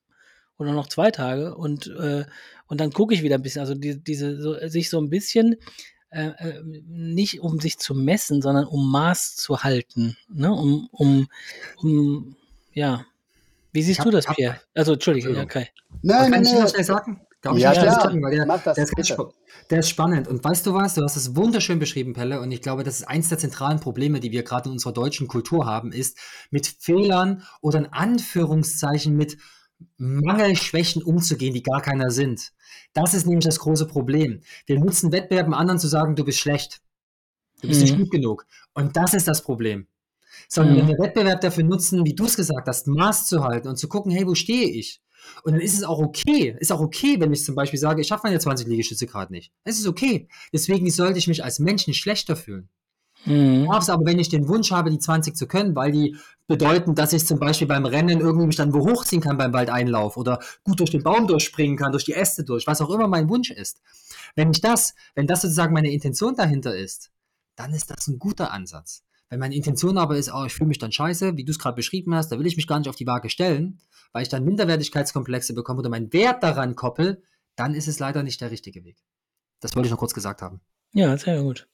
oder 0.62 0.74
noch 0.74 0.88
zwei 0.88 1.12
Tage 1.12 1.56
und, 1.56 1.88
äh, 1.88 2.26
und 2.68 2.80
dann 2.80 2.92
gucke 2.92 3.14
ich 3.14 3.24
wieder 3.24 3.36
ein 3.36 3.42
bisschen. 3.42 3.62
Also 3.62 3.76
die, 3.76 4.02
diese, 4.02 4.40
so, 4.42 4.56
sich 4.68 4.90
so 4.90 5.00
ein 5.00 5.10
bisschen 5.10 5.58
äh, 6.12 6.28
äh, 6.28 6.62
nicht 6.88 7.42
um 7.42 7.60
sich 7.60 7.80
zu 7.80 7.96
messen, 7.96 8.42
sondern 8.42 8.66
um 8.66 8.92
Maß 8.92 9.36
zu 9.36 9.64
halten. 9.64 10.18
Ne? 10.34 10.52
Um, 10.52 10.88
um, 10.92 11.28
um, 11.82 12.36
ja. 12.74 13.06
Wie 13.74 13.82
siehst 13.82 14.00
hab- 14.00 14.06
du 14.06 14.12
das, 14.12 14.28
hab- 14.28 14.36
Pierre? 14.36 14.60
Also, 14.74 14.94
Entschuldige, 14.94 15.32
ja, 15.34 15.42
Entschuldigung. 15.42 15.72
okay. 15.72 15.82
Aber 15.90 16.00
Nein, 16.02 16.32
kann 16.32 16.44
nein, 16.44 16.54
ich 16.54 16.60
nein. 16.60 16.68
schnell 16.70 16.84
sagen? 16.84 17.22
Darf 17.42 17.58
ich 17.58 17.64
Ja, 17.64 17.96
gucken, 17.96 18.22
weil 18.22 18.36
der, 18.36 18.46
das, 18.46 18.76
der, 18.76 18.84
ist 18.84 19.18
der 19.72 19.80
ist 19.80 19.90
spannend. 19.90 20.28
Und 20.28 20.44
weißt 20.44 20.64
du 20.68 20.76
was? 20.76 20.94
Du 20.94 21.02
hast 21.02 21.16
es 21.16 21.36
wunderschön 21.36 21.80
beschrieben, 21.80 22.14
Pelle. 22.14 22.40
Und 22.40 22.52
ich 22.52 22.62
glaube, 22.62 22.84
das 22.84 23.00
ist 23.00 23.08
eins 23.08 23.30
der 23.30 23.40
zentralen 23.40 23.80
Probleme, 23.80 24.20
die 24.20 24.32
wir 24.32 24.44
gerade 24.44 24.66
in 24.70 24.74
unserer 24.74 24.94
deutschen 24.94 25.28
Kultur 25.28 25.66
haben, 25.66 25.92
ist 25.92 26.20
mit 26.52 26.68
Fehlern 26.68 27.42
oder 27.62 27.80
in 27.80 27.88
Anführungszeichen 27.88 29.16
mit 29.18 29.38
Mangelschwächen 29.98 31.04
umzugehen, 31.04 31.54
die 31.54 31.64
gar 31.64 31.82
keiner 31.82 32.10
sind. 32.12 32.52
Das 32.94 33.14
ist 33.14 33.26
nämlich 33.26 33.46
das 33.46 33.60
große 33.60 33.88
Problem. 33.88 34.42
Wir 34.66 34.80
nutzen 34.80 35.12
Wettbewerben 35.12 35.54
anderen 35.54 35.80
zu 35.80 35.88
sagen, 35.88 36.16
du 36.16 36.24
bist 36.26 36.40
schlecht. 36.40 36.82
Du 37.62 37.68
bist 37.68 37.82
nicht 37.82 37.96
Mhm. 37.96 38.00
gut 38.04 38.12
genug. 38.12 38.46
Und 38.74 38.96
das 38.98 39.14
ist 39.14 39.28
das 39.28 39.44
Problem. 39.44 39.88
Sondern 40.50 40.74
Mhm. 40.76 40.80
wenn 40.80 40.88
wir 40.90 41.00
Wettbewerb 41.00 41.42
dafür 41.42 41.64
nutzen, 41.64 42.06
wie 42.06 42.16
du 42.16 42.26
es 42.26 42.36
gesagt 42.36 42.68
hast, 42.68 42.88
Maß 42.88 43.28
zu 43.28 43.44
halten 43.44 43.68
und 43.68 43.78
zu 43.78 43.88
gucken, 43.88 44.12
hey, 44.12 44.26
wo 44.28 44.36
stehe 44.36 44.70
ich? 44.70 45.02
Und 45.44 45.54
dann 45.54 45.62
ist 45.62 45.76
es 45.76 45.84
auch 45.84 46.00
okay. 46.00 46.56
Ist 46.60 46.72
auch 46.72 46.80
okay, 46.82 47.20
wenn 47.20 47.32
ich 47.32 47.44
zum 47.46 47.54
Beispiel 47.54 47.80
sage, 47.80 48.02
ich 48.02 48.08
schaffe 48.08 48.24
meine 48.26 48.40
20 48.40 48.68
Liegestütze 48.68 49.06
gerade 49.06 49.32
nicht. 49.32 49.52
Es 49.64 49.78
ist 49.78 49.88
okay. 49.88 50.28
Deswegen 50.52 50.90
sollte 50.90 51.20
ich 51.20 51.28
mich 51.28 51.44
als 51.44 51.60
Mensch 51.60 51.86
nicht 51.88 52.00
schlechter 52.02 52.36
fühlen. 52.36 52.70
Mhm. 53.26 53.68
Darf 53.68 53.84
es 53.84 53.90
aber, 53.90 54.06
wenn 54.06 54.20
ich 54.20 54.30
den 54.30 54.48
Wunsch 54.48 54.72
habe, 54.72 54.90
die 54.90 55.00
20 55.00 55.36
zu 55.36 55.48
können, 55.48 55.76
weil 55.76 55.92
die 55.92 56.18
bedeuten, 56.48 56.96
dass 56.96 57.14
ich 57.14 57.26
zum 57.26 57.40
Beispiel 57.40 57.68
beim 57.68 57.86
Rennen 57.86 58.20
irgendwie 58.20 58.48
mich 58.48 58.56
dann 58.56 58.74
wo 58.74 58.80
hochziehen 58.90 59.22
kann 59.22 59.38
beim 59.38 59.54
Waldeinlauf 59.54 60.18
oder 60.18 60.40
gut 60.64 60.80
durch 60.80 60.92
den 60.92 61.04
Baum 61.04 61.28
durchspringen 61.28 61.78
kann, 61.78 61.92
durch 61.92 62.06
die 62.06 62.14
Äste 62.14 62.44
durch, 62.44 62.68
was 62.68 62.82
auch 62.82 62.90
immer 62.90 63.08
mein 63.08 63.30
Wunsch 63.30 63.52
ist. 63.52 63.82
Wenn 64.36 64.52
ich 64.52 64.62
das, 64.62 64.96
wenn 65.16 65.28
das 65.28 65.42
sozusagen 65.42 65.74
meine 65.74 65.92
Intention 65.92 66.36
dahinter 66.36 66.76
ist, 66.76 67.12
dann 67.56 67.74
ist 67.74 67.92
das 67.92 68.08
ein 68.08 68.20
guter 68.20 68.52
Ansatz. 68.52 69.04
Wenn 69.30 69.40
meine 69.40 69.56
Intention 69.56 69.98
aber 69.98 70.18
ist, 70.18 70.34
oh, 70.34 70.44
ich 70.46 70.54
fühle 70.54 70.68
mich 70.68 70.80
dann 70.80 70.92
scheiße, 70.92 71.38
wie 71.38 71.46
du 71.46 71.52
es 71.52 71.60
gerade 71.60 71.76
beschrieben 71.76 72.14
hast, 72.16 72.32
da 72.32 72.40
will 72.40 72.48
ich 72.48 72.58
mich 72.58 72.68
gar 72.68 72.80
nicht 72.80 72.90
auf 72.90 72.98
die 72.98 73.08
Waage 73.08 73.30
stellen, 73.30 73.80
weil 74.12 74.24
ich 74.24 74.30
dann 74.30 74.44
Minderwertigkeitskomplexe 74.44 75.54
bekomme 75.54 75.80
oder 75.80 75.90
meinen 75.90 76.12
Wert 76.12 76.44
daran 76.44 76.76
koppel, 76.76 77.24
dann 77.56 77.74
ist 77.74 77.88
es 77.88 78.00
leider 78.00 78.24
nicht 78.24 78.42
der 78.42 78.52
richtige 78.52 78.84
Weg. 78.84 78.98
Das 79.62 79.76
wollte 79.76 79.88
ich 79.88 79.92
noch 79.92 80.00
kurz 80.00 80.14
gesagt 80.14 80.42
haben. 80.42 80.60
Ja, 80.94 81.16
sehr 81.18 81.42
gut. 81.42 81.70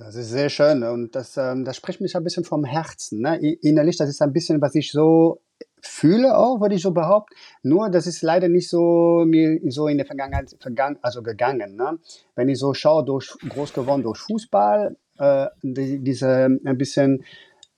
Das 0.00 0.14
ist 0.14 0.30
sehr 0.30 0.48
schön 0.48 0.82
und 0.82 1.14
das, 1.14 1.36
ähm, 1.36 1.62
das 1.62 1.76
spricht 1.76 2.00
mich 2.00 2.16
ein 2.16 2.24
bisschen 2.24 2.44
vom 2.44 2.64
Herzen. 2.64 3.20
Ne? 3.20 3.36
Innerlich, 3.60 3.98
das 3.98 4.08
ist 4.08 4.22
ein 4.22 4.32
bisschen, 4.32 4.58
was 4.62 4.74
ich 4.74 4.92
so 4.92 5.42
fühle 5.82 6.38
auch, 6.38 6.58
würde 6.58 6.74
ich 6.74 6.80
so 6.80 6.92
behaupten. 6.92 7.34
Nur, 7.62 7.90
das 7.90 8.06
ist 8.06 8.22
leider 8.22 8.48
nicht 8.48 8.70
so 8.70 9.24
mir 9.26 9.60
so 9.68 9.88
in 9.88 9.98
der 9.98 10.06
Vergangenheit 10.06 10.56
vergangen, 10.58 10.98
also 11.02 11.22
gegangen. 11.22 11.76
Ne? 11.76 11.98
Wenn 12.34 12.48
ich 12.48 12.58
so 12.58 12.72
schaue, 12.72 13.04
durch, 13.04 13.36
groß 13.46 13.74
geworden 13.74 14.02
durch 14.02 14.20
Fußball, 14.20 14.96
äh, 15.18 15.46
die, 15.62 16.02
diese 16.02 16.48
ein 16.64 16.78
bisschen 16.78 17.22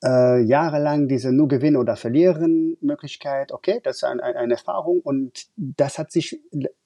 äh, 0.05 0.43
jahrelang 0.43 1.09
diese 1.09 1.33
nur 1.33 1.49
gewinnen 1.49 1.77
oder 1.77 1.97
verlieren 1.97 2.77
Möglichkeit, 2.81 3.51
okay, 3.51 3.81
das 3.83 3.97
ist 3.97 4.05
ein, 4.05 4.21
ein, 4.21 4.37
eine 4.37 4.53
Erfahrung 4.53 5.01
und 5.01 5.47
das 5.57 5.99
hat 5.99 6.13
sich 6.13 6.41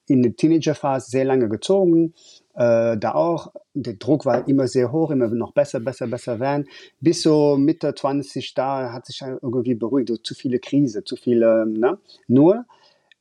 in 0.07 0.23
der 0.23 0.35
Teenagerphase 0.35 1.11
sehr 1.11 1.25
lange 1.25 1.47
gezogen. 1.47 2.15
Äh, 2.57 2.97
da 2.97 3.13
auch, 3.13 3.53
der 3.75 3.93
Druck 3.93 4.25
war 4.25 4.47
immer 4.47 4.67
sehr 4.67 4.91
hoch, 4.91 5.11
immer 5.11 5.27
noch 5.27 5.53
besser, 5.53 5.79
besser, 5.79 6.07
besser 6.07 6.39
werden. 6.39 6.65
Bis 6.99 7.21
so 7.21 7.55
Mitte 7.55 7.93
20, 7.93 8.55
da 8.55 8.91
hat 8.91 9.05
sich 9.05 9.21
irgendwie 9.21 9.75
beruhigt, 9.75 10.09
so 10.09 10.17
zu 10.17 10.33
viele 10.33 10.57
Krise, 10.57 11.03
zu 11.03 11.15
viele, 11.15 11.67
ne? 11.67 11.99
Nur, 12.27 12.65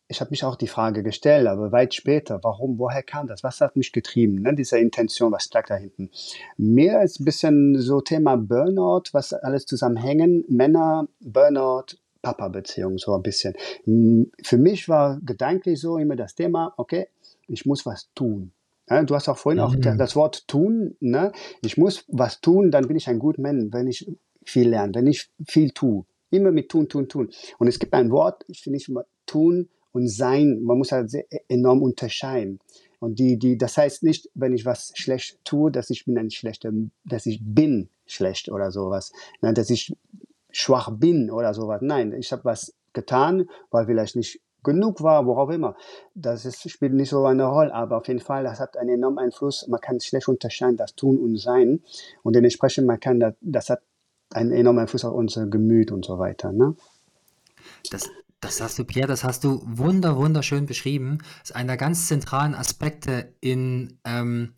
ich 0.08 0.20
habe 0.20 0.30
mich 0.30 0.44
auch 0.44 0.56
die 0.56 0.68
Frage 0.68 1.02
gestellt, 1.02 1.46
aber 1.48 1.70
weit 1.70 1.92
später, 1.92 2.40
warum, 2.42 2.78
woher 2.78 3.02
kam 3.02 3.26
das? 3.26 3.42
Was 3.42 3.60
hat 3.60 3.76
mich 3.76 3.92
getrieben? 3.92 4.40
Ne? 4.40 4.54
Diese 4.54 4.78
Intention, 4.78 5.32
was 5.32 5.50
lag 5.52 5.66
da 5.66 5.74
hinten? 5.74 6.10
Mir 6.56 7.02
ist 7.02 7.20
ein 7.20 7.24
bisschen 7.24 7.78
so 7.80 8.00
Thema 8.00 8.36
Burnout, 8.36 9.10
was 9.12 9.34
alles 9.34 9.66
zusammenhängen. 9.66 10.44
Männer, 10.48 11.08
Burnout, 11.20 11.96
Papa-Beziehung, 12.22 12.98
so 12.98 13.14
ein 13.14 13.22
bisschen. 13.22 13.54
Für 14.42 14.58
mich 14.58 14.88
war 14.88 15.20
gedanklich 15.20 15.80
so 15.80 15.98
immer 15.98 16.16
das 16.16 16.34
Thema, 16.34 16.72
okay, 16.76 17.08
ich 17.48 17.66
muss 17.66 17.84
was 17.84 18.08
tun. 18.14 18.52
Du 18.88 19.14
hast 19.14 19.28
auch 19.28 19.38
vorhin 19.38 19.60
auch 19.60 19.74
Mhm. 19.74 19.98
das 19.98 20.14
Wort 20.14 20.46
tun. 20.46 20.96
Ne? 21.00 21.32
Ich 21.62 21.76
muss 21.76 22.04
was 22.08 22.40
tun, 22.40 22.70
dann 22.70 22.86
bin 22.86 22.96
ich 22.96 23.08
ein 23.08 23.18
guter 23.18 23.42
Mann, 23.42 23.72
wenn 23.72 23.88
ich 23.88 24.08
viel 24.44 24.68
lerne, 24.68 24.94
wenn 24.94 25.06
ich 25.08 25.28
viel 25.46 25.70
tue. 25.72 26.04
Immer 26.30 26.52
mit 26.52 26.68
tun, 26.68 26.88
tun, 26.88 27.08
tun. 27.08 27.30
Und 27.58 27.66
es 27.68 27.78
gibt 27.78 27.94
ein 27.94 28.10
Wort, 28.10 28.44
ich 28.48 28.62
finde 28.62 28.78
ich 28.78 28.88
immer 28.88 29.04
tun 29.26 29.68
und 29.92 30.08
sein. 30.08 30.60
Man 30.62 30.78
muss 30.78 30.92
halt 30.92 31.10
sehr 31.10 31.24
enorm 31.48 31.82
unterscheiden. 31.82 32.60
Und 32.98 33.18
die, 33.18 33.38
die, 33.38 33.58
das 33.58 33.76
heißt 33.76 34.02
nicht, 34.04 34.30
wenn 34.34 34.54
ich 34.54 34.64
was 34.64 34.92
schlecht 34.94 35.38
tue, 35.44 35.70
dass 35.70 35.90
ich 35.90 36.04
bin 36.04 36.16
ein 36.18 36.30
schlechter, 36.30 36.70
dass 37.04 37.26
ich 37.26 37.40
bin 37.42 37.88
schlecht 38.06 38.48
oder 38.50 38.70
sowas. 38.70 39.12
Nein, 39.40 39.54
dass 39.54 39.68
ich 39.70 39.94
schwach 40.50 40.90
bin 40.96 41.30
oder 41.30 41.54
sowas. 41.54 41.80
Nein, 41.82 42.12
ich 42.12 42.32
habe 42.32 42.44
was 42.44 42.74
getan, 42.92 43.48
weil 43.70 43.86
vielleicht 43.86 44.16
nicht 44.16 44.40
genug 44.66 45.02
war, 45.02 45.24
worauf 45.24 45.48
immer. 45.48 45.76
Das 46.14 46.44
ist, 46.44 46.68
spielt 46.70 46.92
nicht 46.92 47.08
so 47.08 47.24
eine 47.24 47.46
Rolle, 47.46 47.72
aber 47.72 47.96
auf 47.96 48.08
jeden 48.08 48.20
Fall, 48.20 48.44
das 48.44 48.60
hat 48.60 48.76
einen 48.76 48.90
enormen 48.90 49.18
Einfluss. 49.18 49.66
Man 49.68 49.80
kann 49.80 49.98
schlecht 50.00 50.28
unterscheiden, 50.28 50.76
das 50.76 50.94
Tun 50.94 51.16
und 51.16 51.38
Sein. 51.38 51.80
Und 52.22 52.36
dementsprechend, 52.36 52.86
man 52.86 53.00
kann 53.00 53.34
das, 53.40 53.70
hat 53.70 53.80
einen 54.34 54.52
enormen 54.52 54.80
Einfluss 54.80 55.04
auf 55.04 55.14
unser 55.14 55.46
Gemüt 55.46 55.90
und 55.90 56.04
so 56.04 56.18
weiter. 56.18 56.52
Ne? 56.52 56.74
Das, 57.90 58.10
das 58.40 58.60
hast 58.60 58.78
du, 58.78 58.84
Pierre, 58.84 59.08
das 59.08 59.24
hast 59.24 59.44
du 59.44 59.62
wunder, 59.64 60.16
wunderschön 60.16 60.66
beschrieben. 60.66 61.18
Das 61.40 61.50
ist 61.50 61.56
einer 61.56 61.68
der 61.68 61.76
ganz 61.78 62.08
zentralen 62.08 62.54
Aspekte 62.54 63.34
in, 63.40 63.98
ähm, 64.04 64.54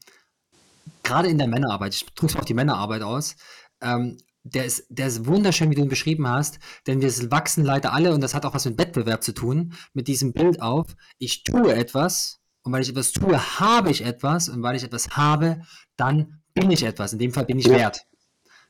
gerade 1.04 1.28
in 1.28 1.38
der 1.38 1.48
Männerarbeit. 1.48 1.94
Ich 1.94 2.06
drücke 2.06 2.32
es 2.32 2.36
auf 2.36 2.44
die 2.46 2.54
Männerarbeit 2.54 3.02
aus. 3.02 3.36
Ähm, 3.80 4.16
der 4.44 4.64
ist, 4.64 4.86
der 4.88 5.08
ist 5.08 5.26
wunderschön, 5.26 5.70
wie 5.70 5.74
du 5.74 5.82
ihn 5.82 5.88
beschrieben 5.88 6.28
hast, 6.28 6.58
denn 6.86 7.00
wir 7.00 7.10
wachsen 7.30 7.64
leider 7.64 7.92
alle, 7.92 8.14
und 8.14 8.20
das 8.20 8.34
hat 8.34 8.46
auch 8.46 8.54
was 8.54 8.64
mit 8.64 8.78
Wettbewerb 8.78 9.22
zu 9.22 9.32
tun, 9.32 9.74
mit 9.92 10.08
diesem 10.08 10.32
Bild 10.32 10.62
auf, 10.62 10.96
ich 11.18 11.44
tue 11.44 11.74
etwas, 11.74 12.40
und 12.62 12.72
weil 12.72 12.82
ich 12.82 12.90
etwas 12.90 13.12
tue, 13.12 13.60
habe 13.60 13.90
ich 13.90 14.04
etwas, 14.04 14.48
und 14.48 14.62
weil 14.62 14.76
ich 14.76 14.84
etwas 14.84 15.10
habe, 15.10 15.62
dann 15.96 16.40
bin 16.54 16.70
ich 16.70 16.82
etwas. 16.82 17.12
In 17.12 17.18
dem 17.18 17.32
Fall 17.32 17.46
bin 17.46 17.58
ich 17.58 17.68
wert. 17.68 18.04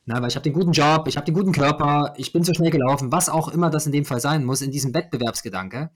Na, 0.05 0.21
weil 0.21 0.29
ich 0.29 0.35
habe 0.35 0.43
den 0.43 0.53
guten 0.53 0.71
Job, 0.71 1.07
ich 1.07 1.17
habe 1.17 1.25
den 1.25 1.35
guten 1.35 1.51
Körper, 1.51 2.13
ich 2.17 2.31
bin 2.31 2.43
so 2.43 2.53
schnell 2.53 2.71
gelaufen, 2.71 3.11
was 3.11 3.29
auch 3.29 3.49
immer 3.49 3.69
das 3.69 3.85
in 3.85 3.91
dem 3.91 4.05
Fall 4.05 4.19
sein 4.19 4.45
muss, 4.45 4.61
in 4.61 4.71
diesem 4.71 4.93
Wettbewerbsgedanke. 4.93 5.91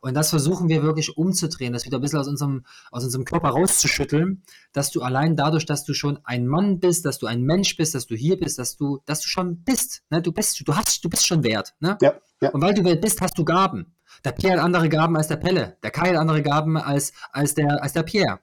Und 0.00 0.14
das 0.14 0.30
versuchen 0.30 0.68
wir 0.68 0.82
wirklich 0.82 1.16
umzudrehen, 1.16 1.72
das 1.72 1.84
wieder 1.84 1.98
ein 1.98 2.00
bisschen 2.00 2.18
aus 2.18 2.28
unserem, 2.28 2.64
aus 2.90 3.04
unserem 3.04 3.24
Körper 3.24 3.50
rauszuschütteln, 3.50 4.42
dass 4.72 4.90
du 4.90 5.02
allein 5.02 5.36
dadurch, 5.36 5.66
dass 5.66 5.84
du 5.84 5.94
schon 5.94 6.18
ein 6.24 6.46
Mann 6.46 6.80
bist, 6.80 7.04
dass 7.04 7.18
du 7.18 7.26
ein 7.26 7.42
Mensch 7.42 7.76
bist, 7.76 7.94
dass 7.94 8.06
du 8.06 8.14
hier 8.14 8.38
bist, 8.38 8.58
dass 8.58 8.76
du, 8.76 9.00
dass 9.06 9.20
du 9.20 9.28
schon 9.28 9.64
bist. 9.64 10.02
Ne? 10.10 10.22
Du 10.22 10.32
bist, 10.32 10.66
du 10.66 10.76
hast, 10.76 11.04
du 11.04 11.08
bist 11.08 11.26
schon 11.26 11.42
wert. 11.42 11.74
Ne? 11.80 11.96
Ja, 12.00 12.14
ja. 12.40 12.50
Und 12.50 12.62
weil 12.62 12.74
du 12.74 12.84
wert 12.84 13.00
bist, 13.00 13.20
hast 13.20 13.38
du 13.38 13.44
Gaben. 13.44 13.94
Der 14.24 14.32
Pierre 14.32 14.58
hat 14.58 14.64
andere 14.64 14.88
Gaben 14.88 15.16
als 15.16 15.28
der 15.28 15.36
Pelle. 15.36 15.76
Der 15.82 15.90
Kai 15.90 16.10
hat 16.10 16.16
andere 16.16 16.42
Gaben 16.42 16.76
als, 16.76 17.12
als, 17.32 17.54
der, 17.54 17.82
als 17.82 17.92
der 17.92 18.02
Pierre. 18.02 18.40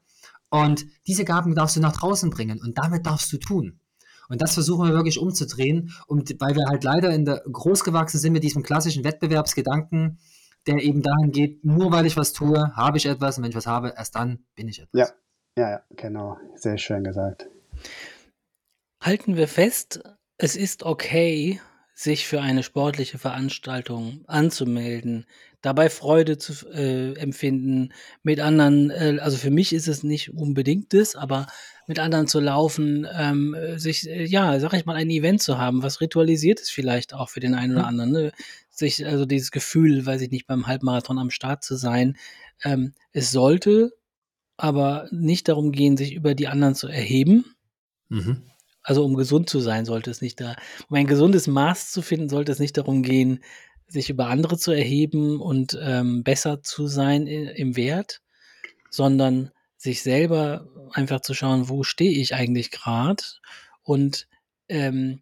Und 0.50 0.86
diese 1.08 1.24
Gaben 1.24 1.56
darfst 1.56 1.78
du 1.78 1.80
nach 1.80 1.94
draußen 1.94 2.30
bringen 2.30 2.60
und 2.62 2.78
damit 2.78 3.06
darfst 3.06 3.32
du 3.32 3.38
tun. 3.38 3.80
Und 4.28 4.42
das 4.42 4.54
versuchen 4.54 4.88
wir 4.88 4.94
wirklich 4.94 5.20
umzudrehen, 5.20 5.92
und 6.08 6.34
weil 6.40 6.56
wir 6.56 6.66
halt 6.68 6.86
leider 6.86 7.14
in 7.14 7.26
der 7.26 7.44
groß 7.52 7.84
gewachsen 7.84 8.18
sind 8.18 8.32
mit 8.32 8.44
diesem 8.44 8.64
klassischen 8.64 9.04
Wettbewerbsgedanken, 9.04 10.20
der 10.68 10.78
eben 10.78 11.02
dahin 11.02 11.32
geht, 11.32 11.66
nur 11.66 11.92
weil 11.92 12.06
ich 12.06 12.18
was 12.18 12.34
tue, 12.34 12.76
habe 12.76 12.98
ich 12.98 13.06
etwas, 13.06 13.38
und 13.38 13.44
wenn 13.44 13.50
ich 13.52 13.56
was 13.58 13.68
habe, 13.68 13.94
erst 13.98 14.16
dann 14.16 14.46
bin 14.56 14.68
ich 14.68 14.80
etwas. 14.80 15.10
Ja, 15.56 15.64
ja, 15.64 15.70
ja, 15.72 15.82
genau. 15.96 16.38
Sehr 16.56 16.78
schön 16.78 17.04
gesagt. 17.04 17.48
Halten 19.04 19.36
wir 19.36 19.48
fest, 19.48 20.02
es 20.38 20.56
ist 20.56 20.84
okay, 20.84 21.60
sich 21.96 22.28
für 22.28 22.42
eine 22.42 22.64
sportliche 22.64 23.18
Veranstaltung 23.18 24.24
anzumelden, 24.28 25.26
dabei 25.62 25.90
Freude 25.90 26.38
zu 26.38 26.54
äh, 26.72 27.14
empfinden, 27.16 27.94
mit 28.24 28.40
anderen, 28.40 28.90
äh, 28.90 29.20
also 29.22 29.38
für 29.38 29.52
mich 29.52 29.74
ist 29.74 29.88
es 29.88 30.02
nicht 30.04 30.34
unbedingt 30.34 30.94
das, 30.94 31.16
aber 31.16 31.48
mit 31.88 32.00
anderen 32.00 32.28
zu 32.28 32.40
laufen, 32.40 33.08
ähm, 33.14 33.54
äh, 33.54 33.78
sich, 33.78 34.10
äh, 34.10 34.24
ja, 34.26 34.60
sag 34.60 34.74
ich 34.74 34.86
mal, 34.86 34.96
ein 34.96 35.10
Event 35.12 35.42
zu 35.44 35.58
haben, 35.60 35.84
was 35.84 36.02
ritualisiert 36.02 36.60
ist 36.60 36.72
vielleicht 36.72 37.14
auch 37.14 37.30
für 37.30 37.40
den 37.40 37.54
einen 37.54 37.74
oder 37.74 37.84
Mhm. 37.84 37.88
anderen, 37.88 38.12
ne? 38.12 38.32
Sich, 38.82 39.06
also 39.08 39.26
dieses 39.26 39.52
Gefühl, 39.52 40.06
weiß 40.06 40.22
ich 40.22 40.32
nicht, 40.32 40.48
beim 40.48 40.68
Halbmarathon 40.68 41.20
am 41.20 41.32
Start 41.32 41.64
zu 41.64 41.76
sein. 41.78 42.18
Ähm, 42.64 42.94
es 43.14 43.32
sollte 43.32 43.94
aber 44.58 45.08
nicht 45.12 45.48
darum 45.50 45.72
gehen, 45.72 45.98
sich 45.98 46.14
über 46.14 46.36
die 46.36 46.48
anderen 46.48 46.76
zu 46.76 46.88
erheben, 46.88 47.46
Mhm. 48.10 48.44
also 48.84 49.06
um 49.06 49.16
gesund 49.16 49.50
zu 49.50 49.60
sein, 49.62 49.86
sollte 49.86 50.12
es 50.12 50.22
nicht 50.22 50.42
da, 50.42 50.56
um 50.90 50.98
ein 50.98 51.08
gesundes 51.08 51.48
Maß 51.48 51.92
zu 51.92 52.02
finden, 52.02 52.30
sollte 52.30 52.52
es 52.52 52.60
nicht 52.60 52.78
darum 52.78 53.04
gehen, 53.04 53.44
sich 53.88 54.10
über 54.10 54.28
andere 54.28 54.58
zu 54.58 54.72
erheben 54.72 55.40
und 55.42 55.78
ähm, 55.82 56.24
besser 56.24 56.62
zu 56.62 56.88
sein 56.88 57.28
im 57.28 57.76
Wert, 57.78 58.22
sondern 58.90 59.52
sich 59.78 60.04
selber 60.04 60.68
einfach 60.94 61.22
zu 61.22 61.34
schauen, 61.34 61.70
wo 61.70 61.84
stehe 61.84 62.12
ich 62.20 62.36
eigentlich 62.36 62.72
gerade 62.72 63.24
und 63.84 64.28
ähm, 64.70 65.22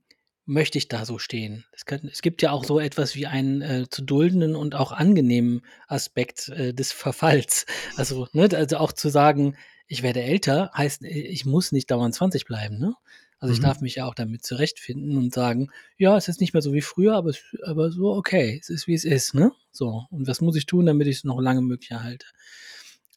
möchte 0.50 0.78
ich 0.80 0.88
da 0.88 1.06
so 1.06 1.20
stehen. 1.20 1.64
Es, 1.72 1.86
kann, 1.86 2.02
es 2.12 2.22
gibt 2.22 2.42
ja 2.42 2.52
auch 2.52 2.64
so 2.64 2.80
etwas 2.80 3.16
wie 3.16 3.28
einen 3.28 3.62
äh, 3.62 3.86
zu 3.90 4.02
duldenden 4.02 4.56
und 4.56 4.74
auch 4.76 4.92
angenehmen 4.92 5.62
Aspekt 5.88 6.50
äh, 6.50 6.74
des 6.74 6.92
Verfalls. 6.92 7.66
Also, 7.96 8.28
ne, 8.34 8.50
also 8.54 8.78
auch 8.78 8.92
zu 8.92 9.10
sagen, 9.10 9.56
ich 9.88 10.02
werde 10.04 10.22
älter, 10.24 10.72
heißt, 10.76 11.04
äh, 11.04 11.08
ich 11.08 11.46
muss 11.46 11.72
nicht 11.72 11.92
dauernd 11.92 12.16
20 12.16 12.46
bleiben. 12.46 12.80
Ne? 12.80 12.96
Also 13.40 13.54
ich 13.54 13.60
Mhm. 13.60 13.64
darf 13.64 13.82
mich 13.82 13.96
ja 13.96 14.06
auch 14.06 14.16
damit 14.16 14.44
zurechtfinden 14.44 15.18
und 15.18 15.34
sagen, 15.34 15.70
ja, 15.98 16.18
es 16.18 16.28
ist 16.28 16.42
nicht 16.42 16.54
mehr 16.54 16.62
so 16.62 16.74
wie 16.74 16.82
früher, 16.82 17.16
aber, 17.16 17.30
es, 17.30 17.42
aber 17.64 17.92
so 17.92 18.14
okay, 18.16 18.58
es 18.60 18.70
ist 18.70 18.88
wie 18.88 18.96
es 18.96 19.06
ist, 19.06 19.34
ne? 19.36 19.52
So. 19.72 20.06
Und 20.10 20.28
was 20.28 20.42
muss 20.42 20.56
ich 20.56 20.66
tun, 20.66 20.86
damit 20.88 21.08
ich 21.08 21.18
es 21.18 21.24
noch 21.24 21.40
lange 21.40 21.62
möglich 21.62 21.92
erhalte? 21.92 22.26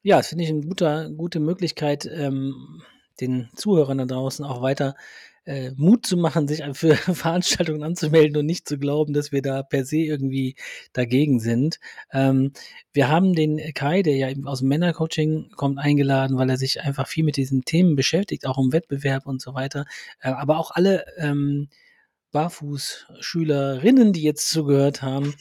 Ja, 0.02 0.18
das 0.18 0.28
finde 0.28 0.44
ich 0.44 0.50
eine 0.50 0.60
guter, 0.60 1.10
gute 1.10 1.40
Möglichkeit, 1.40 2.06
ähm, 2.12 2.82
den 3.20 3.50
Zuhörern 3.56 3.98
da 3.98 4.04
draußen 4.06 4.44
auch 4.44 4.62
weiter 4.62 4.94
äh, 5.44 5.72
Mut 5.76 6.06
zu 6.06 6.16
machen, 6.16 6.46
sich 6.48 6.62
für 6.74 6.94
Veranstaltungen 7.14 7.82
anzumelden 7.82 8.36
und 8.36 8.46
nicht 8.46 8.68
zu 8.68 8.78
glauben, 8.78 9.12
dass 9.12 9.32
wir 9.32 9.42
da 9.42 9.62
per 9.62 9.84
se 9.84 9.98
irgendwie 9.98 10.56
dagegen 10.92 11.40
sind. 11.40 11.80
Ähm, 12.12 12.52
wir 12.92 13.08
haben 13.08 13.34
den 13.34 13.58
Kai, 13.74 14.02
der 14.02 14.16
ja 14.16 14.30
eben 14.30 14.46
aus 14.46 14.60
dem 14.60 14.68
Männercoaching 14.68 15.50
kommt, 15.56 15.78
eingeladen, 15.78 16.36
weil 16.38 16.50
er 16.50 16.58
sich 16.58 16.80
einfach 16.80 17.08
viel 17.08 17.24
mit 17.24 17.36
diesen 17.36 17.64
Themen 17.64 17.96
beschäftigt, 17.96 18.46
auch 18.46 18.58
im 18.58 18.72
Wettbewerb 18.72 19.26
und 19.26 19.40
so 19.40 19.54
weiter. 19.54 19.86
Äh, 20.20 20.30
aber 20.30 20.58
auch 20.58 20.70
alle 20.70 21.04
ähm, 21.18 21.68
Barfußschülerinnen, 22.30 24.12
die 24.12 24.22
jetzt 24.22 24.50
zugehört 24.50 25.02
haben, 25.02 25.34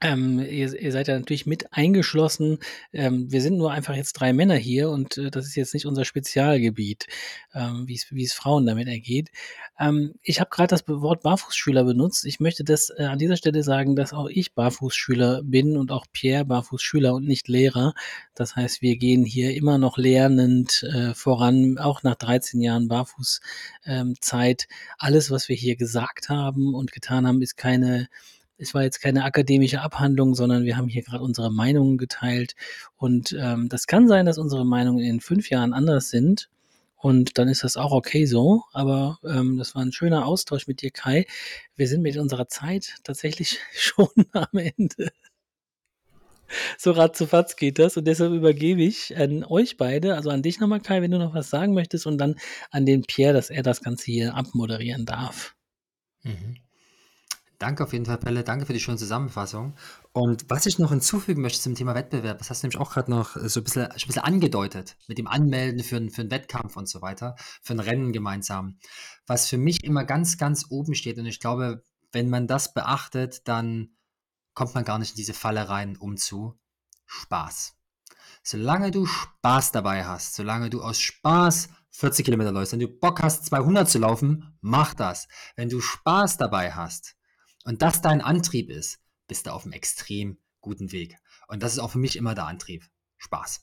ähm, 0.00 0.40
ihr, 0.40 0.72
ihr 0.74 0.92
seid 0.92 1.08
ja 1.08 1.18
natürlich 1.18 1.46
mit 1.46 1.72
eingeschlossen. 1.72 2.58
Ähm, 2.92 3.30
wir 3.30 3.40
sind 3.40 3.56
nur 3.56 3.72
einfach 3.72 3.94
jetzt 3.94 4.14
drei 4.14 4.32
Männer 4.32 4.56
hier 4.56 4.90
und 4.90 5.16
äh, 5.16 5.30
das 5.30 5.46
ist 5.46 5.56
jetzt 5.56 5.74
nicht 5.74 5.86
unser 5.86 6.04
Spezialgebiet, 6.04 7.06
ähm, 7.54 7.86
wie 7.88 8.24
es 8.24 8.32
Frauen 8.32 8.66
damit 8.66 8.88
ergeht. 8.88 9.30
Ähm, 9.78 10.14
ich 10.22 10.40
habe 10.40 10.50
gerade 10.50 10.68
das 10.68 10.86
Wort 10.86 11.22
Barfußschüler 11.22 11.84
benutzt. 11.84 12.26
Ich 12.26 12.40
möchte 12.40 12.64
das 12.64 12.90
äh, 12.90 13.04
an 13.04 13.18
dieser 13.18 13.36
Stelle 13.36 13.62
sagen, 13.62 13.96
dass 13.96 14.12
auch 14.12 14.28
ich 14.28 14.54
Barfußschüler 14.54 15.42
bin 15.42 15.76
und 15.76 15.90
auch 15.92 16.06
Pierre 16.12 16.44
Barfußschüler 16.44 17.14
und 17.14 17.26
nicht 17.26 17.48
Lehrer. 17.48 17.94
Das 18.34 18.54
heißt, 18.56 18.82
wir 18.82 18.96
gehen 18.96 19.24
hier 19.24 19.54
immer 19.54 19.78
noch 19.78 19.96
lernend 19.96 20.82
äh, 20.82 21.14
voran, 21.14 21.78
auch 21.78 22.02
nach 22.02 22.16
13 22.16 22.60
Jahren 22.60 22.88
Barfußzeit. 22.88 24.68
Alles, 24.98 25.30
was 25.30 25.48
wir 25.48 25.56
hier 25.56 25.76
gesagt 25.76 26.28
haben 26.28 26.74
und 26.74 26.92
getan 26.92 27.26
haben, 27.26 27.40
ist 27.42 27.56
keine 27.56 28.08
es 28.58 28.74
war 28.74 28.82
jetzt 28.82 29.00
keine 29.00 29.24
akademische 29.24 29.80
Abhandlung, 29.82 30.34
sondern 30.34 30.64
wir 30.64 30.76
haben 30.76 30.88
hier 30.88 31.02
gerade 31.02 31.22
unsere 31.22 31.52
Meinungen 31.52 31.98
geteilt. 31.98 32.54
Und 32.96 33.36
ähm, 33.38 33.68
das 33.68 33.86
kann 33.86 34.08
sein, 34.08 34.26
dass 34.26 34.38
unsere 34.38 34.64
Meinungen 34.64 35.04
in 35.04 35.20
fünf 35.20 35.50
Jahren 35.50 35.72
anders 35.72 36.10
sind. 36.10 36.48
Und 36.96 37.38
dann 37.38 37.48
ist 37.48 37.62
das 37.64 37.76
auch 37.76 37.92
okay 37.92 38.26
so. 38.26 38.64
Aber 38.72 39.18
ähm, 39.24 39.58
das 39.58 39.74
war 39.74 39.82
ein 39.82 39.92
schöner 39.92 40.26
Austausch 40.26 40.66
mit 40.66 40.82
dir, 40.82 40.90
Kai. 40.90 41.26
Wir 41.76 41.88
sind 41.88 42.02
mit 42.02 42.16
unserer 42.16 42.48
Zeit 42.48 42.96
tatsächlich 43.04 43.58
schon 43.72 44.08
am 44.32 44.48
Ende. 44.54 45.10
So 46.78 46.92
ratzufatz 46.92 47.56
geht 47.56 47.78
das 47.80 47.96
und 47.96 48.04
deshalb 48.06 48.32
übergebe 48.32 48.82
ich 48.82 49.16
an 49.16 49.42
euch 49.44 49.76
beide, 49.76 50.14
also 50.14 50.30
an 50.30 50.42
dich 50.42 50.60
nochmal, 50.60 50.80
Kai, 50.80 51.02
wenn 51.02 51.10
du 51.10 51.18
noch 51.18 51.34
was 51.34 51.50
sagen 51.50 51.74
möchtest 51.74 52.06
und 52.06 52.18
dann 52.18 52.36
an 52.70 52.86
den 52.86 53.02
Pierre, 53.02 53.34
dass 53.34 53.50
er 53.50 53.64
das 53.64 53.82
Ganze 53.82 54.04
hier 54.06 54.34
abmoderieren 54.36 55.06
darf. 55.06 55.56
Mhm. 56.22 56.65
Danke 57.58 57.84
auf 57.84 57.92
jeden 57.92 58.04
Fall, 58.04 58.18
Pelle. 58.18 58.44
Danke 58.44 58.66
für 58.66 58.72
die 58.72 58.80
schöne 58.80 58.98
Zusammenfassung. 58.98 59.74
Und 60.12 60.44
was 60.48 60.66
ich 60.66 60.78
noch 60.78 60.90
hinzufügen 60.90 61.40
möchte 61.40 61.60
zum 61.60 61.74
Thema 61.74 61.94
Wettbewerb, 61.94 62.38
das 62.38 62.50
hast 62.50 62.62
du 62.62 62.66
nämlich 62.66 62.80
auch 62.80 62.92
gerade 62.92 63.10
noch 63.10 63.36
so 63.36 63.60
ein 63.60 63.64
bisschen, 63.64 63.86
ein 63.86 63.94
bisschen 63.94 64.22
angedeutet, 64.22 64.96
mit 65.08 65.16
dem 65.18 65.26
Anmelden 65.26 65.82
für, 65.82 65.96
einen, 65.96 66.10
für 66.10 66.22
einen 66.22 66.30
Wettkampf 66.30 66.76
und 66.76 66.88
so 66.88 67.00
weiter, 67.00 67.36
für 67.62 67.72
ein 67.72 67.80
Rennen 67.80 68.12
gemeinsam. 68.12 68.78
Was 69.26 69.48
für 69.48 69.58
mich 69.58 69.84
immer 69.84 70.04
ganz, 70.04 70.36
ganz 70.36 70.66
oben 70.68 70.94
steht, 70.94 71.18
und 71.18 71.26
ich 71.26 71.40
glaube, 71.40 71.82
wenn 72.12 72.28
man 72.28 72.46
das 72.46 72.74
beachtet, 72.74 73.48
dann 73.48 73.96
kommt 74.54 74.74
man 74.74 74.84
gar 74.84 74.98
nicht 74.98 75.12
in 75.12 75.16
diese 75.16 75.34
Falle 75.34 75.68
rein, 75.68 75.96
um 75.96 76.16
zu 76.16 76.58
Spaß. 77.06 77.74
Solange 78.42 78.90
du 78.90 79.06
Spaß 79.06 79.72
dabei 79.72 80.04
hast, 80.04 80.34
solange 80.34 80.70
du 80.70 80.82
aus 80.82 81.00
Spaß 81.00 81.68
40 81.90 82.26
Kilometer 82.26 82.52
läufst, 82.52 82.72
wenn 82.72 82.80
du 82.80 82.88
Bock 82.88 83.22
hast, 83.22 83.46
200 83.46 83.88
zu 83.88 83.98
laufen, 83.98 84.56
mach 84.60 84.92
das. 84.92 85.28
Wenn 85.56 85.70
du 85.70 85.80
Spaß 85.80 86.36
dabei 86.36 86.72
hast, 86.72 87.15
und 87.66 87.82
das 87.82 88.00
dein 88.00 88.20
Antrieb 88.20 88.70
ist, 88.70 89.00
bist 89.26 89.46
du 89.46 89.50
auf 89.50 89.64
einem 89.64 89.72
extrem 89.72 90.38
guten 90.60 90.92
Weg. 90.92 91.16
Und 91.48 91.62
das 91.62 91.72
ist 91.72 91.80
auch 91.80 91.90
für 91.90 91.98
mich 91.98 92.16
immer 92.16 92.34
der 92.34 92.46
Antrieb. 92.46 92.84
Spaß. 93.18 93.62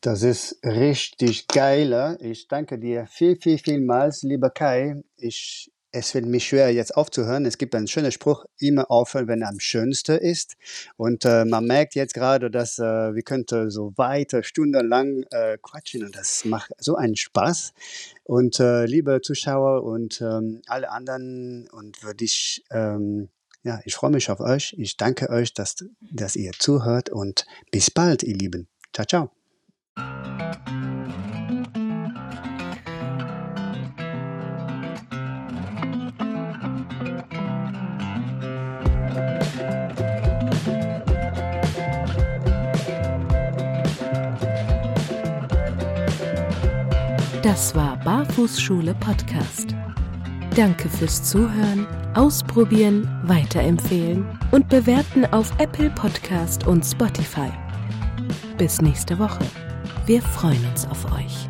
Das 0.00 0.22
ist 0.22 0.60
richtig 0.64 1.48
geil. 1.48 2.16
Ich 2.20 2.46
danke 2.46 2.78
dir 2.78 3.06
viel, 3.08 3.36
viel, 3.36 3.58
vielmals, 3.58 4.22
lieber 4.22 4.50
Kai. 4.50 5.02
Ich, 5.16 5.72
es 5.90 6.14
wird 6.14 6.26
mich 6.26 6.46
schwer, 6.46 6.72
jetzt 6.72 6.96
aufzuhören. 6.96 7.46
Es 7.46 7.58
gibt 7.58 7.74
einen 7.74 7.88
schönen 7.88 8.12
Spruch, 8.12 8.44
immer 8.58 8.88
aufhören, 8.92 9.26
wenn 9.26 9.42
er 9.42 9.48
am 9.48 9.58
schönsten 9.58 10.16
ist. 10.16 10.56
Und 10.96 11.24
äh, 11.24 11.44
man 11.44 11.66
merkt 11.66 11.96
jetzt 11.96 12.14
gerade, 12.14 12.48
dass 12.48 12.78
äh, 12.78 12.82
wir 12.82 13.22
könnten 13.22 13.70
so 13.70 13.92
weiter 13.96 14.44
stundenlang 14.44 15.24
äh, 15.30 15.58
quatschen 15.60 16.04
und 16.04 16.14
das 16.14 16.44
macht 16.44 16.70
so 16.78 16.94
einen 16.94 17.16
Spaß. 17.16 17.72
Und 18.28 18.60
äh, 18.60 18.84
liebe 18.84 19.22
Zuschauer 19.22 19.84
und 19.84 20.20
ähm, 20.20 20.60
alle 20.66 20.90
anderen 20.90 21.66
und 21.72 22.02
würde 22.02 22.26
ich, 22.26 22.62
ähm, 22.70 23.30
ja, 23.62 23.80
ich 23.86 23.94
freue 23.94 24.10
mich 24.10 24.30
auf 24.30 24.40
euch. 24.40 24.74
Ich 24.76 24.98
danke 24.98 25.30
euch, 25.30 25.54
dass, 25.54 25.76
dass 26.12 26.36
ihr 26.36 26.52
zuhört 26.52 27.08
und 27.08 27.46
bis 27.70 27.90
bald, 27.90 28.22
ihr 28.22 28.36
Lieben. 28.36 28.68
Ciao, 28.92 29.30
ciao. 29.96 30.97
Das 47.48 47.74
war 47.74 47.96
Barfußschule 48.04 48.94
Podcast. 48.96 49.74
Danke 50.54 50.86
fürs 50.86 51.22
Zuhören, 51.22 51.86
Ausprobieren, 52.14 53.08
Weiterempfehlen 53.24 54.26
und 54.50 54.68
Bewerten 54.68 55.24
auf 55.24 55.50
Apple 55.56 55.88
Podcast 55.88 56.66
und 56.66 56.84
Spotify. 56.84 57.50
Bis 58.58 58.82
nächste 58.82 59.18
Woche. 59.18 59.46
Wir 60.04 60.20
freuen 60.20 60.62
uns 60.66 60.86
auf 60.88 61.10
euch. 61.10 61.48